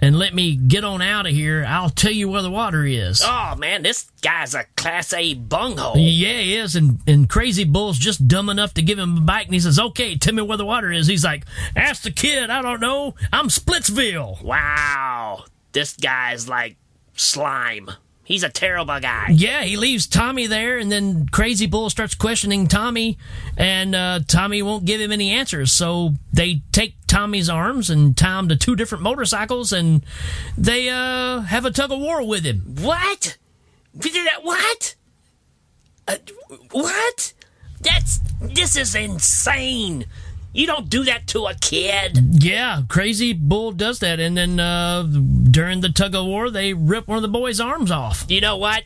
and 0.00 0.18
let 0.18 0.34
me 0.34 0.56
get 0.56 0.82
on 0.82 1.02
out 1.02 1.26
of 1.26 1.32
here, 1.32 1.64
I'll 1.68 1.90
tell 1.90 2.12
you 2.12 2.28
where 2.28 2.42
the 2.42 2.50
water 2.50 2.84
is." 2.84 3.22
Oh 3.24 3.54
man, 3.56 3.82
this 3.82 4.10
guy's 4.22 4.54
a 4.54 4.64
class 4.76 5.12
A 5.12 5.34
bunghole. 5.34 5.96
Yeah, 5.96 6.40
he 6.40 6.56
is, 6.56 6.76
and 6.76 7.00
and 7.06 7.28
Crazy 7.28 7.64
Bull's 7.64 7.98
just 7.98 8.26
dumb 8.26 8.48
enough 8.48 8.74
to 8.74 8.82
give 8.82 8.98
him 8.98 9.18
a 9.18 9.20
bike, 9.20 9.46
and 9.46 9.54
he 9.54 9.60
says, 9.60 9.78
"Okay, 9.78 10.16
tell 10.16 10.34
me 10.34 10.42
where 10.42 10.56
the 10.56 10.64
water 10.64 10.90
is." 10.90 11.06
He's 11.06 11.24
like, 11.24 11.44
"Ask 11.76 12.02
the 12.02 12.10
kid. 12.10 12.50
I 12.50 12.62
don't 12.62 12.80
know. 12.80 13.14
I'm 13.32 13.48
Splitsville." 13.48 14.42
Wow, 14.42 15.44
this 15.72 15.94
guy's 15.96 16.48
like 16.48 16.76
slime. 17.14 17.90
He's 18.30 18.44
a 18.44 18.48
terrible 18.48 19.00
guy. 19.00 19.26
Yeah, 19.32 19.64
he 19.64 19.76
leaves 19.76 20.06
Tommy 20.06 20.46
there, 20.46 20.78
and 20.78 20.90
then 20.90 21.26
Crazy 21.26 21.66
Bull 21.66 21.90
starts 21.90 22.14
questioning 22.14 22.68
Tommy, 22.68 23.18
and 23.56 23.92
uh, 23.92 24.20
Tommy 24.24 24.62
won't 24.62 24.84
give 24.84 25.00
him 25.00 25.10
any 25.10 25.32
answers. 25.32 25.72
So 25.72 26.14
they 26.32 26.62
take 26.70 26.94
Tommy's 27.08 27.48
arms 27.48 27.90
and 27.90 28.16
tie 28.16 28.38
him 28.38 28.48
to 28.48 28.54
two 28.54 28.76
different 28.76 29.02
motorcycles, 29.02 29.72
and 29.72 30.06
they 30.56 30.88
uh, 30.88 31.40
have 31.40 31.64
a 31.64 31.72
tug 31.72 31.90
of 31.90 31.98
war 31.98 32.24
with 32.24 32.44
him. 32.44 32.76
What? 32.78 33.36
What? 34.42 34.94
Uh, 36.06 36.16
what? 36.70 37.32
That's 37.80 38.20
this 38.40 38.76
is 38.76 38.94
insane. 38.94 40.06
You 40.52 40.66
don't 40.66 40.88
do 40.88 41.04
that 41.04 41.28
to 41.28 41.46
a 41.46 41.54
kid. 41.54 42.18
Yeah, 42.42 42.82
Crazy 42.88 43.32
Bull 43.32 43.72
does 43.72 44.00
that, 44.00 44.18
and 44.18 44.36
then 44.36 44.58
uh, 44.58 45.02
during 45.04 45.80
the 45.80 45.90
tug 45.90 46.14
of 46.14 46.26
war, 46.26 46.50
they 46.50 46.74
rip 46.74 47.06
one 47.06 47.16
of 47.16 47.22
the 47.22 47.28
boys' 47.28 47.60
arms 47.60 47.90
off. 47.90 48.24
You 48.28 48.40
know 48.40 48.56
what? 48.56 48.82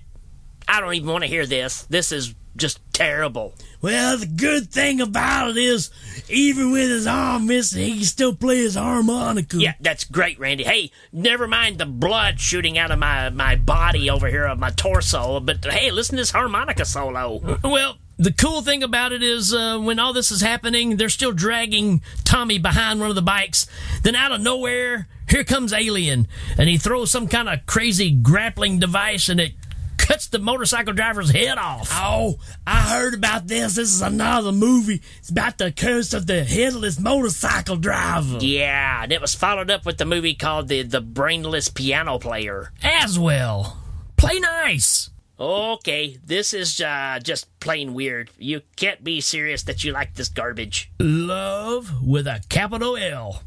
I 0.68 0.80
don't 0.80 0.94
even 0.94 1.08
want 1.08 1.24
to 1.24 1.28
hear 1.28 1.46
this. 1.46 1.84
This 1.84 2.12
is 2.12 2.34
just 2.56 2.80
terrible. 2.92 3.54
Well, 3.82 4.16
the 4.16 4.26
good 4.26 4.70
thing 4.70 5.00
about 5.00 5.50
it 5.50 5.56
is, 5.56 5.90
even 6.28 6.70
with 6.70 6.88
his 6.88 7.06
arm 7.06 7.46
missing, 7.46 7.82
he 7.82 7.94
can 7.96 8.04
still 8.04 8.34
play 8.34 8.58
his 8.58 8.76
harmonica. 8.76 9.58
Yeah, 9.58 9.74
that's 9.80 10.04
great, 10.04 10.38
Randy. 10.38 10.64
Hey, 10.64 10.90
never 11.12 11.48
mind 11.48 11.78
the 11.78 11.86
blood 11.86 12.40
shooting 12.40 12.78
out 12.78 12.90
of 12.90 12.98
my, 12.98 13.30
my 13.30 13.56
body 13.56 14.08
over 14.08 14.28
here 14.28 14.46
of 14.46 14.58
my 14.58 14.70
torso, 14.70 15.40
but 15.40 15.64
hey, 15.64 15.90
listen 15.90 16.16
to 16.16 16.22
this 16.22 16.30
harmonica 16.30 16.84
solo. 16.84 17.58
Well, 17.62 17.96
the 18.16 18.32
cool 18.32 18.62
thing 18.62 18.82
about 18.82 19.12
it 19.12 19.22
is 19.22 19.52
uh, 19.52 19.78
when 19.78 19.98
all 19.98 20.12
this 20.12 20.30
is 20.30 20.40
happening, 20.40 20.96
they're 20.96 21.08
still 21.08 21.32
dragging 21.32 22.02
Tommy 22.24 22.58
behind 22.58 23.00
one 23.00 23.10
of 23.10 23.16
the 23.16 23.22
bikes. 23.22 23.66
Then 24.02 24.14
out 24.14 24.32
of 24.32 24.40
nowhere, 24.40 25.08
here 25.28 25.44
comes 25.44 25.72
Alien, 25.72 26.28
and 26.58 26.68
he 26.68 26.76
throws 26.76 27.10
some 27.10 27.28
kind 27.28 27.48
of 27.48 27.66
crazy 27.66 28.10
grappling 28.10 28.78
device, 28.78 29.28
and 29.28 29.40
it 29.40 29.52
cuts 29.96 30.26
the 30.26 30.38
motorcycle 30.38 30.92
driver's 30.92 31.30
head 31.30 31.56
off. 31.56 31.88
Oh, 31.92 32.38
I 32.66 32.82
heard 32.82 33.14
about 33.14 33.46
this. 33.46 33.76
This 33.76 33.90
is 33.90 34.02
another 34.02 34.52
movie. 34.52 35.00
It's 35.18 35.30
about 35.30 35.58
the 35.58 35.72
curse 35.72 36.12
of 36.12 36.26
the 36.26 36.44
headless 36.44 37.00
motorcycle 37.00 37.76
driver. 37.76 38.38
Yeah, 38.40 39.04
and 39.04 39.12
it 39.12 39.20
was 39.20 39.34
followed 39.34 39.70
up 39.70 39.86
with 39.86 39.98
the 39.98 40.04
movie 40.04 40.34
called 40.34 40.68
the 40.68 40.82
the 40.82 41.00
brainless 41.00 41.68
piano 41.68 42.18
player. 42.18 42.70
As 42.82 43.18
well, 43.18 43.78
play 44.16 44.38
nice. 44.38 45.10
Okay, 45.38 46.16
this 46.24 46.54
is 46.54 46.80
uh, 46.80 47.18
just 47.22 47.58
plain 47.58 47.92
weird. 47.92 48.30
You 48.38 48.62
can't 48.76 49.02
be 49.02 49.20
serious 49.20 49.64
that 49.64 49.82
you 49.82 49.92
like 49.92 50.14
this 50.14 50.28
garbage. 50.28 50.90
Love 51.00 52.06
with 52.06 52.28
a 52.28 52.40
capital 52.48 52.96
L. 52.96 53.42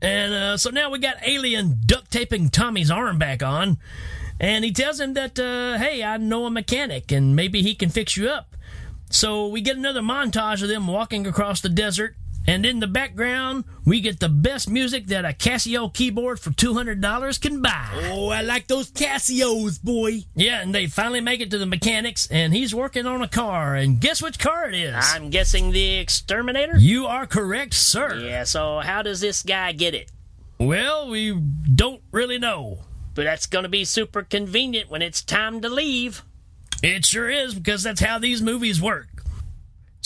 And 0.00 0.32
uh, 0.32 0.56
so 0.56 0.70
now 0.70 0.90
we 0.90 1.00
got 1.00 1.16
Alien 1.26 1.80
duct 1.84 2.12
taping 2.12 2.48
Tommy's 2.48 2.90
arm 2.90 3.18
back 3.18 3.42
on. 3.42 3.78
And 4.38 4.64
he 4.64 4.70
tells 4.70 5.00
him 5.00 5.14
that, 5.14 5.38
uh, 5.38 5.78
hey, 5.78 6.04
I 6.04 6.16
know 6.18 6.44
a 6.46 6.50
mechanic 6.50 7.10
and 7.10 7.34
maybe 7.34 7.62
he 7.62 7.74
can 7.74 7.88
fix 7.88 8.16
you 8.16 8.28
up. 8.28 8.54
So 9.10 9.48
we 9.48 9.60
get 9.62 9.76
another 9.76 10.02
montage 10.02 10.62
of 10.62 10.68
them 10.68 10.86
walking 10.86 11.26
across 11.26 11.60
the 11.60 11.68
desert. 11.68 12.14
And 12.48 12.64
in 12.64 12.78
the 12.78 12.86
background, 12.86 13.64
we 13.84 14.00
get 14.00 14.20
the 14.20 14.28
best 14.28 14.70
music 14.70 15.06
that 15.08 15.24
a 15.24 15.28
Casio 15.28 15.92
keyboard 15.92 16.38
for 16.38 16.50
$200 16.50 17.40
can 17.40 17.60
buy. 17.60 17.88
Oh, 18.12 18.28
I 18.28 18.42
like 18.42 18.68
those 18.68 18.90
Casios, 18.90 19.82
boy. 19.82 20.24
Yeah, 20.34 20.62
and 20.62 20.74
they 20.74 20.86
finally 20.86 21.20
make 21.20 21.40
it 21.40 21.50
to 21.50 21.58
the 21.58 21.66
mechanics, 21.66 22.28
and 22.30 22.54
he's 22.54 22.74
working 22.74 23.04
on 23.04 23.20
a 23.22 23.28
car. 23.28 23.74
And 23.74 24.00
guess 24.00 24.22
which 24.22 24.38
car 24.38 24.68
it 24.68 24.74
is? 24.74 24.94
I'm 24.96 25.30
guessing 25.30 25.72
the 25.72 25.96
exterminator? 25.96 26.78
You 26.78 27.06
are 27.06 27.26
correct, 27.26 27.74
sir. 27.74 28.16
Yeah, 28.16 28.44
so 28.44 28.78
how 28.78 29.02
does 29.02 29.20
this 29.20 29.42
guy 29.42 29.72
get 29.72 29.94
it? 29.94 30.12
Well, 30.58 31.08
we 31.08 31.32
don't 31.74 32.02
really 32.12 32.38
know. 32.38 32.80
But 33.14 33.24
that's 33.24 33.46
gonna 33.46 33.68
be 33.68 33.84
super 33.84 34.22
convenient 34.22 34.90
when 34.90 35.02
it's 35.02 35.22
time 35.22 35.62
to 35.62 35.68
leave. 35.68 36.22
It 36.82 37.06
sure 37.06 37.30
is, 37.30 37.54
because 37.54 37.82
that's 37.82 38.00
how 38.00 38.18
these 38.18 38.42
movies 38.42 38.80
work. 38.80 39.15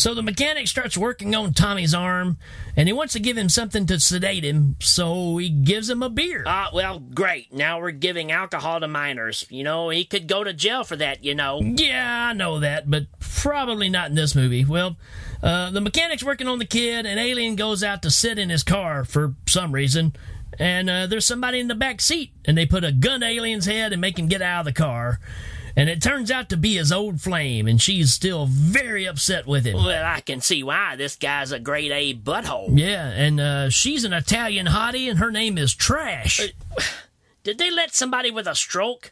So 0.01 0.15
the 0.15 0.23
mechanic 0.23 0.67
starts 0.67 0.97
working 0.97 1.35
on 1.35 1.53
Tommy's 1.53 1.93
arm, 1.93 2.39
and 2.75 2.89
he 2.89 2.93
wants 2.95 3.13
to 3.13 3.21
give 3.21 3.37
him 3.37 3.51
something 3.51 3.85
to 3.85 4.01
sedate 4.01 4.43
him, 4.43 4.77
so 4.81 5.37
he 5.37 5.51
gives 5.51 5.91
him 5.91 6.03
a 6.03 6.09
beer. 6.09 6.43
Ah, 6.47 6.71
well, 6.73 6.99
great. 6.99 7.53
Now 7.53 7.79
we're 7.79 7.91
giving 7.91 8.33
alcohol 8.33 8.81
to 8.81 8.89
minors. 8.89 9.45
You 9.51 9.63
know, 9.63 9.91
he 9.91 10.07
could 10.07 10.27
go 10.27 10.43
to 10.43 10.55
jail 10.55 10.85
for 10.85 10.97
that, 10.97 11.23
you 11.23 11.35
know. 11.35 11.61
Yeah, 11.61 12.29
I 12.31 12.33
know 12.33 12.61
that, 12.61 12.89
but 12.89 13.09
probably 13.21 13.91
not 13.91 14.09
in 14.09 14.15
this 14.15 14.35
movie. 14.35 14.65
Well, 14.65 14.97
uh, 15.43 15.71
the 15.71 15.83
mechanic's 15.83 16.25
working 16.25 16.49
on 16.49 16.59
the 16.59 16.65
kid, 16.65 17.05
and 17.05 17.21
Alien 17.21 17.55
goes 17.57 17.85
out 17.85 18.01
to 18.01 18.11
sit 18.11 18.39
in 18.39 18.49
his 18.49 18.63
car 18.63 19.05
for 19.05 19.35
some 19.47 19.71
reason. 19.71 20.17
And 20.59 20.89
uh, 20.89 21.09
there's 21.09 21.27
somebody 21.27 21.61
in 21.61 21.69
the 21.69 21.75
back 21.75 22.01
seat, 22.01 22.33
and 22.47 22.57
they 22.57 22.65
put 22.65 22.85
a 22.85 22.93
gun 22.93 23.21
to 23.21 23.27
Alien's 23.27 23.67
head 23.67 23.93
and 23.93 24.01
make 24.01 24.19
him 24.19 24.29
get 24.29 24.41
out 24.41 24.61
of 24.61 24.65
the 24.65 24.73
car. 24.73 25.21
And 25.81 25.89
it 25.89 26.03
turns 26.03 26.31
out 26.31 26.51
to 26.51 26.59
be 26.59 26.77
his 26.77 26.93
old 26.93 27.23
flame, 27.23 27.67
and 27.67 27.81
she's 27.81 28.13
still 28.13 28.45
very 28.45 29.07
upset 29.07 29.47
with 29.47 29.65
him. 29.65 29.77
Well, 29.77 30.05
I 30.05 30.21
can 30.21 30.43
see 30.43 30.63
why. 30.63 30.95
This 30.95 31.17
guy's 31.17 31.53
a 31.53 31.59
grade 31.59 31.91
A 31.91 32.13
butthole. 32.13 32.79
Yeah, 32.79 33.09
and 33.09 33.41
uh, 33.41 33.71
she's 33.71 34.05
an 34.05 34.13
Italian 34.13 34.67
hottie, 34.67 35.09
and 35.09 35.19
her 35.19 35.31
name 35.31 35.57
is 35.57 35.75
Trash. 35.75 36.53
Did 37.45 37.57
they 37.57 37.71
let 37.71 37.95
somebody 37.95 38.31
with 38.31 38.47
a 38.47 38.55
stroke 38.55 39.11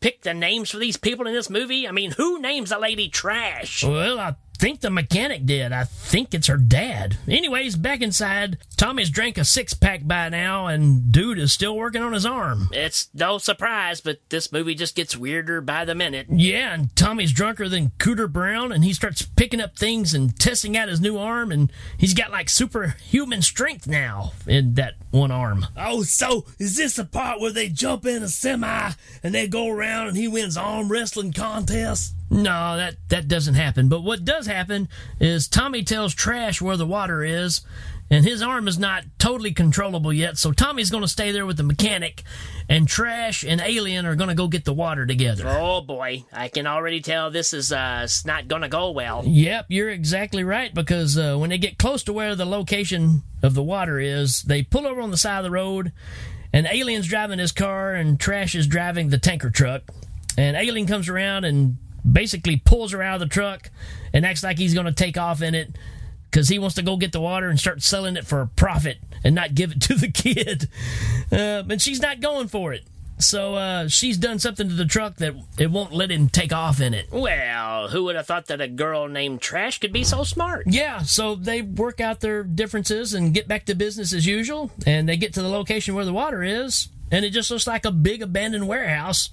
pick 0.00 0.22
the 0.22 0.34
names 0.34 0.70
for 0.70 0.78
these 0.78 0.96
people 0.96 1.28
in 1.28 1.34
this 1.34 1.48
movie? 1.48 1.86
I 1.86 1.92
mean, 1.92 2.10
who 2.10 2.40
names 2.40 2.72
a 2.72 2.80
lady 2.80 3.08
Trash? 3.08 3.84
Well, 3.84 4.18
I 4.18 4.34
think 4.58 4.80
the 4.80 4.90
mechanic 4.90 5.46
did. 5.46 5.72
I 5.72 5.84
think 5.84 6.34
it's 6.34 6.48
her 6.48 6.56
dad. 6.56 7.16
Anyways, 7.28 7.76
back 7.76 8.02
inside, 8.02 8.58
Tommy's 8.76 9.10
drank 9.10 9.38
a 9.38 9.44
six 9.44 9.72
pack 9.74 10.06
by 10.06 10.28
now, 10.28 10.66
and 10.66 11.12
dude 11.12 11.38
is 11.38 11.52
still 11.52 11.76
working 11.76 12.02
on 12.02 12.12
his 12.12 12.26
arm. 12.26 12.68
It's 12.72 13.08
no 13.14 13.38
surprise, 13.38 14.00
but 14.00 14.20
this 14.28 14.52
movie 14.52 14.74
just 14.74 14.96
gets 14.96 15.16
weirder 15.16 15.60
by 15.60 15.84
the 15.84 15.94
minute. 15.94 16.26
Yeah, 16.30 16.74
and 16.74 16.94
Tommy's 16.96 17.32
drunker 17.32 17.68
than 17.68 17.92
Cooter 17.98 18.30
Brown, 18.30 18.72
and 18.72 18.84
he 18.84 18.92
starts 18.92 19.22
picking 19.22 19.60
up 19.60 19.76
things 19.76 20.14
and 20.14 20.38
testing 20.38 20.76
out 20.76 20.88
his 20.88 21.00
new 21.00 21.16
arm, 21.16 21.52
and 21.52 21.72
he's 21.96 22.14
got 22.14 22.30
like 22.30 22.48
superhuman 22.48 23.42
strength 23.42 23.86
now 23.86 24.32
in 24.46 24.74
that 24.74 24.94
one 25.10 25.30
arm. 25.30 25.66
Oh, 25.76 26.02
so 26.02 26.44
is 26.58 26.76
this 26.76 26.96
the 26.96 27.04
part 27.04 27.40
where 27.40 27.52
they 27.52 27.68
jump 27.68 28.04
in 28.06 28.22
a 28.22 28.28
semi 28.28 28.92
and 29.22 29.34
they 29.34 29.48
go 29.48 29.68
around 29.68 30.08
and 30.08 30.16
he 30.16 30.28
wins 30.28 30.56
arm 30.56 30.90
wrestling 30.90 31.32
contest? 31.32 32.14
No, 32.30 32.76
that 32.76 32.96
that 33.08 33.28
doesn't 33.28 33.54
happen. 33.54 33.88
But 33.88 34.02
what 34.02 34.24
does 34.24 34.46
happen 34.46 34.88
is 35.18 35.48
Tommy 35.48 35.82
tells 35.82 36.14
Trash 36.14 36.60
where 36.60 36.76
the 36.76 36.86
water 36.86 37.22
is, 37.24 37.62
and 38.10 38.24
his 38.24 38.42
arm 38.42 38.68
is 38.68 38.78
not 38.78 39.04
totally 39.18 39.52
controllable 39.52 40.12
yet. 40.12 40.36
So 40.36 40.52
Tommy's 40.52 40.90
going 40.90 41.02
to 41.02 41.08
stay 41.08 41.32
there 41.32 41.46
with 41.46 41.56
the 41.56 41.62
mechanic, 41.62 42.22
and 42.68 42.86
Trash 42.86 43.44
and 43.44 43.60
Alien 43.60 44.04
are 44.04 44.14
going 44.14 44.28
to 44.28 44.34
go 44.34 44.46
get 44.46 44.64
the 44.64 44.74
water 44.74 45.06
together. 45.06 45.44
Oh 45.46 45.80
boy, 45.80 46.24
I 46.32 46.48
can 46.48 46.66
already 46.66 47.00
tell 47.00 47.30
this 47.30 47.54
is 47.54 47.72
uh 47.72 48.06
not 48.26 48.48
gonna 48.48 48.68
go 48.68 48.90
well. 48.90 49.22
Yep, 49.24 49.66
you're 49.68 49.90
exactly 49.90 50.44
right. 50.44 50.72
Because 50.74 51.16
uh, 51.16 51.36
when 51.36 51.50
they 51.50 51.58
get 51.58 51.78
close 51.78 52.02
to 52.04 52.12
where 52.12 52.34
the 52.34 52.46
location 52.46 53.22
of 53.42 53.54
the 53.54 53.62
water 53.62 53.98
is, 53.98 54.42
they 54.42 54.62
pull 54.62 54.86
over 54.86 55.00
on 55.00 55.10
the 55.10 55.16
side 55.16 55.38
of 55.38 55.44
the 55.44 55.50
road, 55.50 55.92
and 56.52 56.66
Alien's 56.66 57.08
driving 57.08 57.38
his 57.38 57.52
car, 57.52 57.94
and 57.94 58.20
Trash 58.20 58.54
is 58.54 58.66
driving 58.66 59.08
the 59.08 59.18
tanker 59.18 59.50
truck. 59.50 59.82
And 60.36 60.56
Alien 60.56 60.86
comes 60.86 61.08
around 61.08 61.44
and 61.44 61.78
basically 62.10 62.56
pulls 62.56 62.92
her 62.92 63.02
out 63.02 63.14
of 63.14 63.20
the 63.20 63.32
truck 63.32 63.70
and 64.12 64.24
acts 64.24 64.42
like 64.42 64.58
he's 64.58 64.74
going 64.74 64.86
to 64.86 64.92
take 64.92 65.18
off 65.18 65.42
in 65.42 65.54
it 65.54 65.70
because 66.30 66.48
he 66.48 66.58
wants 66.58 66.76
to 66.76 66.82
go 66.82 66.96
get 66.96 67.12
the 67.12 67.20
water 67.20 67.48
and 67.48 67.58
start 67.58 67.82
selling 67.82 68.16
it 68.16 68.26
for 68.26 68.40
a 68.40 68.46
profit 68.46 68.98
and 69.24 69.34
not 69.34 69.54
give 69.54 69.72
it 69.72 69.80
to 69.82 69.94
the 69.94 70.08
kid. 70.12 70.68
Uh, 71.32 71.64
and 71.68 71.80
she's 71.80 72.00
not 72.00 72.20
going 72.20 72.48
for 72.48 72.72
it. 72.72 72.84
So 73.20 73.56
uh, 73.56 73.88
she's 73.88 74.16
done 74.16 74.38
something 74.38 74.68
to 74.68 74.74
the 74.74 74.84
truck 74.84 75.16
that 75.16 75.34
it 75.58 75.72
won't 75.72 75.92
let 75.92 76.10
him 76.10 76.28
take 76.28 76.52
off 76.52 76.80
in 76.80 76.94
it. 76.94 77.08
Well, 77.10 77.88
who 77.88 78.04
would 78.04 78.14
have 78.14 78.26
thought 78.26 78.46
that 78.46 78.60
a 78.60 78.68
girl 78.68 79.08
named 79.08 79.40
Trash 79.40 79.80
could 79.80 79.92
be 79.92 80.04
so 80.04 80.22
smart? 80.22 80.66
Yeah, 80.68 81.02
so 81.02 81.34
they 81.34 81.62
work 81.62 82.00
out 82.00 82.20
their 82.20 82.44
differences 82.44 83.14
and 83.14 83.34
get 83.34 83.48
back 83.48 83.66
to 83.66 83.74
business 83.74 84.12
as 84.12 84.24
usual. 84.24 84.70
And 84.86 85.08
they 85.08 85.16
get 85.16 85.34
to 85.34 85.42
the 85.42 85.48
location 85.48 85.96
where 85.96 86.04
the 86.04 86.12
water 86.12 86.44
is, 86.44 86.88
and 87.10 87.24
it 87.24 87.30
just 87.30 87.50
looks 87.50 87.66
like 87.66 87.84
a 87.84 87.90
big 87.90 88.22
abandoned 88.22 88.68
warehouse 88.68 89.30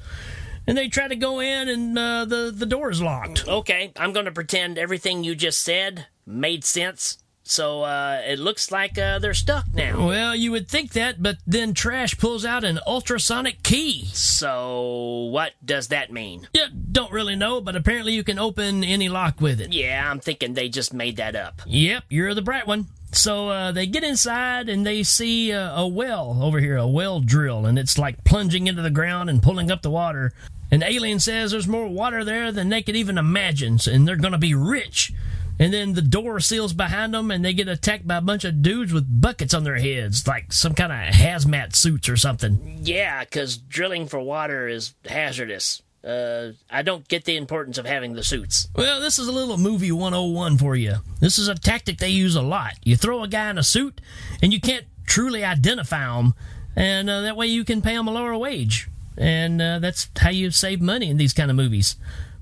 and 0.68 0.78
they 0.78 0.88
try 0.88 1.08
to 1.08 1.16
go 1.16 1.40
in, 1.40 1.70
and 1.70 1.98
uh, 1.98 2.26
the 2.26 2.54
the 2.56 2.66
door 2.66 2.90
is 2.90 3.02
locked. 3.02 3.48
Okay, 3.48 3.92
I'm 3.96 4.14
going 4.14 4.26
to 4.26 4.32
pretend 4.32 4.78
everything 4.78 5.24
you 5.24 5.36
just 5.36 5.62
said 5.62 6.08
made 6.26 6.64
sense. 6.64 7.18
So 7.48 7.84
uh, 7.84 8.24
it 8.26 8.40
looks 8.40 8.72
like 8.72 8.98
uh, 8.98 9.20
they're 9.20 9.36
stuck 9.36 9.66
now. 9.72 10.08
Well, 10.08 10.36
you 10.36 10.52
would 10.52 10.68
think 10.68 10.94
that, 10.94 11.22
but 11.22 11.38
then 11.46 11.76
Trash 11.76 12.18
pulls 12.18 12.44
out 12.44 12.64
an 12.64 12.80
ultrasonic 12.88 13.62
key. 13.62 14.06
So 14.06 15.30
what 15.32 15.54
does 15.64 15.90
that 15.90 16.12
mean? 16.12 16.48
Yeah, 16.54 16.68
don't 16.92 17.12
really 17.12 17.36
know, 17.36 17.62
but 17.62 17.76
apparently 17.76 18.14
you 18.14 18.24
can 18.24 18.40
open 18.40 18.84
any 18.84 19.10
lock 19.10 19.40
with 19.40 19.62
it. 19.62 19.72
Yeah, 19.72 20.10
I'm 20.10 20.20
thinking 20.20 20.56
they 20.56 20.70
just 20.70 20.92
made 20.92 21.18
that 21.18 21.36
up. 21.36 21.62
Yep, 21.68 22.06
you're 22.10 22.34
the 22.34 22.42
bright 22.42 22.66
one. 22.66 22.88
So 23.12 23.50
uh, 23.50 23.72
they 23.72 23.86
get 23.86 24.04
inside 24.04 24.68
and 24.68 24.84
they 24.86 25.04
see 25.04 25.54
uh, 25.54 25.82
a 25.82 25.88
well 25.88 26.40
over 26.42 26.60
here, 26.60 26.78
a 26.78 26.88
well 26.88 27.22
drill, 27.22 27.68
and 27.68 27.78
it's 27.78 28.00
like 28.00 28.24
plunging 28.24 28.66
into 28.66 28.82
the 28.82 28.90
ground 28.90 29.30
and 29.30 29.42
pulling 29.42 29.70
up 29.70 29.84
the 29.84 29.92
water. 29.92 30.34
And 30.72 30.84
Alien 30.84 31.20
says 31.20 31.52
there's 31.52 31.68
more 31.68 31.88
water 31.88 32.24
there 32.24 32.52
than 32.52 32.70
they 32.70 32.82
could 32.82 32.96
even 32.96 33.18
imagine, 33.18 33.78
and 33.88 34.08
they're 34.08 34.16
going 34.16 34.32
to 34.32 34.38
be 34.38 34.56
rich. 34.56 35.14
And 35.58 35.74
then 35.74 35.94
the 35.94 36.02
door 36.02 36.40
seals 36.42 36.74
behind 36.74 37.14
them, 37.14 37.32
and 37.32 37.46
they 37.46 37.54
get 37.54 37.68
attacked 37.70 38.08
by 38.08 38.18
a 38.18 38.22
bunch 38.22 38.44
of 38.44 38.62
dudes 38.62 38.92
with 38.92 39.22
buckets 39.22 39.54
on 39.54 39.64
their 39.64 39.78
heads, 39.78 40.28
like 40.28 40.52
some 40.52 40.74
kind 40.74 40.92
of 40.92 41.16
hazmat 41.16 41.76
suits 41.76 42.10
or 42.10 42.18
something. 42.18 42.80
Yeah, 42.82 43.24
because 43.24 43.58
drilling 43.58 44.08
for 44.08 44.20
water 44.20 44.68
is 44.68 44.94
hazardous. 45.06 45.82
Uh, 46.06 46.52
I 46.70 46.82
don't 46.84 47.08
get 47.08 47.24
the 47.24 47.38
importance 47.38 47.78
of 47.78 47.86
having 47.86 48.14
the 48.14 48.24
suits. 48.24 48.68
Well, 48.76 49.00
this 49.02 49.18
is 49.18 49.28
a 49.28 49.32
little 49.32 49.58
movie 49.58 49.92
101 49.92 50.58
for 50.58 50.76
you. 50.76 50.98
This 51.20 51.40
is 51.40 51.48
a 51.48 51.56
tactic 51.56 51.98
they 51.98 52.10
use 52.10 52.36
a 52.36 52.44
lot. 52.44 52.74
You 52.84 52.96
throw 52.96 53.24
a 53.24 53.28
guy 53.28 53.50
in 53.50 53.58
a 53.58 53.64
suit, 53.64 54.02
and 54.44 54.54
you 54.54 54.60
can't 54.60 54.86
truly 55.08 55.44
identify 55.44 56.20
him, 56.20 56.34
and 56.76 57.10
uh, 57.10 57.22
that 57.22 57.38
way 57.38 57.48
you 57.48 57.64
can 57.64 57.82
pay 57.82 57.96
him 57.96 58.08
a 58.08 58.12
lower 58.12 58.38
wage. 58.38 58.90
And 59.18 59.62
uh, 59.62 59.80
that's 59.80 60.10
how 60.18 60.30
you 60.30 60.52
save 60.52 60.82
money 60.82 61.10
in 61.10 61.18
these 61.18 61.34
kind 61.34 61.50
of 61.50 61.58
movies. 61.58 61.96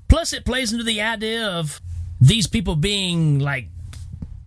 Plus, 0.08 0.32
it 0.32 0.44
plays 0.44 0.72
into 0.72 0.84
the 0.84 1.00
idea 1.00 1.46
of 1.46 1.80
these 2.20 2.46
people 2.46 2.76
being 2.76 3.38
like 3.38 3.68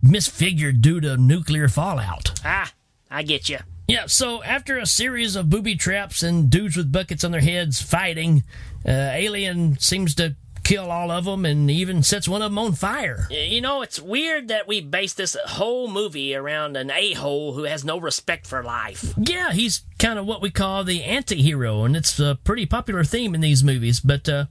misfigured 0.04 0.80
due 0.80 1.00
to 1.00 1.16
nuclear 1.16 1.68
fallout. 1.68 2.38
Ah, 2.44 2.72
I 3.10 3.22
get 3.22 3.48
you. 3.48 3.58
Yeah, 3.86 4.04
so 4.06 4.42
after 4.42 4.76
a 4.76 4.84
series 4.84 5.34
of 5.34 5.48
booby 5.48 5.74
traps 5.74 6.22
and 6.22 6.50
dudes 6.50 6.76
with 6.76 6.92
buckets 6.92 7.24
on 7.24 7.30
their 7.30 7.40
heads 7.40 7.80
fighting, 7.80 8.44
uh, 8.86 9.10
Alien 9.12 9.78
seems 9.78 10.14
to 10.16 10.36
kill 10.68 10.90
all 10.90 11.10
of 11.10 11.24
them 11.24 11.46
and 11.46 11.70
even 11.70 12.02
sets 12.02 12.28
one 12.28 12.42
of 12.42 12.50
them 12.50 12.58
on 12.58 12.74
fire. 12.74 13.26
You 13.30 13.62
know, 13.62 13.80
it's 13.80 13.98
weird 13.98 14.48
that 14.48 14.68
we 14.68 14.82
base 14.82 15.14
this 15.14 15.34
whole 15.46 15.88
movie 15.88 16.34
around 16.34 16.76
an 16.76 16.90
a 16.90 17.14
hole 17.14 17.54
who 17.54 17.62
has 17.62 17.86
no 17.86 17.98
respect 17.98 18.46
for 18.46 18.62
life. 18.62 19.14
Yeah, 19.16 19.52
he's 19.52 19.82
kind 19.98 20.18
of 20.18 20.26
what 20.26 20.42
we 20.42 20.50
call 20.50 20.84
the 20.84 21.02
anti 21.02 21.40
hero, 21.40 21.84
and 21.84 21.96
it's 21.96 22.20
a 22.20 22.38
pretty 22.44 22.66
popular 22.66 23.02
theme 23.02 23.34
in 23.34 23.40
these 23.40 23.64
movies. 23.64 24.00
But 24.00 24.28
uh, 24.28 24.44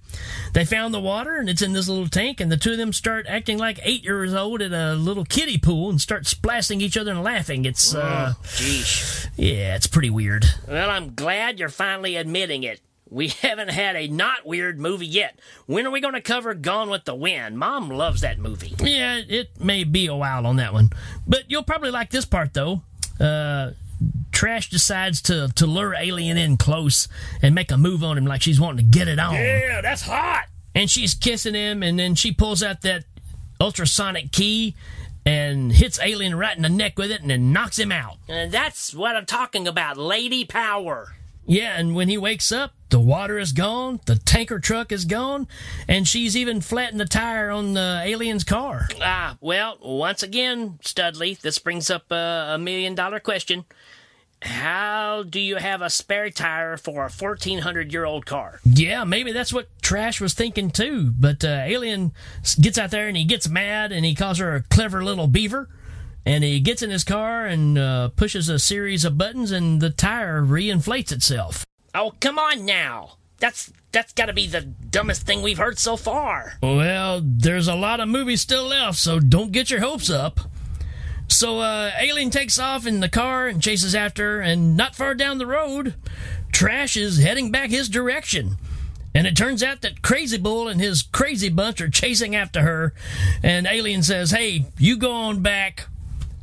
they 0.54 0.66
found 0.66 0.92
the 0.92 1.00
water, 1.00 1.36
and 1.36 1.50
it's 1.50 1.62
in 1.62 1.74
this 1.74 1.88
little 1.88 2.10
tank, 2.10 2.40
and 2.42 2.52
the 2.52 2.58
two 2.58 2.72
of 2.72 2.78
them 2.78 2.94
start 2.94 3.28
acting 3.30 3.60
like 3.60 3.80
eight 3.84 4.04
years 4.04 4.34
old 4.34 4.64
at 4.64 4.74
a 4.74 4.96
little 4.96 5.24
kiddie 5.24 5.60
pool 5.60 5.92
and 5.92 6.02
start 6.02 6.26
splashing 6.26 6.82
each 6.82 6.98
other 6.98 7.12
and 7.12 7.22
laughing. 7.24 7.64
It's, 7.66 7.94
uh, 7.94 8.34
Geesh. 8.42 9.30
yeah, 9.36 9.76
it's 9.76 9.88
pretty 9.88 10.10
weird. 10.10 10.46
Well, 10.68 10.90
I'm 10.90 11.14
glad 11.14 11.60
you're 11.60 11.70
finally 11.70 12.16
admitting 12.16 12.64
it. 12.64 12.82
We 13.10 13.28
haven't 13.42 13.70
had 13.70 13.96
a 13.96 14.08
not 14.08 14.46
weird 14.46 14.80
movie 14.80 15.08
yet. 15.08 15.40
When 15.66 15.86
are 15.86 15.92
we 15.92 16.02
going 16.02 16.14
to 16.14 16.22
cover 16.22 16.54
Gone 16.54 16.90
with 16.90 17.06
the 17.06 17.16
Wind? 17.16 17.58
Mom 17.58 17.90
loves 17.90 18.22
that 18.22 18.40
movie. 18.40 18.76
Yeah, 18.80 19.22
it 19.28 19.60
may 19.60 19.84
be 19.84 20.08
a 20.08 20.16
while 20.16 20.46
on 20.46 20.58
that 20.58 20.74
one. 20.74 20.92
But 21.26 21.50
you'll 21.50 21.64
probably 21.64 21.92
like 21.92 22.10
this 22.10 22.26
part, 22.26 22.54
though. 22.54 22.82
Uh, 23.20 23.72
Trash 24.32 24.70
decides 24.70 25.22
to, 25.24 25.50
to 25.56 25.66
lure 25.66 25.96
Alien 25.96 26.38
in 26.38 26.58
close 26.58 27.08
and 27.42 27.56
make 27.56 27.72
a 27.72 27.78
move 27.78 28.04
on 28.04 28.18
him 28.18 28.26
like 28.26 28.42
she's 28.42 28.60
wanting 28.60 28.86
to 28.86 28.98
get 28.98 29.08
it 29.08 29.20
on. 29.20 29.34
Yeah, 29.34 29.82
that's 29.82 30.04
hot. 30.04 30.46
And 30.76 30.90
she's 30.90 31.16
kissing 31.16 31.56
him, 31.56 31.82
and 31.82 31.98
then 31.98 32.14
she 32.14 32.32
pulls 32.32 32.62
out 32.62 32.82
that 32.82 33.06
ultrasonic 33.60 34.32
key 34.32 34.76
and 35.26 35.74
hits 35.74 36.00
Alien 36.00 36.36
right 36.36 36.56
in 36.56 36.62
the 36.62 36.70
neck 36.70 36.98
with 36.98 37.12
it 37.12 37.22
and 37.22 37.30
then 37.30 37.52
knocks 37.52 37.80
him 37.80 37.92
out. 37.92 38.18
And 38.30 38.52
that's 38.52 38.94
what 38.94 39.16
I'm 39.16 39.26
talking 39.26 39.68
about, 39.68 39.98
lady 39.98 40.46
power. 40.46 41.16
Yeah, 41.48 41.80
and 41.80 41.96
when 41.96 42.10
he 42.10 42.18
wakes 42.18 42.52
up, 42.52 42.74
the 42.90 43.00
water 43.00 43.38
is 43.40 43.54
gone, 43.54 44.02
the 44.06 44.18
tanker 44.18 44.60
truck 44.60 44.92
is 44.92 45.06
gone, 45.06 45.48
and 45.88 46.08
she's 46.08 46.36
even 46.36 46.60
flattened 46.62 47.00
the 47.00 47.06
tire 47.06 47.50
on 47.50 47.74
the 47.74 48.02
alien's 48.04 48.44
car. 48.44 48.90
Ah, 49.02 49.38
well, 49.40 49.78
once 49.82 50.24
again, 50.24 50.78
Studley, 50.82 51.36
this 51.42 51.58
brings 51.58 51.90
up 51.90 52.12
uh, 52.12 52.16
a 52.50 52.58
million 52.58 52.96
dollar 52.96 53.20
question. 53.22 53.66
How 54.42 55.24
do 55.28 55.40
you 55.40 55.56
have 55.56 55.82
a 55.82 55.90
spare 55.90 56.30
tire 56.30 56.78
for 56.78 57.06
a 57.06 57.10
1400 57.10 57.92
year 57.92 58.06
old 58.06 58.26
car? 58.26 58.60
Yeah, 58.64 59.04
maybe 59.04 59.32
that's 59.32 59.52
what 59.52 59.68
Trash 59.82 60.22
was 60.22 60.36
thinking 60.36 60.70
too. 60.70 61.12
But 61.18 61.44
uh, 61.44 61.62
Alien 61.66 62.12
gets 62.62 62.78
out 62.78 62.92
there 62.92 63.08
and 63.08 63.18
he 63.18 63.24
gets 63.24 63.50
mad 63.50 63.92
and 63.92 64.06
he 64.06 64.14
calls 64.14 64.38
her 64.38 64.56
a 64.56 64.62
clever 64.62 65.04
little 65.04 65.28
beaver. 65.28 65.70
And 66.28 66.44
he 66.44 66.60
gets 66.60 66.82
in 66.82 66.90
his 66.90 67.06
car 67.06 67.46
and 67.46 67.78
uh, 67.78 68.10
pushes 68.10 68.50
a 68.50 68.60
series 68.60 69.06
of 69.06 69.18
buttons, 69.18 69.50
and 69.50 69.80
the 69.80 69.90
tire 69.90 70.42
reinflates 70.42 71.14
itself. 71.14 71.66
Oh, 71.96 72.16
come 72.20 72.38
on 72.38 72.66
now. 72.66 73.12
That's 73.40 73.72
that's 73.94 74.12
got 74.12 74.26
to 74.26 74.34
be 74.34 74.46
the 74.46 74.60
dumbest 74.62 75.26
thing 75.26 75.42
we've 75.42 75.58
heard 75.58 75.80
so 75.80 75.96
far. 75.96 76.56
Well, 76.62 77.22
there's 77.24 77.70
a 77.70 77.76
lot 77.76 78.02
of 78.02 78.10
movies 78.10 78.42
still 78.42 78.66
left, 78.66 78.98
so 78.98 79.22
don't 79.22 79.54
get 79.54 79.72
your 79.72 79.80
hopes 79.80 80.10
up. 80.10 80.42
So, 81.30 81.60
uh, 81.60 81.92
Alien 81.98 82.30
takes 82.30 82.60
off 82.60 82.86
in 82.86 83.00
the 83.00 83.08
car 83.08 83.48
and 83.48 83.62
chases 83.64 83.96
after 83.96 84.42
and 84.42 84.76
not 84.76 84.98
far 84.98 85.16
down 85.16 85.38
the 85.38 85.46
road, 85.46 85.96
Trash 86.52 86.98
is 86.98 87.20
heading 87.20 87.52
back 87.52 87.70
his 87.70 87.88
direction. 87.88 88.58
And 89.16 89.26
it 89.26 89.38
turns 89.38 89.64
out 89.64 89.80
that 89.82 90.02
Crazy 90.02 90.38
Bull 90.38 90.68
and 90.68 90.82
his 90.82 91.04
crazy 91.04 91.50
bunch 91.50 91.80
are 91.80 91.90
chasing 91.90 92.36
after 92.36 92.64
her, 92.64 92.94
and 93.42 93.66
Alien 93.66 94.04
says, 94.04 94.32
Hey, 94.32 94.66
you 94.78 94.98
go 94.98 95.14
on 95.14 95.42
back. 95.42 95.88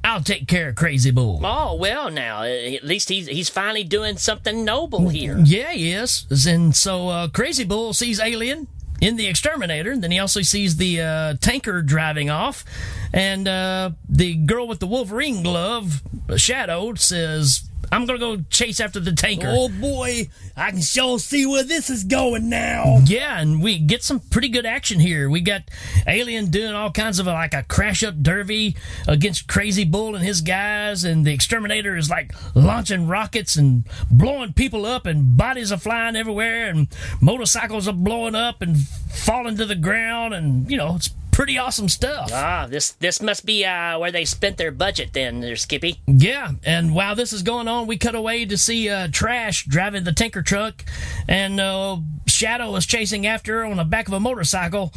I'll 0.04 0.22
take 0.22 0.46
care 0.46 0.68
of 0.68 0.76
Crazy 0.76 1.10
Bull. 1.10 1.40
Oh 1.42 1.74
well, 1.76 2.10
now 2.10 2.42
at 2.42 2.84
least 2.84 3.08
he's 3.08 3.26
he's 3.26 3.48
finally 3.48 3.84
doing 3.84 4.18
something 4.18 4.64
noble 4.64 5.08
here. 5.08 5.38
Yeah, 5.42 5.72
yes. 5.72 6.26
And 6.46 6.76
so 6.76 7.08
uh, 7.08 7.28
Crazy 7.28 7.64
Bull 7.64 7.94
sees 7.94 8.20
Alien 8.20 8.68
in 9.00 9.16
the 9.16 9.26
exterminator. 9.26 9.92
And 9.92 10.02
then 10.02 10.10
he 10.10 10.18
also 10.18 10.42
sees 10.42 10.76
the 10.76 11.00
uh, 11.00 11.34
tanker 11.40 11.82
driving 11.82 12.30
off. 12.30 12.64
And 13.12 13.46
uh, 13.46 13.90
the 14.08 14.34
girl 14.34 14.66
with 14.66 14.80
the 14.80 14.86
Wolverine 14.86 15.42
glove, 15.42 16.02
Shadow, 16.36 16.94
says, 16.94 17.68
I'm 17.92 18.06
going 18.06 18.18
to 18.18 18.36
go 18.36 18.44
chase 18.50 18.80
after 18.80 19.00
the 19.00 19.12
tanker. 19.12 19.48
Oh 19.48 19.68
boy, 19.68 20.28
I 20.56 20.70
can 20.70 20.80
sure 20.80 21.18
see 21.18 21.46
where 21.46 21.62
this 21.62 21.90
is 21.90 22.04
going 22.04 22.48
now. 22.48 23.00
Yeah, 23.04 23.40
and 23.40 23.62
we 23.62 23.78
get 23.78 24.02
some 24.02 24.20
pretty 24.20 24.48
good 24.48 24.66
action 24.66 25.00
here. 25.00 25.28
We 25.28 25.40
got 25.40 25.62
Alien 26.06 26.50
doing 26.50 26.74
all 26.74 26.90
kinds 26.90 27.18
of 27.18 27.26
like 27.26 27.54
a 27.54 27.62
crash 27.62 28.02
up 28.02 28.22
derby 28.22 28.76
against 29.06 29.48
Crazy 29.48 29.84
Bull 29.84 30.14
and 30.14 30.24
his 30.24 30.40
guys, 30.40 31.04
and 31.04 31.26
the 31.26 31.32
exterminator 31.32 31.96
is 31.96 32.10
like 32.10 32.32
launching 32.54 33.06
rockets 33.06 33.56
and 33.56 33.84
blowing 34.10 34.52
people 34.52 34.86
up, 34.86 35.06
and 35.06 35.36
bodies 35.36 35.72
are 35.72 35.78
flying 35.78 36.16
everywhere, 36.16 36.68
and 36.68 36.88
motorcycles 37.20 37.88
are 37.88 37.92
blowing 37.92 38.34
up 38.34 38.62
and 38.62 38.78
falling 38.78 39.56
to 39.56 39.66
the 39.66 39.74
ground, 39.74 40.34
and 40.34 40.70
you 40.70 40.76
know, 40.76 40.96
it's 40.96 41.10
pretty 41.34 41.58
awesome 41.58 41.88
stuff. 41.88 42.30
Ah, 42.32 42.66
this 42.70 42.92
this 42.92 43.20
must 43.20 43.44
be 43.44 43.64
uh, 43.64 43.98
where 43.98 44.12
they 44.12 44.24
spent 44.24 44.56
their 44.56 44.70
budget 44.70 45.12
then, 45.12 45.40
there, 45.40 45.56
Skippy. 45.56 46.00
Yeah, 46.06 46.52
and 46.64 46.94
while 46.94 47.14
this 47.16 47.32
is 47.32 47.42
going 47.42 47.68
on, 47.68 47.86
we 47.86 47.98
cut 47.98 48.14
away 48.14 48.44
to 48.46 48.56
see 48.56 48.88
uh, 48.88 49.08
Trash 49.10 49.66
driving 49.66 50.04
the 50.04 50.12
tanker 50.12 50.42
truck, 50.42 50.84
and 51.28 51.60
uh, 51.60 51.98
Shadow 52.26 52.74
is 52.76 52.86
chasing 52.86 53.26
after 53.26 53.58
her 53.58 53.64
on 53.64 53.76
the 53.76 53.84
back 53.84 54.06
of 54.06 54.14
a 54.14 54.20
motorcycle, 54.20 54.92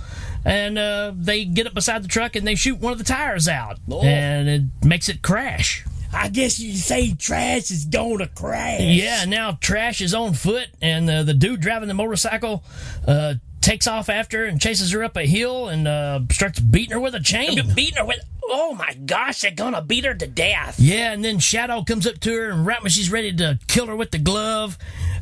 and 0.46 0.78
uh, 0.78 1.12
they 1.16 1.44
get 1.44 1.68
up 1.68 1.74
beside 1.74 2.04
the 2.04 2.08
truck 2.08 2.36
and 2.36 2.48
they 2.48 2.56
shoot 2.56 2.80
one 2.80 2.92
of 2.92 3.00
the 3.00 3.04
tires 3.04 3.48
out, 3.48 3.80
and 4.04 4.48
it 4.48 4.62
makes 4.86 5.10
it 5.10 5.22
crash. 5.22 5.86
I 6.14 6.30
guess 6.30 6.60
you 6.60 6.74
say 6.74 7.14
trash 7.14 7.72
is 7.72 7.86
going 7.86 8.20
to 8.20 8.28
crash. 8.28 8.82
Yeah, 8.82 9.26
now 9.26 9.58
Trash 9.60 10.02
is 10.02 10.14
on 10.14 10.34
foot, 10.34 10.68
and 10.82 11.10
uh, 11.10 11.24
the 11.24 11.34
dude 11.34 11.62
driving 11.62 11.88
the 11.88 11.94
motorcycle 11.94 12.64
uh, 13.08 13.36
takes 13.62 13.88
off 13.88 14.10
after 14.10 14.40
her 14.40 14.46
and 14.46 14.62
chases 14.62 14.92
her 14.92 15.04
up 15.04 15.18
a 15.18 15.26
hill 15.26 15.68
and 15.68 15.88
uh, 15.88 16.22
starts 16.32 16.60
beating 16.60 16.94
her 16.94 17.00
with 17.00 17.16
a 17.16 17.20
chain. 17.20 17.56
Beating 17.76 17.98
her 17.98 18.06
with. 18.06 18.20
Oh 18.50 18.74
my 18.74 18.94
gosh, 18.94 19.42
they're 19.42 19.52
gonna 19.52 19.82
beat 19.82 20.06
her 20.06 20.14
to 20.14 20.28
death. 20.28 20.80
Yeah, 20.80 21.12
and 21.12 21.24
then 21.24 21.40
Shadow 21.40 21.84
comes 21.84 22.08
up 22.08 22.20
to 22.22 22.34
her, 22.34 22.50
and 22.50 22.66
right 22.66 22.82
when 22.82 22.90
she's 22.92 23.12
ready 23.12 23.34
to 23.34 23.60
kill 23.68 23.88
her 23.88 23.96
with 23.96 24.12
the 24.12 24.20
glove, 24.20 24.78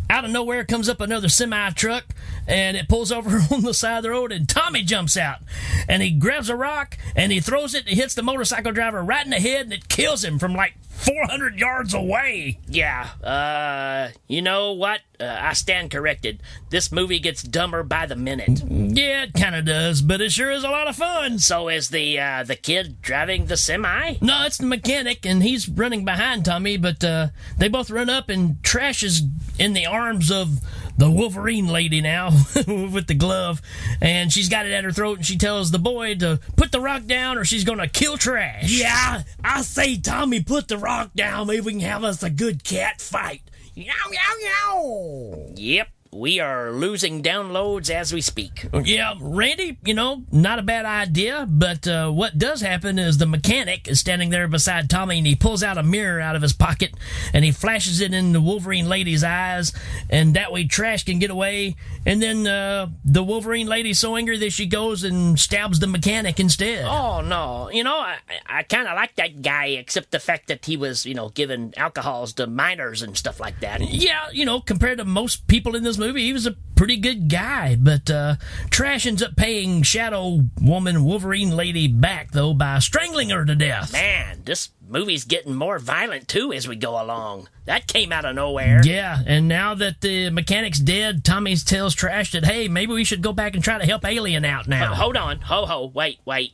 out 0.10 0.26
of 0.26 0.32
nowhere 0.32 0.64
comes 0.64 0.88
up 0.88 1.02
another 1.02 1.30
semi 1.30 1.72
truck, 1.72 2.06
and 2.48 2.78
it 2.78 2.88
pulls 2.88 3.12
over 3.12 3.30
on 3.52 3.62
the 3.62 3.74
side 3.74 3.98
of 3.98 4.04
the 4.04 4.12
road, 4.12 4.32
and 4.32 4.48
Tommy 4.48 4.84
jumps 4.84 5.18
out, 5.18 5.40
and 5.88 6.04
he 6.04 6.12
grabs 6.12 6.50
a 6.50 6.56
rock, 6.56 6.98
and 7.16 7.32
he 7.32 7.40
throws 7.40 7.74
it, 7.74 7.84
and 7.84 7.90
it 7.90 7.96
hits 7.96 8.14
the 8.14 8.22
motorcycle 8.24 8.72
driver 8.72 9.04
right 9.04 9.26
in 9.26 9.32
the 9.32 9.40
head, 9.40 9.62
and 9.66 9.74
it 9.74 9.90
kills 9.90 10.24
him 10.24 10.38
from 10.38 10.54
like 10.54 10.76
400 10.96 11.60
yards 11.60 11.94
away. 11.94 12.60
Yeah, 12.68 13.10
uh, 13.24 14.10
you 14.28 14.42
know 14.42 14.74
what? 14.74 15.02
Uh, 15.20 15.26
I 15.40 15.54
stand 15.54 15.92
corrected. 15.92 16.42
This 16.70 16.92
movie 16.92 17.20
gets 17.20 17.44
dumber 17.44 17.84
by 17.84 18.06
the 18.06 18.16
minute. 18.16 18.64
Yeah, 18.68 19.24
it 19.24 19.34
kind 19.34 19.56
of 19.56 19.66
does, 19.66 20.02
but 20.02 20.22
it 20.22 20.32
sure 20.32 20.52
is 20.52 20.64
a 20.64 20.70
lot 20.70 20.88
of 20.88 20.96
fun. 20.96 21.40
So 21.40 21.70
is 21.70 21.90
the 21.90 22.20
uh, 22.20 22.44
the 22.44 22.56
kid 22.56 23.02
driving 23.02 23.46
the 23.46 23.58
semi? 23.58 24.16
No, 24.22 24.46
it's 24.46 24.58
the 24.58 24.66
mechanic, 24.66 25.26
and 25.26 25.44
he's 25.44 25.70
running 25.70 26.06
behind 26.06 26.46
Tommy, 26.46 26.78
but 26.78 27.04
uh, 27.04 27.28
they 27.58 27.68
both 27.68 27.92
run 27.92 28.10
up, 28.10 28.30
and 28.30 28.62
Trash 28.64 29.04
is 29.04 29.24
in 29.60 29.74
the 29.74 29.86
arms 29.86 30.32
of 30.32 30.60
the 30.98 31.10
Wolverine 31.10 31.68
lady 31.68 32.02
now 32.02 32.30
with 32.68 33.08
the 33.08 33.14
glove, 33.14 33.62
and 34.02 34.32
she's 34.32 34.50
got 34.50 34.66
it 34.66 34.72
at 34.72 34.84
her 34.84 34.92
throat, 34.92 35.18
and 35.18 35.26
she 35.26 35.38
tells 35.38 35.72
the 35.72 35.80
boy 35.80 36.16
to 36.16 36.40
put 36.56 36.72
the 36.72 36.80
rock 36.80 37.06
down 37.06 37.38
or 37.38 37.46
she's 37.46 37.64
gonna 37.64 37.88
kill 37.88 38.18
Trash. 38.18 38.70
Yeah, 38.72 39.24
I 39.44 39.62
say, 39.62 39.98
Tommy, 39.98 40.42
put 40.42 40.68
the 40.68 40.78
rock 40.78 41.12
down. 41.16 41.48
Maybe 41.48 41.62
we 41.62 41.72
can 41.74 41.82
have 41.82 42.04
us 42.04 42.24
a 42.24 42.30
good 42.30 42.64
cat 42.64 43.02
fight. 43.02 43.42
Yow, 43.74 43.92
yow, 44.10 44.48
yow. 44.74 45.54
Yep, 45.56 45.88
we 46.16 46.40
are 46.40 46.72
losing 46.72 47.22
downloads 47.22 47.90
as 47.90 48.14
we 48.14 48.22
speak. 48.22 48.68
Yeah, 48.86 49.16
Randy, 49.20 49.78
you 49.84 49.94
know, 49.94 50.24
not 50.32 50.60
a 50.60 50.64
bad 50.64 50.86
idea, 50.86 51.46
but 51.50 51.88
uh, 51.88 52.10
what 52.10 52.38
does 52.38 52.62
happen 52.62 52.98
is 52.98 53.18
the 53.18 53.26
mechanic 53.26 53.88
is 53.88 54.00
standing 54.00 54.30
there 54.30 54.48
beside 54.48 54.90
Tommy 54.90 55.18
and 55.18 55.28
he 55.28 55.36
pulls 55.36 55.64
out 55.64 55.78
a 55.78 55.84
mirror 55.84 56.22
out 56.22 56.36
of 56.36 56.42
his 56.42 56.54
pocket 56.54 56.94
and 57.34 57.44
he 57.44 57.52
flashes 57.52 58.00
it 58.00 58.14
in 58.14 58.32
the 58.32 58.42
Wolverine 58.42 58.88
lady's 58.88 59.24
eyes, 59.24 59.74
and 60.10 60.34
that 60.36 60.52
way 60.52 60.66
Trash 60.66 61.04
can 61.04 61.20
get 61.20 61.32
away. 61.32 61.76
And 62.06 62.22
then 62.22 62.48
uh, 62.48 62.90
the 63.04 63.24
Wolverine 63.24 63.68
lady's 63.68 64.00
so 64.00 64.16
angry 64.16 64.38
that 64.38 64.52
she 64.52 64.68
goes 64.68 65.04
and 65.04 65.40
stabs 65.40 65.80
the 65.80 65.88
mechanic 65.88 66.40
instead. 66.40 66.86
Oh 66.86 67.22
no, 67.22 67.70
you 67.72 67.84
know 67.84 67.98
I 67.98 68.18
I 68.46 68.64
kind 68.64 68.88
of 68.88 68.96
like 68.96 69.16
that 69.16 69.42
guy, 69.42 69.66
except 69.68 70.12
the 70.12 70.20
fact 70.20 70.48
that 70.48 70.66
he 70.66 70.78
was 70.78 71.06
you 71.06 71.14
know 71.14 71.30
giving 71.30 71.74
alcohols 71.76 72.34
to 72.34 72.48
minors 72.48 73.02
and 73.02 73.18
stuff 73.18 73.40
like 73.40 73.60
that. 73.62 73.82
Yeah, 73.82 74.30
you 74.32 74.46
know, 74.46 74.60
compared 74.60 75.00
to 75.00 75.06
most 75.06 75.48
people 75.48 75.76
in 75.76 75.84
this 75.84 75.98
movie, 75.98 76.05
he 76.14 76.34
was 76.34 76.46
a 76.46 76.56
pretty 76.76 76.98
good 76.98 77.30
guy. 77.30 77.76
But 77.76 78.10
uh, 78.10 78.36
Trash 78.70 79.06
ends 79.06 79.24
up 79.24 79.36
paying 79.36 79.82
Shadow 79.84 80.42
Woman 80.62 81.04
Wolverine 81.04 81.52
Lady 81.52 81.88
back, 81.88 82.32
though, 82.32 82.54
by 82.54 82.80
strangling 82.80 83.30
her 83.30 83.46
to 83.46 83.56
death. 83.56 83.94
Man, 83.94 84.42
this 84.46 84.70
movie's 84.88 85.24
getting 85.24 85.56
more 85.56 85.80
violent 85.80 86.28
too 86.28 86.54
as 86.54 86.68
we 86.68 86.76
go 86.76 87.02
along. 87.02 87.50
That 87.66 87.88
came 87.88 88.12
out 88.12 88.26
of 88.26 88.36
nowhere. 88.36 88.82
Yeah, 88.84 89.20
and 89.26 89.48
now 89.48 89.74
that 89.76 90.02
the 90.02 90.30
mechanic's 90.30 90.80
dead, 90.80 91.24
Tommy 91.24 91.56
tells 91.56 91.96
Trash 91.96 92.32
that, 92.34 92.46
hey, 92.46 92.68
maybe 92.68 92.94
we 92.94 93.04
should 93.04 93.22
go 93.22 93.34
back 93.34 93.56
and 93.56 93.64
try 93.64 93.78
to 93.78 93.86
help 93.86 94.06
Alien 94.06 94.46
out 94.46 94.68
now. 94.68 94.94
Hold 94.94 95.18
on, 95.18 95.40
ho 95.42 95.66
ho, 95.66 95.92
wait, 95.94 96.20
wait. 96.26 96.54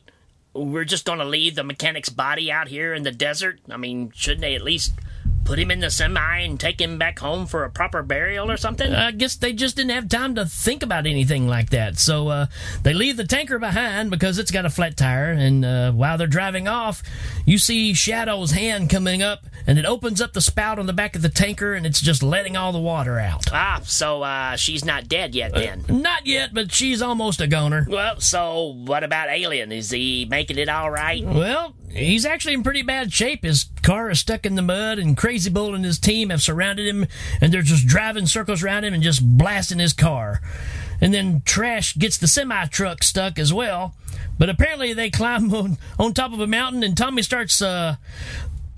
We're 0.54 0.84
just 0.84 1.06
gonna 1.06 1.24
leave 1.24 1.54
the 1.54 1.64
mechanic's 1.64 2.10
body 2.10 2.52
out 2.52 2.68
here 2.68 2.92
in 2.92 3.04
the 3.04 3.10
desert? 3.10 3.60
I 3.70 3.78
mean, 3.78 4.12
shouldn't 4.14 4.42
they 4.42 4.54
at 4.54 4.62
least 4.62 4.92
put 5.44 5.58
him 5.58 5.70
in 5.70 5.80
the 5.80 5.90
semi 5.90 6.38
and 6.40 6.58
take 6.58 6.80
him 6.80 6.98
back 6.98 7.18
home 7.18 7.46
for 7.46 7.64
a 7.64 7.70
proper 7.70 8.02
burial 8.02 8.50
or 8.50 8.56
something? 8.56 8.92
I 8.94 9.10
guess 9.10 9.36
they 9.36 9.52
just 9.52 9.76
didn't 9.76 9.90
have 9.90 10.08
time 10.08 10.34
to 10.36 10.46
think 10.46 10.82
about 10.82 11.06
anything 11.06 11.46
like 11.48 11.70
that. 11.70 11.98
So 11.98 12.28
uh, 12.28 12.46
they 12.82 12.94
leave 12.94 13.16
the 13.16 13.24
tanker 13.26 13.58
behind 13.58 14.10
because 14.10 14.38
it's 14.38 14.50
got 14.50 14.64
a 14.66 14.70
flat 14.70 14.96
tire. 14.96 15.30
And 15.32 15.64
uh, 15.64 15.92
while 15.92 16.16
they're 16.18 16.26
driving 16.26 16.68
off, 16.68 17.02
you 17.44 17.58
see 17.58 17.92
Shadow's 17.94 18.52
hand 18.52 18.90
coming 18.90 19.22
up, 19.22 19.46
and 19.66 19.78
it 19.78 19.84
opens 19.84 20.20
up 20.20 20.32
the 20.32 20.40
spout 20.40 20.78
on 20.78 20.86
the 20.86 20.92
back 20.92 21.16
of 21.16 21.22
the 21.22 21.28
tanker, 21.28 21.74
and 21.74 21.84
it's 21.86 22.00
just 22.00 22.22
letting 22.22 22.56
all 22.56 22.72
the 22.72 22.78
water 22.80 23.18
out. 23.18 23.44
ah, 23.52 23.80
so 23.84 24.22
uh, 24.22 24.56
she's 24.56 24.84
not 24.84 25.08
dead 25.08 25.34
yet 25.34 25.52
then. 25.54 25.84
Not 25.88 26.26
yet, 26.26 26.54
but 26.54 26.72
she's 26.72 27.02
almost 27.02 27.40
a 27.40 27.46
goner. 27.46 27.86
Well, 27.88 28.20
so 28.20 28.74
what 28.84 29.04
about 29.04 29.28
Alien? 29.28 29.72
Is 29.72 29.90
he 29.90 30.26
making 30.28 30.58
it 30.58 30.68
all 30.68 30.90
right? 30.90 31.24
Well, 31.24 31.74
he's 31.92 32.24
actually 32.24 32.54
in 32.54 32.62
pretty 32.62 32.82
bad 32.82 33.12
shape. 33.12 33.44
His 33.44 33.66
car 33.82 34.10
is 34.10 34.20
stuck 34.20 34.46
in 34.46 34.54
the 34.54 34.62
mud, 34.62 34.98
and 34.98 35.16
Crazy 35.16 35.50
Bull 35.50 35.74
and 35.74 35.84
his 35.84 35.98
team 35.98 36.30
have 36.30 36.42
surrounded 36.42 36.86
him, 36.86 37.06
and 37.40 37.52
they're 37.52 37.62
just 37.62 37.86
driving 37.86 38.26
circles 38.26 38.62
around 38.62 38.84
him 38.84 38.94
and 38.94 39.02
just 39.02 39.22
blasting 39.36 39.78
his 39.78 39.92
car. 39.92 40.40
And 41.00 41.12
then 41.12 41.42
Trash 41.44 41.96
gets 41.96 42.16
the 42.16 42.28
semi 42.28 42.66
truck 42.66 43.02
stuck 43.02 43.38
as 43.38 43.52
well. 43.52 43.94
But 44.38 44.48
apparently, 44.48 44.92
they 44.92 45.10
climb 45.10 45.52
on, 45.54 45.78
on 45.98 46.14
top 46.14 46.32
of 46.32 46.40
a 46.40 46.46
mountain, 46.46 46.82
and 46.82 46.96
Tommy 46.96 47.22
starts 47.22 47.60
uh, 47.60 47.96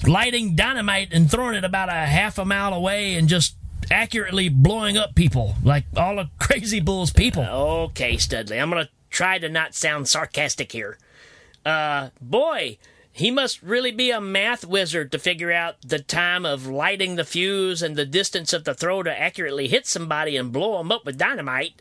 lighting 0.06 0.56
dynamite 0.56 1.12
and 1.12 1.30
throwing 1.30 1.54
it 1.54 1.64
about 1.64 1.88
a 1.88 1.92
half 1.92 2.38
a 2.38 2.44
mile 2.44 2.72
away 2.74 3.14
and 3.14 3.28
just 3.28 3.56
accurately 3.90 4.48
blowing 4.48 4.96
up 4.96 5.14
people, 5.14 5.54
like 5.62 5.84
all 5.96 6.18
of 6.18 6.28
Crazy 6.38 6.80
Bull's 6.80 7.12
people. 7.12 7.44
Okay, 7.44 8.16
Studley, 8.16 8.58
I'm 8.58 8.70
gonna 8.70 8.88
try 9.10 9.38
to 9.38 9.48
not 9.48 9.74
sound 9.74 10.08
sarcastic 10.08 10.72
here. 10.72 10.98
Uh, 11.64 12.10
boy, 12.20 12.78
he 13.16 13.30
must 13.30 13.62
really 13.62 13.92
be 13.92 14.10
a 14.10 14.20
math 14.20 14.66
wizard 14.66 15.12
to 15.12 15.20
figure 15.20 15.52
out 15.52 15.76
the 15.82 16.00
time 16.00 16.44
of 16.44 16.66
lighting 16.66 17.14
the 17.14 17.22
fuse 17.22 17.80
and 17.80 17.94
the 17.94 18.04
distance 18.04 18.52
of 18.52 18.64
the 18.64 18.74
throw 18.74 19.04
to 19.04 19.20
accurately 19.20 19.68
hit 19.68 19.86
somebody 19.86 20.36
and 20.36 20.50
blow 20.50 20.78
them 20.78 20.90
up 20.90 21.06
with 21.06 21.16
dynamite. 21.16 21.80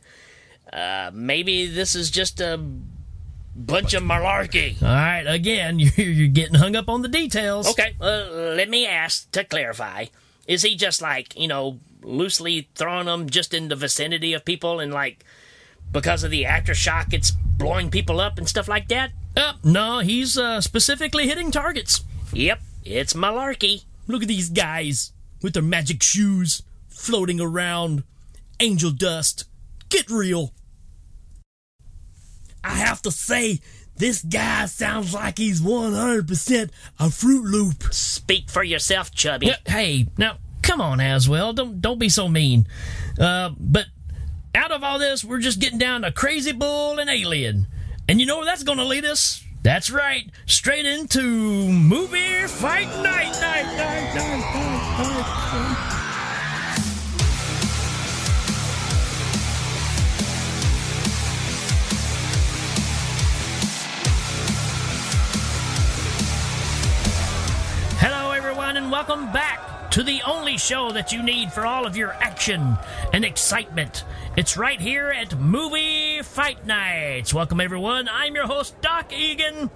Uh, 0.71 1.09
maybe 1.11 1.65
this 1.65 1.95
is 1.95 2.11
just 2.11 2.39
a 2.39 2.63
bunch 3.55 3.95
of 3.95 4.03
malarkey. 4.03 4.79
All 4.83 4.87
right, 4.89 5.23
again, 5.23 5.79
you're, 5.79 6.05
you're 6.05 6.27
getting 6.27 6.53
hung 6.53 6.75
up 6.75 6.87
on 6.87 7.01
the 7.01 7.07
details. 7.07 7.67
Okay, 7.67 7.95
uh, 7.99 8.27
let 8.55 8.69
me 8.69 8.85
ask 8.85 9.31
to 9.31 9.43
clarify. 9.43 10.05
Is 10.47 10.61
he 10.61 10.75
just 10.75 11.01
like, 11.01 11.35
you 11.35 11.47
know, 11.47 11.79
loosely 12.03 12.69
throwing 12.75 13.07
them 13.07 13.27
just 13.27 13.55
in 13.55 13.69
the 13.69 13.75
vicinity 13.75 14.33
of 14.33 14.45
people 14.45 14.79
and 14.79 14.93
like 14.93 15.25
because 15.91 16.23
of 16.23 16.29
the 16.29 16.43
aftershock 16.43 17.13
it's 17.13 17.31
blowing 17.31 17.89
people 17.89 18.19
up 18.19 18.37
and 18.37 18.47
stuff 18.47 18.67
like 18.67 18.87
that? 18.89 19.13
Uh, 19.35 19.53
no, 19.63 19.99
he's 19.99 20.37
uh, 20.37 20.61
specifically 20.61 21.27
hitting 21.27 21.51
targets. 21.51 22.03
Yep, 22.33 22.59
it's 22.83 23.13
malarkey. 23.13 23.85
Look 24.07 24.21
at 24.21 24.27
these 24.27 24.49
guys 24.49 25.11
with 25.41 25.53
their 25.53 25.63
magic 25.63 26.03
shoes 26.03 26.63
floating 26.89 27.39
around. 27.41 28.03
Angel 28.59 28.91
dust. 28.91 29.45
Get 29.89 30.09
real. 30.09 30.53
I 32.63 32.75
have 32.75 33.01
to 33.01 33.11
say, 33.11 33.59
this 33.97 34.21
guy 34.21 34.65
sounds 34.65 35.13
like 35.13 35.37
he's 35.37 35.61
100% 35.61 36.69
a 36.99 37.09
Fruit 37.09 37.43
Loop. 37.43 37.93
Speak 37.93 38.49
for 38.49 38.63
yourself, 38.63 39.11
Chubby. 39.11 39.51
Hey, 39.65 40.07
now 40.17 40.37
come 40.61 40.81
on, 40.81 40.99
Aswell, 40.99 41.53
don't 41.53 41.79
don't 41.81 41.99
be 41.99 42.09
so 42.09 42.27
mean. 42.27 42.65
Uh, 43.19 43.51
but 43.59 43.85
out 44.55 44.71
of 44.71 44.83
all 44.83 44.97
this, 44.97 45.23
we're 45.23 45.39
just 45.39 45.59
getting 45.59 45.77
down 45.77 46.01
to 46.01 46.11
Crazy 46.11 46.51
Bull 46.53 46.97
and 46.99 47.09
Alien, 47.09 47.67
and 48.07 48.19
you 48.19 48.25
know 48.25 48.37
where 48.37 48.45
that's 48.45 48.63
going 48.63 48.77
to 48.77 48.85
lead 48.85 49.05
us? 49.05 49.43
That's 49.61 49.89
right, 49.89 50.29
straight 50.45 50.85
into 50.85 51.21
movie 51.21 52.47
fight 52.47 52.87
night, 53.01 53.31
night, 53.39 53.65
night, 53.77 54.13
night, 54.13 54.15
night, 54.15 55.03
night. 55.53 55.89
Hello, 67.99 68.31
everyone, 68.31 68.75
and 68.75 68.91
welcome 68.91 69.31
back 69.31 69.91
to 69.91 70.03
the 70.03 70.21
only 70.25 70.57
show 70.57 70.91
that 70.91 71.13
you 71.13 71.23
need 71.23 71.53
for 71.53 71.65
all 71.65 71.85
of 71.85 71.95
your 71.95 72.11
action 72.13 72.77
and 73.13 73.23
excitement. 73.23 74.03
It's 74.35 74.57
right 74.57 74.81
here 74.81 75.09
at 75.09 75.39
Movie 75.39 75.92
Fight 76.21 76.65
Nights. 76.67 77.33
Welcome, 77.33 77.59
everyone. 77.59 78.07
I'm 78.07 78.35
your 78.35 78.45
host, 78.45 78.79
Doc 78.81 79.11
Egan, 79.11 79.71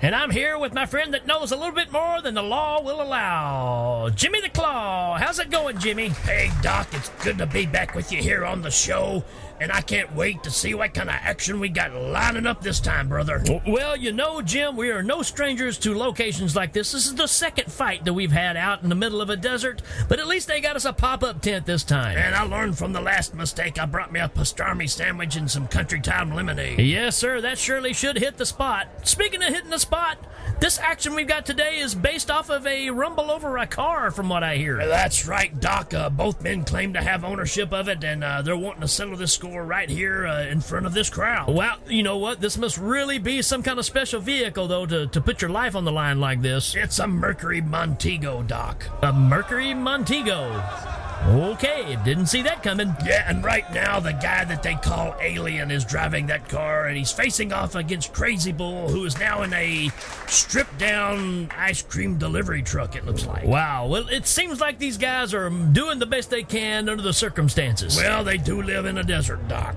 and 0.00 0.14
I'm 0.14 0.30
here 0.30 0.56
with 0.58 0.72
my 0.72 0.86
friend 0.86 1.12
that 1.14 1.26
knows 1.26 1.50
a 1.50 1.56
little 1.56 1.74
bit 1.74 1.90
more 1.90 2.22
than 2.22 2.34
the 2.34 2.42
law 2.42 2.80
will 2.80 3.02
allow, 3.02 4.08
Jimmy 4.10 4.40
the 4.40 4.48
Claw. 4.48 5.18
How's 5.18 5.38
it 5.38 5.50
going, 5.50 5.78
Jimmy? 5.78 6.10
Hey, 6.10 6.50
Doc, 6.62 6.88
it's 6.92 7.08
good 7.24 7.38
to 7.38 7.46
be 7.46 7.66
back 7.66 7.94
with 7.94 8.12
you 8.12 8.22
here 8.22 8.44
on 8.44 8.62
the 8.62 8.70
show, 8.70 9.24
and 9.62 9.70
I 9.70 9.80
can't 9.80 10.12
wait 10.16 10.42
to 10.42 10.50
see 10.50 10.74
what 10.74 10.92
kind 10.92 11.08
of 11.08 11.14
action 11.14 11.60
we 11.60 11.68
got 11.68 11.94
lining 11.94 12.48
up 12.48 12.62
this 12.62 12.80
time, 12.80 13.08
brother. 13.08 13.40
Well, 13.64 13.96
you 13.96 14.12
know, 14.12 14.42
Jim, 14.42 14.76
we 14.76 14.90
are 14.90 15.04
no 15.04 15.22
strangers 15.22 15.78
to 15.78 15.96
locations 15.96 16.56
like 16.56 16.72
this. 16.72 16.90
This 16.90 17.06
is 17.06 17.14
the 17.14 17.28
second 17.28 17.70
fight 17.70 18.04
that 18.04 18.12
we've 18.12 18.32
had 18.32 18.56
out 18.56 18.82
in 18.82 18.88
the 18.88 18.96
middle 18.96 19.20
of 19.20 19.30
a 19.30 19.36
desert, 19.36 19.80
but 20.08 20.18
at 20.18 20.26
least 20.26 20.48
they 20.48 20.60
got 20.60 20.74
us 20.74 20.84
a 20.84 20.92
pop 20.92 21.22
up 21.22 21.40
tent 21.40 21.64
this 21.64 21.84
time. 21.84 22.18
And 22.18 22.34
I 22.34 22.42
learned 22.42 22.76
from 22.76 22.92
the 22.92 23.00
last 23.00 23.36
mistake. 23.36 23.78
I 23.78 23.86
brought 23.86 24.12
me 24.12 24.18
a 24.18 24.28
pastrami 24.28 24.90
sandwich 24.90 25.36
and 25.36 25.48
some 25.48 25.68
country 25.68 26.00
time 26.00 26.34
lemonade. 26.34 26.80
Yes, 26.80 27.16
sir, 27.16 27.40
that 27.40 27.56
surely 27.56 27.92
should 27.92 28.18
hit 28.18 28.38
the 28.38 28.46
spot. 28.46 28.88
Speaking 29.04 29.44
of 29.44 29.50
hitting 29.50 29.70
the 29.70 29.78
spot, 29.78 30.18
this 30.58 30.78
action 30.78 31.14
we've 31.14 31.28
got 31.28 31.46
today 31.46 31.78
is 31.78 31.94
based 31.94 32.30
off 32.30 32.50
of 32.50 32.66
a 32.66 32.90
rumble 32.90 33.30
over 33.30 33.58
a 33.58 33.66
car, 33.66 34.10
from 34.10 34.28
what 34.28 34.42
I 34.42 34.56
hear. 34.56 34.76
That's 34.76 35.26
right, 35.26 35.58
Doc. 35.60 35.94
Uh, 35.94 36.10
both 36.10 36.42
men 36.42 36.64
claim 36.64 36.92
to 36.94 37.00
have 37.00 37.24
ownership 37.24 37.72
of 37.72 37.88
it, 37.88 38.02
and 38.04 38.24
uh, 38.24 38.42
they're 38.42 38.56
wanting 38.56 38.82
to 38.82 38.88
settle 38.88 39.16
this 39.16 39.32
score 39.32 39.51
right 39.60 39.88
here 39.88 40.26
uh, 40.26 40.46
in 40.46 40.60
front 40.60 40.86
of 40.86 40.94
this 40.94 41.10
crowd. 41.10 41.54
Well, 41.54 41.76
you 41.88 42.02
know 42.02 42.18
what? 42.18 42.40
This 42.40 42.56
must 42.56 42.78
really 42.78 43.18
be 43.18 43.42
some 43.42 43.62
kind 43.62 43.78
of 43.78 43.84
special 43.84 44.20
vehicle, 44.20 44.68
though, 44.68 44.86
to, 44.86 45.06
to 45.08 45.20
put 45.20 45.42
your 45.42 45.50
life 45.50 45.76
on 45.76 45.84
the 45.84 45.92
line 45.92 46.20
like 46.20 46.40
this. 46.40 46.74
It's 46.74 46.98
a 46.98 47.06
Mercury 47.06 47.60
Montego, 47.60 48.42
Doc. 48.42 48.86
A 49.02 49.12
Mercury 49.12 49.74
Montego. 49.74 51.01
Okay, 51.24 51.96
didn't 52.04 52.26
see 52.26 52.42
that 52.42 52.62
coming. 52.62 52.94
Yeah, 53.04 53.24
and 53.28 53.44
right 53.44 53.70
now 53.72 54.00
the 54.00 54.12
guy 54.12 54.44
that 54.44 54.62
they 54.62 54.74
call 54.74 55.14
Alien 55.20 55.70
is 55.70 55.84
driving 55.84 56.26
that 56.26 56.48
car, 56.48 56.86
and 56.86 56.96
he's 56.96 57.12
facing 57.12 57.52
off 57.52 57.74
against 57.74 58.12
Crazy 58.12 58.50
Bull, 58.50 58.88
who 58.88 59.04
is 59.04 59.18
now 59.18 59.42
in 59.42 59.52
a 59.52 59.88
stripped 60.26 60.78
down 60.78 61.48
ice 61.56 61.80
cream 61.80 62.18
delivery 62.18 62.62
truck, 62.62 62.96
it 62.96 63.06
looks 63.06 63.24
like. 63.24 63.44
Wow, 63.44 63.86
well, 63.86 64.08
it 64.08 64.26
seems 64.26 64.60
like 64.60 64.78
these 64.78 64.98
guys 64.98 65.32
are 65.32 65.48
doing 65.48 66.00
the 66.00 66.06
best 66.06 66.28
they 66.28 66.42
can 66.42 66.88
under 66.88 67.02
the 67.02 67.12
circumstances. 67.12 67.96
Well, 67.96 68.24
they 68.24 68.36
do 68.36 68.60
live 68.60 68.86
in 68.86 68.98
a 68.98 69.04
desert, 69.04 69.46
Doc. 69.48 69.76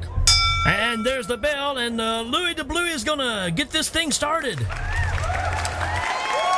And 0.67 1.05
there's 1.05 1.27
the 1.27 1.37
bell, 1.37 1.77
and 1.77 2.01
uh, 2.01 2.21
Louis 2.21 2.55
de 2.55 2.63
Blue 2.63 2.85
is 2.85 3.03
gonna 3.03 3.51
get 3.51 3.69
this 3.69 3.87
thing 3.87 4.11
started. 4.11 4.59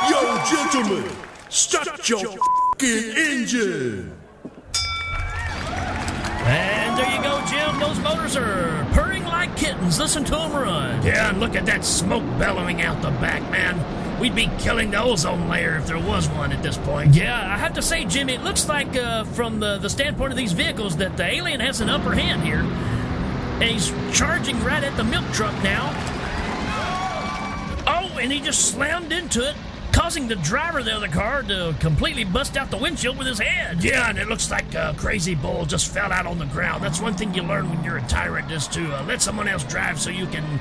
Yo, 0.08 0.44
gentlemen, 0.48 1.04
start 1.50 2.08
your 2.08 2.36
fing 2.78 3.16
engine. 3.16 4.17
Tires 7.78 8.36
are 8.36 8.86
purring 8.92 9.24
like 9.24 9.56
kittens. 9.56 9.98
Listen 9.98 10.24
to 10.24 10.32
them 10.32 10.52
run. 10.52 11.04
Yeah, 11.04 11.30
and 11.30 11.40
look 11.40 11.54
at 11.54 11.66
that 11.66 11.84
smoke 11.84 12.24
bellowing 12.38 12.82
out 12.82 13.00
the 13.02 13.10
back, 13.10 13.42
man. 13.50 14.20
We'd 14.20 14.34
be 14.34 14.50
killing 14.58 14.90
the 14.90 15.00
ozone 15.00 15.48
layer 15.48 15.76
if 15.76 15.86
there 15.86 15.98
was 15.98 16.28
one 16.28 16.52
at 16.52 16.62
this 16.62 16.76
point. 16.76 17.14
Yeah, 17.14 17.36
I 17.36 17.56
have 17.56 17.74
to 17.74 17.82
say, 17.82 18.04
Jimmy, 18.04 18.34
it 18.34 18.42
looks 18.42 18.68
like 18.68 18.96
uh, 18.96 19.24
from 19.24 19.60
the, 19.60 19.78
the 19.78 19.88
standpoint 19.88 20.32
of 20.32 20.36
these 20.36 20.52
vehicles 20.52 20.96
that 20.96 21.16
the 21.16 21.24
alien 21.24 21.60
has 21.60 21.80
an 21.80 21.88
upper 21.88 22.12
hand 22.12 22.42
here. 22.42 22.60
And 22.60 23.62
he's 23.62 23.92
charging 24.16 24.62
right 24.64 24.82
at 24.82 24.96
the 24.96 25.04
milk 25.04 25.26
truck 25.32 25.54
now. 25.62 25.90
Oh, 27.86 28.18
and 28.20 28.32
he 28.32 28.40
just 28.40 28.72
slammed 28.72 29.12
into 29.12 29.48
it, 29.48 29.56
causing 29.98 30.28
the 30.28 30.36
driver 30.36 30.78
of 30.78 30.84
the 30.84 30.94
other 30.94 31.08
car 31.08 31.42
to 31.42 31.74
completely 31.80 32.22
bust 32.22 32.56
out 32.56 32.70
the 32.70 32.76
windshield 32.76 33.18
with 33.18 33.26
his 33.26 33.40
head. 33.40 33.82
Yeah, 33.82 34.08
and 34.08 34.16
it 34.16 34.28
looks 34.28 34.48
like 34.48 34.72
a 34.74 34.94
crazy 34.96 35.34
bull 35.34 35.66
just 35.66 35.92
fell 35.92 36.12
out 36.12 36.24
on 36.24 36.38
the 36.38 36.46
ground. 36.46 36.84
That's 36.84 37.00
one 37.00 37.14
thing 37.14 37.34
you 37.34 37.42
learn 37.42 37.68
when 37.68 37.82
you're 37.82 37.96
a 37.96 38.06
tyrant 38.06 38.48
is 38.52 38.68
to 38.68 38.96
uh, 38.96 39.04
let 39.06 39.20
someone 39.20 39.48
else 39.48 39.64
drive 39.64 39.98
so 40.00 40.10
you 40.10 40.26
can 40.26 40.60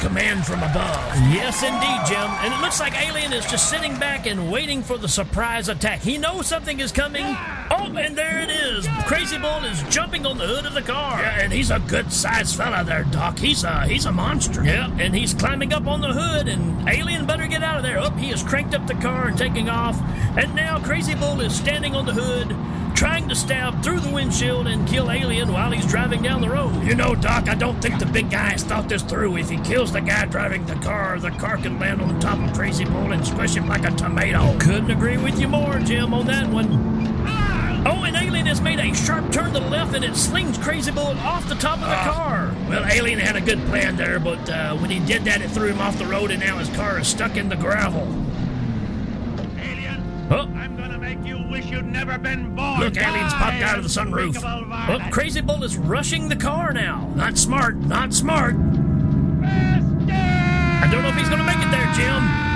command 0.00 0.44
from 0.44 0.62
above. 0.62 1.14
Yes, 1.30 1.62
indeed, 1.62 2.00
Jim. 2.06 2.30
And 2.42 2.52
it 2.52 2.60
looks 2.60 2.80
like 2.80 3.00
Alien 3.00 3.32
is 3.32 3.46
just 3.46 3.68
sitting 3.68 3.98
back 3.98 4.26
and 4.26 4.50
waiting 4.50 4.82
for 4.82 4.98
the 4.98 5.08
surprise 5.08 5.68
attack. 5.68 6.00
He 6.00 6.18
knows 6.18 6.46
something 6.46 6.80
is 6.80 6.92
coming. 6.92 7.24
Oh, 7.70 7.94
and 7.96 8.16
there 8.16 8.40
it 8.40 8.50
is. 8.50 8.88
Crazy 9.06 9.38
Bull 9.38 9.64
is 9.64 9.82
jumping 9.84 10.24
on 10.26 10.38
the 10.38 10.46
hood 10.46 10.66
of 10.66 10.74
the 10.74 10.82
car. 10.82 11.20
Yeah, 11.20 11.40
and 11.40 11.52
he's 11.52 11.70
a 11.70 11.78
good 11.80 12.12
sized 12.12 12.56
fella 12.56 12.84
there, 12.84 13.04
Doc. 13.04 13.38
He's 13.38 13.64
a 13.64 13.86
he's 13.86 14.06
a 14.06 14.12
monster. 14.12 14.64
Yeah, 14.64 14.90
and 14.98 15.14
he's 15.14 15.34
climbing 15.34 15.72
up 15.72 15.86
on 15.86 16.00
the 16.00 16.12
hood, 16.12 16.48
and 16.48 16.77
Alien 16.88 17.26
better 17.26 17.46
get 17.46 17.62
out 17.62 17.76
of 17.76 17.82
there. 17.82 17.98
Up, 17.98 18.14
oh, 18.14 18.16
he 18.16 18.28
has 18.28 18.42
cranked 18.42 18.74
up 18.74 18.86
the 18.86 18.94
car 18.94 19.28
and 19.28 19.36
taking 19.36 19.68
off, 19.68 20.00
and 20.38 20.54
now 20.54 20.78
Crazy 20.78 21.14
Bull 21.14 21.40
is 21.40 21.54
standing 21.54 21.94
on 21.94 22.06
the 22.06 22.14
hood, 22.14 22.56
trying 22.96 23.28
to 23.28 23.34
stab 23.34 23.82
through 23.82 24.00
the 24.00 24.10
windshield 24.10 24.66
and 24.66 24.88
kill 24.88 25.10
Alien 25.10 25.52
while 25.52 25.70
he's 25.70 25.86
driving 25.86 26.22
down 26.22 26.40
the 26.40 26.48
road. 26.48 26.82
You 26.84 26.94
know, 26.94 27.14
Doc, 27.14 27.48
I 27.48 27.54
don't 27.54 27.80
think 27.82 27.98
the 27.98 28.06
big 28.06 28.30
guy 28.30 28.50
has 28.50 28.64
thought 28.64 28.88
this 28.88 29.02
through. 29.02 29.36
If 29.36 29.50
he 29.50 29.58
kills 29.58 29.92
the 29.92 30.00
guy 30.00 30.24
driving 30.26 30.64
the 30.66 30.76
car, 30.76 31.18
the 31.18 31.30
car 31.32 31.58
can 31.58 31.78
land 31.78 32.00
on 32.00 32.18
top 32.20 32.38
of 32.38 32.56
Crazy 32.56 32.84
Bull 32.84 33.12
and 33.12 33.26
squish 33.26 33.54
him 33.54 33.68
like 33.68 33.84
a 33.84 33.90
tomato. 33.90 34.58
Couldn't 34.58 34.90
agree 34.90 35.18
with 35.18 35.38
you 35.38 35.48
more, 35.48 35.78
Jim, 35.80 36.14
on 36.14 36.26
that 36.26 36.48
one. 36.48 36.98
Oh, 37.86 38.02
and 38.04 38.16
Alien 38.16 38.46
has 38.46 38.60
made 38.60 38.80
a 38.80 38.94
sharp 38.94 39.30
turn 39.30 39.52
to 39.52 39.60
the 39.60 39.68
left 39.68 39.94
and 39.94 40.04
it 40.04 40.16
slings 40.16 40.58
Crazy 40.58 40.90
Bull 40.90 41.16
off 41.20 41.48
the 41.48 41.54
top 41.54 41.78
of 41.78 41.84
the 41.84 41.96
uh, 41.96 42.12
car. 42.12 42.47
Well, 42.68 42.84
Alien 42.86 43.18
had 43.18 43.34
a 43.34 43.40
good 43.40 43.58
plan 43.66 43.96
there, 43.96 44.20
but 44.20 44.50
uh, 44.50 44.76
when 44.76 44.90
he 44.90 44.98
did 45.00 45.24
that, 45.24 45.40
it 45.40 45.50
threw 45.50 45.68
him 45.68 45.80
off 45.80 45.98
the 45.98 46.04
road 46.04 46.30
and 46.30 46.40
now 46.40 46.58
his 46.58 46.68
car 46.76 46.98
is 47.00 47.08
stuck 47.08 47.36
in 47.36 47.48
the 47.48 47.56
gravel. 47.56 48.02
Alien, 49.58 50.28
oh. 50.30 50.50
I'm 50.54 50.76
gonna 50.76 50.98
make 50.98 51.24
you 51.24 51.42
wish 51.50 51.64
you'd 51.66 51.86
never 51.86 52.18
been 52.18 52.54
born. 52.54 52.80
Look, 52.80 52.98
aliens 52.98 53.32
popped 53.32 53.62
out 53.62 53.78
of 53.78 53.84
the 53.84 53.90
sunroof. 53.90 54.36
Oh, 54.44 55.10
Crazy 55.10 55.40
Bull 55.40 55.64
is 55.64 55.78
rushing 55.78 56.28
the 56.28 56.36
car 56.36 56.74
now. 56.74 57.10
Not 57.14 57.38
smart, 57.38 57.76
not 57.76 58.12
smart. 58.12 58.54
I 60.80 60.88
don't 60.90 61.02
know 61.02 61.08
if 61.08 61.16
he's 61.16 61.30
gonna 61.30 61.44
make 61.44 61.56
it 61.56 61.70
there, 61.70 61.90
Jim. 61.94 62.47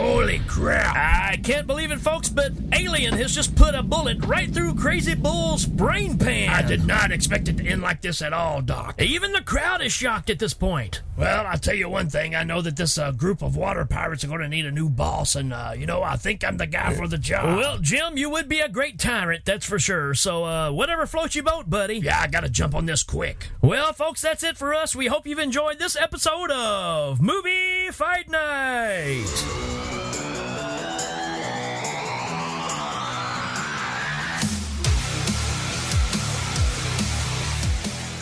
Holy 0.00 0.38
crap. 0.48 0.96
I 0.96 1.36
can't 1.36 1.66
believe 1.66 1.90
it, 1.90 2.00
folks, 2.00 2.30
but 2.30 2.52
Alien 2.72 3.12
has 3.18 3.34
just 3.34 3.54
put 3.54 3.74
a 3.74 3.82
bullet 3.82 4.24
right 4.24 4.50
through 4.50 4.76
Crazy 4.76 5.14
Bull's 5.14 5.66
brain 5.66 6.16
pan. 6.18 6.48
I 6.48 6.62
did 6.62 6.86
not 6.86 7.12
expect 7.12 7.48
it 7.48 7.58
to 7.58 7.66
end 7.66 7.82
like 7.82 8.00
this 8.00 8.22
at 8.22 8.32
all, 8.32 8.62
Doc. 8.62 9.00
Even 9.00 9.32
the 9.32 9.42
crowd 9.42 9.82
is 9.82 9.92
shocked 9.92 10.30
at 10.30 10.38
this 10.38 10.54
point. 10.54 11.02
Well, 11.18 11.46
I'll 11.46 11.58
tell 11.58 11.74
you 11.74 11.90
one 11.90 12.08
thing. 12.08 12.34
I 12.34 12.44
know 12.44 12.62
that 12.62 12.76
this 12.76 12.96
uh, 12.96 13.12
group 13.12 13.42
of 13.42 13.56
water 13.56 13.84
pirates 13.84 14.24
are 14.24 14.28
going 14.28 14.40
to 14.40 14.48
need 14.48 14.64
a 14.64 14.70
new 14.70 14.88
boss, 14.88 15.36
and, 15.36 15.52
uh, 15.52 15.72
you 15.76 15.84
know, 15.84 16.02
I 16.02 16.16
think 16.16 16.42
I'm 16.44 16.56
the 16.56 16.66
guy 16.66 16.94
for 16.94 17.06
the 17.06 17.18
job. 17.18 17.58
Well, 17.58 17.78
Jim, 17.78 18.16
you 18.16 18.30
would 18.30 18.48
be 18.48 18.60
a 18.60 18.70
great 18.70 18.98
tyrant, 18.98 19.44
that's 19.44 19.66
for 19.66 19.78
sure. 19.78 20.14
So, 20.14 20.44
uh, 20.44 20.70
whatever 20.70 21.04
floats 21.04 21.34
your 21.34 21.44
boat, 21.44 21.68
buddy. 21.68 21.96
Yeah, 21.96 22.20
I 22.20 22.26
got 22.26 22.40
to 22.40 22.48
jump 22.48 22.74
on 22.74 22.86
this 22.86 23.02
quick. 23.02 23.48
Well, 23.60 23.92
folks, 23.92 24.22
that's 24.22 24.42
it 24.42 24.56
for 24.56 24.72
us. 24.72 24.96
We 24.96 25.08
hope 25.08 25.26
you've 25.26 25.38
enjoyed 25.38 25.78
this 25.78 25.94
episode 25.94 26.50
of 26.50 27.20
Movie 27.20 27.90
Fight 27.92 28.30
Night. 28.30 29.89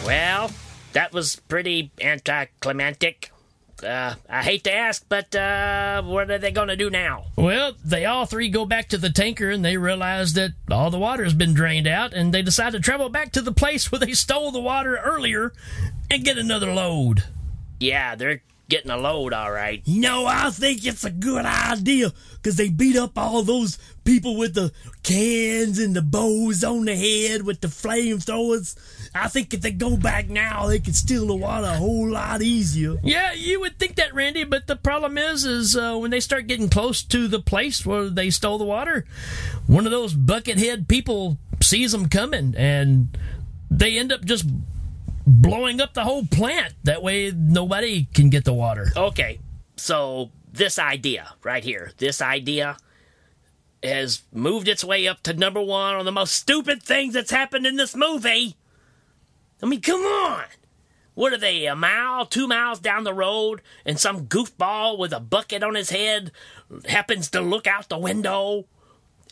Well, 0.09 0.51
that 0.95 1.13
was 1.13 1.37
pretty 1.37 1.91
anticlimactic. 2.01 3.31
Uh, 3.85 4.15
I 4.27 4.43
hate 4.43 4.65
to 4.65 4.73
ask, 4.73 5.05
but 5.07 5.37
uh, 5.37 6.01
what 6.03 6.31
are 6.31 6.39
they 6.39 6.51
going 6.51 6.69
to 6.69 6.77
do 6.77 6.89
now? 6.89 7.27
Well, 7.37 7.75
they 7.85 8.07
all 8.07 8.25
three 8.25 8.49
go 8.49 8.65
back 8.65 8.89
to 8.89 8.97
the 8.97 9.11
tanker 9.11 9.51
and 9.51 9.63
they 9.63 9.77
realize 9.77 10.33
that 10.33 10.53
all 10.71 10.91
the 10.91 10.99
water 10.99 11.25
has 11.25 11.35
been 11.35 11.53
drained 11.53 11.87
out, 11.87 12.15
and 12.15 12.33
they 12.33 12.41
decide 12.41 12.73
to 12.73 12.81
travel 12.81 13.11
back 13.11 13.33
to 13.33 13.43
the 13.43 13.53
place 13.53 13.93
where 13.93 13.99
they 13.99 14.15
stole 14.15 14.51
the 14.51 14.61
water 14.61 14.97
earlier 14.97 15.53
and 16.11 16.25
get 16.25 16.39
another 16.39 16.73
load. 16.73 17.25
Yeah, 17.79 18.15
they're 18.15 18.41
getting 18.71 18.91
a 18.91 18.97
load, 18.97 19.35
all 19.35 19.53
right. 19.53 19.83
No, 19.87 20.25
I 20.25 20.49
think 20.49 20.87
it's 20.87 21.05
a 21.05 21.11
good 21.11 21.45
idea 21.45 22.15
because 22.37 22.57
they 22.57 22.71
beat 22.71 22.97
up 22.97 23.19
all 23.19 23.43
those 23.43 23.79
people 24.05 24.39
with 24.39 24.55
the 24.55 24.73
cans 25.03 25.79
and 25.79 25.95
the 25.95 26.01
bows 26.01 26.65
on 26.65 26.87
the 26.87 26.97
head 26.97 27.43
with 27.43 27.61
the 27.61 27.69
flamethrowers. 27.69 28.75
I 29.15 29.29
think 29.29 29.55
if 29.55 29.61
they 29.61 29.71
go 29.71 29.97
back 29.97 30.29
now, 30.29 30.67
they 30.67 30.79
can 30.79 30.93
steal 30.93 31.27
the 31.27 31.35
water 31.35 31.67
a 31.67 31.77
whole 31.77 32.11
lot 32.11 32.43
easier. 32.43 32.97
Yeah, 33.03 33.33
you 33.33 33.61
would 33.61 33.79
think 33.79 33.97
that, 33.97 34.15
Randy, 34.15 34.45
but 34.45 34.67
the 34.67 34.77
problem 34.77 35.19
is, 35.19 35.45
is 35.45 35.77
uh, 35.77 35.97
when 35.97 36.11
they 36.11 36.21
start 36.21 36.47
getting 36.47 36.69
close 36.69 37.03
to 37.05 37.29
the 37.29 37.41
place 37.41 37.85
where 37.85 38.09
they 38.09 38.31
stole 38.31 38.59
the 38.59 38.65
water, 38.65 39.05
one 39.67 39.87
of 39.87 39.93
those 39.93 40.15
buckethead 40.15 40.89
people 40.89 41.39
sees 41.61 41.93
them 41.93 42.09
coming, 42.09 42.55
and 42.57 43.17
they 43.71 43.99
end 43.99 44.13
up 44.13 44.25
just 44.25 44.47
blowing 45.27 45.81
up 45.81 45.95
the 45.95 46.05
whole 46.05 46.27
plant. 46.27 46.75
That 46.85 47.03
way, 47.03 47.33
nobody 47.35 48.09
can 48.15 48.31
get 48.31 48.45
the 48.45 48.55
water. 48.55 48.93
Okay, 48.97 49.41
so 49.77 50.31
this 50.53 50.79
idea 50.79 51.35
right 51.43 51.65
here, 51.65 51.93
this 51.99 52.21
idea 52.23 52.77
has 53.83 54.23
moved 54.33 54.67
its 54.67 54.83
way 54.83 55.07
up 55.07 55.23
to 55.23 55.33
number 55.33 55.63
one 55.63 55.95
on 55.95 56.05
the 56.05 56.13
most 56.13 56.33
stupid 56.33 56.83
things 56.83 57.15
that's 57.15 57.31
happened 57.31 57.67
in 57.67 57.77
this 57.77 57.95
movie. 57.95 58.57
I 59.63 59.67
mean, 59.67 59.81
come 59.81 60.01
on. 60.01 60.45
What 61.15 61.33
are 61.33 61.39
they, 61.39 61.67
a 61.67 61.75
mile, 61.75 62.27
two 62.27 62.47
miles 62.47 62.79
down 62.79 63.03
the 63.03 63.13
road, 63.13 63.61
and 63.85 63.99
some 63.99 64.27
goofball 64.29 64.97
with 64.99 65.13
a 65.13 65.19
bucket 65.19 65.65
on 65.65 65.75
his 65.75 65.91
head 65.91 66.31
happens 66.87 67.29
to 67.31 67.41
look 67.41 67.67
out 67.67 67.89
the 67.89 67.99
window 67.99 68.67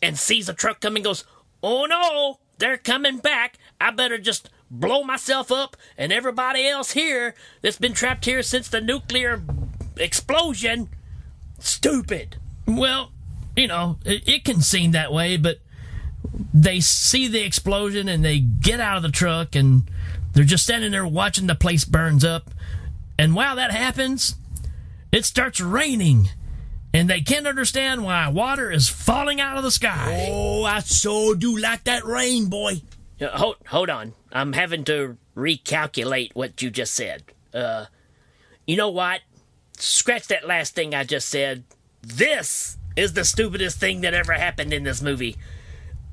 and 0.02 0.18
sees 0.18 0.48
a 0.48 0.54
truck 0.54 0.80
coming 0.80 1.04
goes, 1.04 1.24
Oh 1.62 1.86
no, 1.86 2.38
they're 2.58 2.76
coming 2.76 3.18
back. 3.18 3.58
I 3.80 3.92
better 3.92 4.18
just 4.18 4.50
blow 4.70 5.04
myself 5.04 5.52
up 5.52 5.76
and 5.96 6.12
everybody 6.12 6.66
else 6.66 6.92
here 6.92 7.34
that's 7.62 7.78
been 7.78 7.92
trapped 7.92 8.24
here 8.24 8.42
since 8.42 8.68
the 8.68 8.80
nuclear 8.80 9.42
explosion. 9.96 10.88
Stupid. 11.58 12.36
Well, 12.66 13.12
you 13.56 13.68
know, 13.68 13.98
it, 14.04 14.28
it 14.28 14.44
can 14.44 14.60
seem 14.60 14.90
that 14.90 15.12
way, 15.12 15.36
but 15.36 15.58
they 16.52 16.80
see 16.80 17.28
the 17.28 17.44
explosion 17.44 18.08
and 18.08 18.24
they 18.24 18.40
get 18.40 18.80
out 18.80 18.96
of 18.96 19.02
the 19.02 19.10
truck 19.10 19.54
and 19.54 19.88
they're 20.36 20.44
just 20.44 20.64
standing 20.64 20.92
there 20.92 21.06
watching 21.06 21.46
the 21.46 21.54
place 21.54 21.86
burns 21.86 22.22
up. 22.22 22.50
And 23.18 23.34
while 23.34 23.56
that 23.56 23.70
happens, 23.70 24.34
it 25.10 25.24
starts 25.24 25.62
raining. 25.62 26.28
And 26.92 27.08
they 27.08 27.22
can't 27.22 27.46
understand 27.46 28.04
why 28.04 28.28
water 28.28 28.70
is 28.70 28.86
falling 28.86 29.40
out 29.40 29.56
of 29.56 29.62
the 29.62 29.70
sky. 29.70 30.28
Oh, 30.30 30.62
I 30.62 30.80
so 30.80 31.34
do 31.34 31.56
like 31.56 31.84
that 31.84 32.04
rain, 32.04 32.50
boy. 32.50 32.82
Uh, 33.18 33.28
hold, 33.28 33.56
hold 33.66 33.88
on. 33.88 34.12
I'm 34.30 34.52
having 34.52 34.84
to 34.84 35.16
recalculate 35.34 36.32
what 36.34 36.60
you 36.60 36.68
just 36.68 36.92
said. 36.92 37.22
Uh, 37.54 37.86
you 38.66 38.76
know 38.76 38.90
what? 38.90 39.22
Scratch 39.78 40.26
that 40.26 40.46
last 40.46 40.74
thing 40.74 40.94
I 40.94 41.04
just 41.04 41.30
said. 41.30 41.64
This 42.02 42.76
is 42.94 43.14
the 43.14 43.24
stupidest 43.24 43.78
thing 43.78 44.02
that 44.02 44.12
ever 44.12 44.34
happened 44.34 44.74
in 44.74 44.82
this 44.82 45.00
movie. 45.00 45.36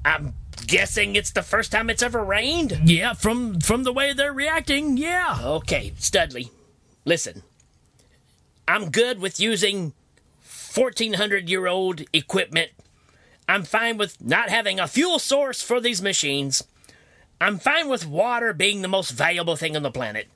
I'm 0.06 0.34
guessing 0.74 1.16
it's 1.16 1.30
the 1.30 1.44
first 1.44 1.72
time 1.72 1.88
it's 1.88 2.02
ever 2.02 2.24
rained. 2.24 2.90
Yeah, 2.90 3.14
from 3.14 3.60
from 3.60 3.84
the 3.84 3.94
way 3.94 4.12
they're 4.12 4.34
reacting, 4.34 4.98
yeah. 4.98 5.38
Okay, 5.40 5.94
Studley, 6.00 6.50
listen. 7.06 7.44
I'm 8.68 8.90
good 8.90 9.20
with 9.20 9.40
using 9.40 9.94
1400 10.74 11.48
year 11.48 11.68
old 11.68 12.02
equipment. 12.12 12.72
I'm 13.48 13.64
fine 13.66 13.98
with 13.98 14.20
not 14.20 14.50
having 14.50 14.80
a 14.80 14.88
fuel 14.88 15.20
source 15.20 15.62
for 15.62 15.80
these 15.80 16.02
machines. 16.02 16.64
I'm 17.40 17.60
fine 17.60 17.88
with 17.88 18.08
water 18.08 18.52
being 18.52 18.82
the 18.82 18.88
most 18.88 19.12
valuable 19.12 19.56
thing 19.56 19.76
on 19.76 19.84
the 19.84 19.92
planet. 19.92 20.28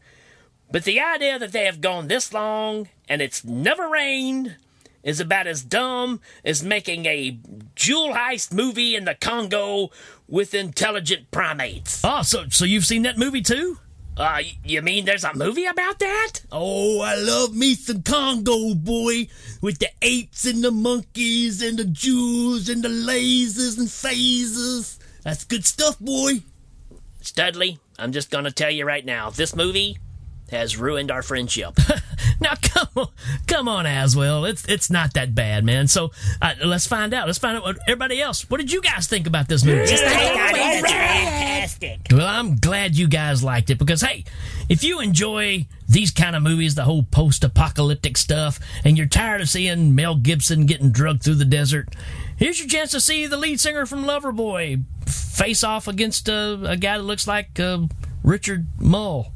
But 0.72 0.84
the 0.84 1.00
idea 1.00 1.40
that 1.40 1.52
they 1.52 1.66
have 1.66 1.82
gone 1.82 2.10
this 2.10 2.32
long 2.32 2.90
and 3.10 3.24
it's 3.24 3.44
never 3.44 3.90
rained 3.90 4.58
is 5.08 5.22
about 5.22 5.47
as 5.47 5.64
dumb 5.64 6.20
as 6.43 6.62
making 6.62 7.05
a 7.05 7.39
jewel 7.76 8.14
heist 8.14 8.53
movie 8.53 8.93
in 8.93 9.05
the 9.05 9.16
Congo 9.16 9.89
with 10.28 10.53
intelligent 10.53 11.32
primates. 11.32 12.01
Oh, 12.03 12.22
so 12.24 12.49
so 12.49 12.66
you've 12.66 12.86
seen 12.86 13.03
that 13.03 13.18
movie 13.18 13.41
too? 13.41 13.80
Uh, 14.18 14.41
you 14.66 14.82
mean 14.82 15.05
there's 15.05 15.24
a 15.24 15.34
movie 15.34 15.66
about 15.66 15.99
that? 15.99 16.41
Oh, 16.51 16.99
I 17.01 17.16
love 17.16 17.55
me 17.55 17.76
some 17.76 18.01
Congo, 18.01 18.74
boy, 18.74 19.30
with 19.62 19.80
the 19.80 19.89
apes 20.01 20.45
and 20.45 20.62
the 20.62 20.72
monkeys 20.72 21.62
and 21.62 21.80
the 21.80 21.86
jewels 21.86 22.68
and 22.68 22.84
the 22.84 22.89
lasers 22.89 23.78
and 23.78 23.88
phasers. 23.88 24.97
That's 25.24 25.45
good 25.45 25.66
stuff, 25.66 25.99
boy. 25.99 26.41
Studley, 27.22 27.80
I'm 27.97 28.12
just 28.12 28.30
gonna 28.30 28.51
tell 28.51 28.72
you 28.72 28.86
right 28.86 29.05
now, 29.05 29.30
this 29.30 29.55
movie 29.55 29.99
has 30.50 30.78
ruined 30.78 31.12
our 31.12 31.22
friendship. 31.22 31.78
Now 32.39 32.54
come 32.62 32.88
on, 32.95 33.08
come 33.48 33.68
on, 33.68 33.86
Aswell. 33.86 34.48
It's 34.48 34.64
it's 34.66 34.91
not 34.91 35.16
that 35.16 35.34
bad, 35.34 35.66
man. 35.66 35.88
So 35.88 36.12
uh, 36.41 36.54
let's 36.64 36.86
find 36.86 37.14
out. 37.14 37.26
Let's 37.26 37.39
find 37.39 37.58
out 37.58 37.64
what 37.64 37.78
everybody 37.88 38.22
else. 38.22 38.48
What 38.50 38.60
did 38.60 38.72
you 38.72 38.82
guys 38.82 39.08
think 39.08 39.26
about 39.26 39.48
this 39.48 39.66
movie? 39.66 39.88
fantastic. 39.88 42.00
Well, 42.12 42.28
I'm 42.28 42.58
glad 42.58 42.95
you 42.95 43.08
guys 43.08 43.43
liked 43.43 43.70
it 43.70 43.80
because 43.80 44.02
hey, 44.02 44.24
if 44.70 44.84
you 44.84 45.00
enjoy 45.00 45.66
these 45.89 46.12
kind 46.12 46.36
of 46.36 46.43
movies, 46.43 46.76
the 46.76 46.84
whole 46.84 47.04
post-apocalyptic 47.04 48.18
stuff, 48.18 48.60
and 48.84 48.98
you're 48.98 49.08
tired 49.08 49.41
of 49.41 49.50
seeing 49.50 49.95
Mel 49.95 50.16
Gibson 50.16 50.66
getting 50.66 50.91
drugged 50.91 51.24
through 51.24 51.36
the 51.36 51.45
desert, 51.45 51.89
here's 52.36 52.60
your 52.60 52.68
chance 52.68 52.91
to 52.91 53.02
see 53.02 53.26
the 53.26 53.38
lead 53.38 53.60
singer 53.60 53.86
from 53.86 54.06
Loverboy 54.06 54.84
face 55.10 55.64
off 55.64 55.88
against 55.88 56.30
uh, 56.30 56.58
a 56.64 56.78
guy 56.78 56.98
that 56.98 57.04
looks 57.04 57.28
like 57.28 57.60
uh, 57.60 57.80
Richard 58.24 58.68
Moll. 58.80 59.32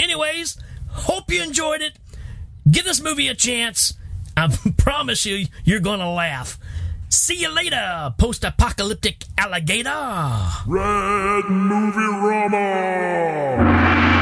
Anyways, 0.00 0.58
hope 0.88 1.30
you 1.30 1.42
enjoyed 1.42 1.82
it. 1.82 1.98
Give 2.70 2.84
this 2.84 3.00
movie 3.00 3.28
a 3.28 3.34
chance. 3.34 3.94
I 4.36 4.48
promise 4.76 5.24
you, 5.26 5.46
you're 5.64 5.80
gonna 5.80 6.10
laugh. 6.12 6.58
See 7.08 7.36
you 7.36 7.48
later, 7.54 8.14
post-apocalyptic 8.18 9.24
alligator. 9.38 9.88
Rad 10.66 11.44
Movie 11.48 11.98
Rama! 12.26 14.17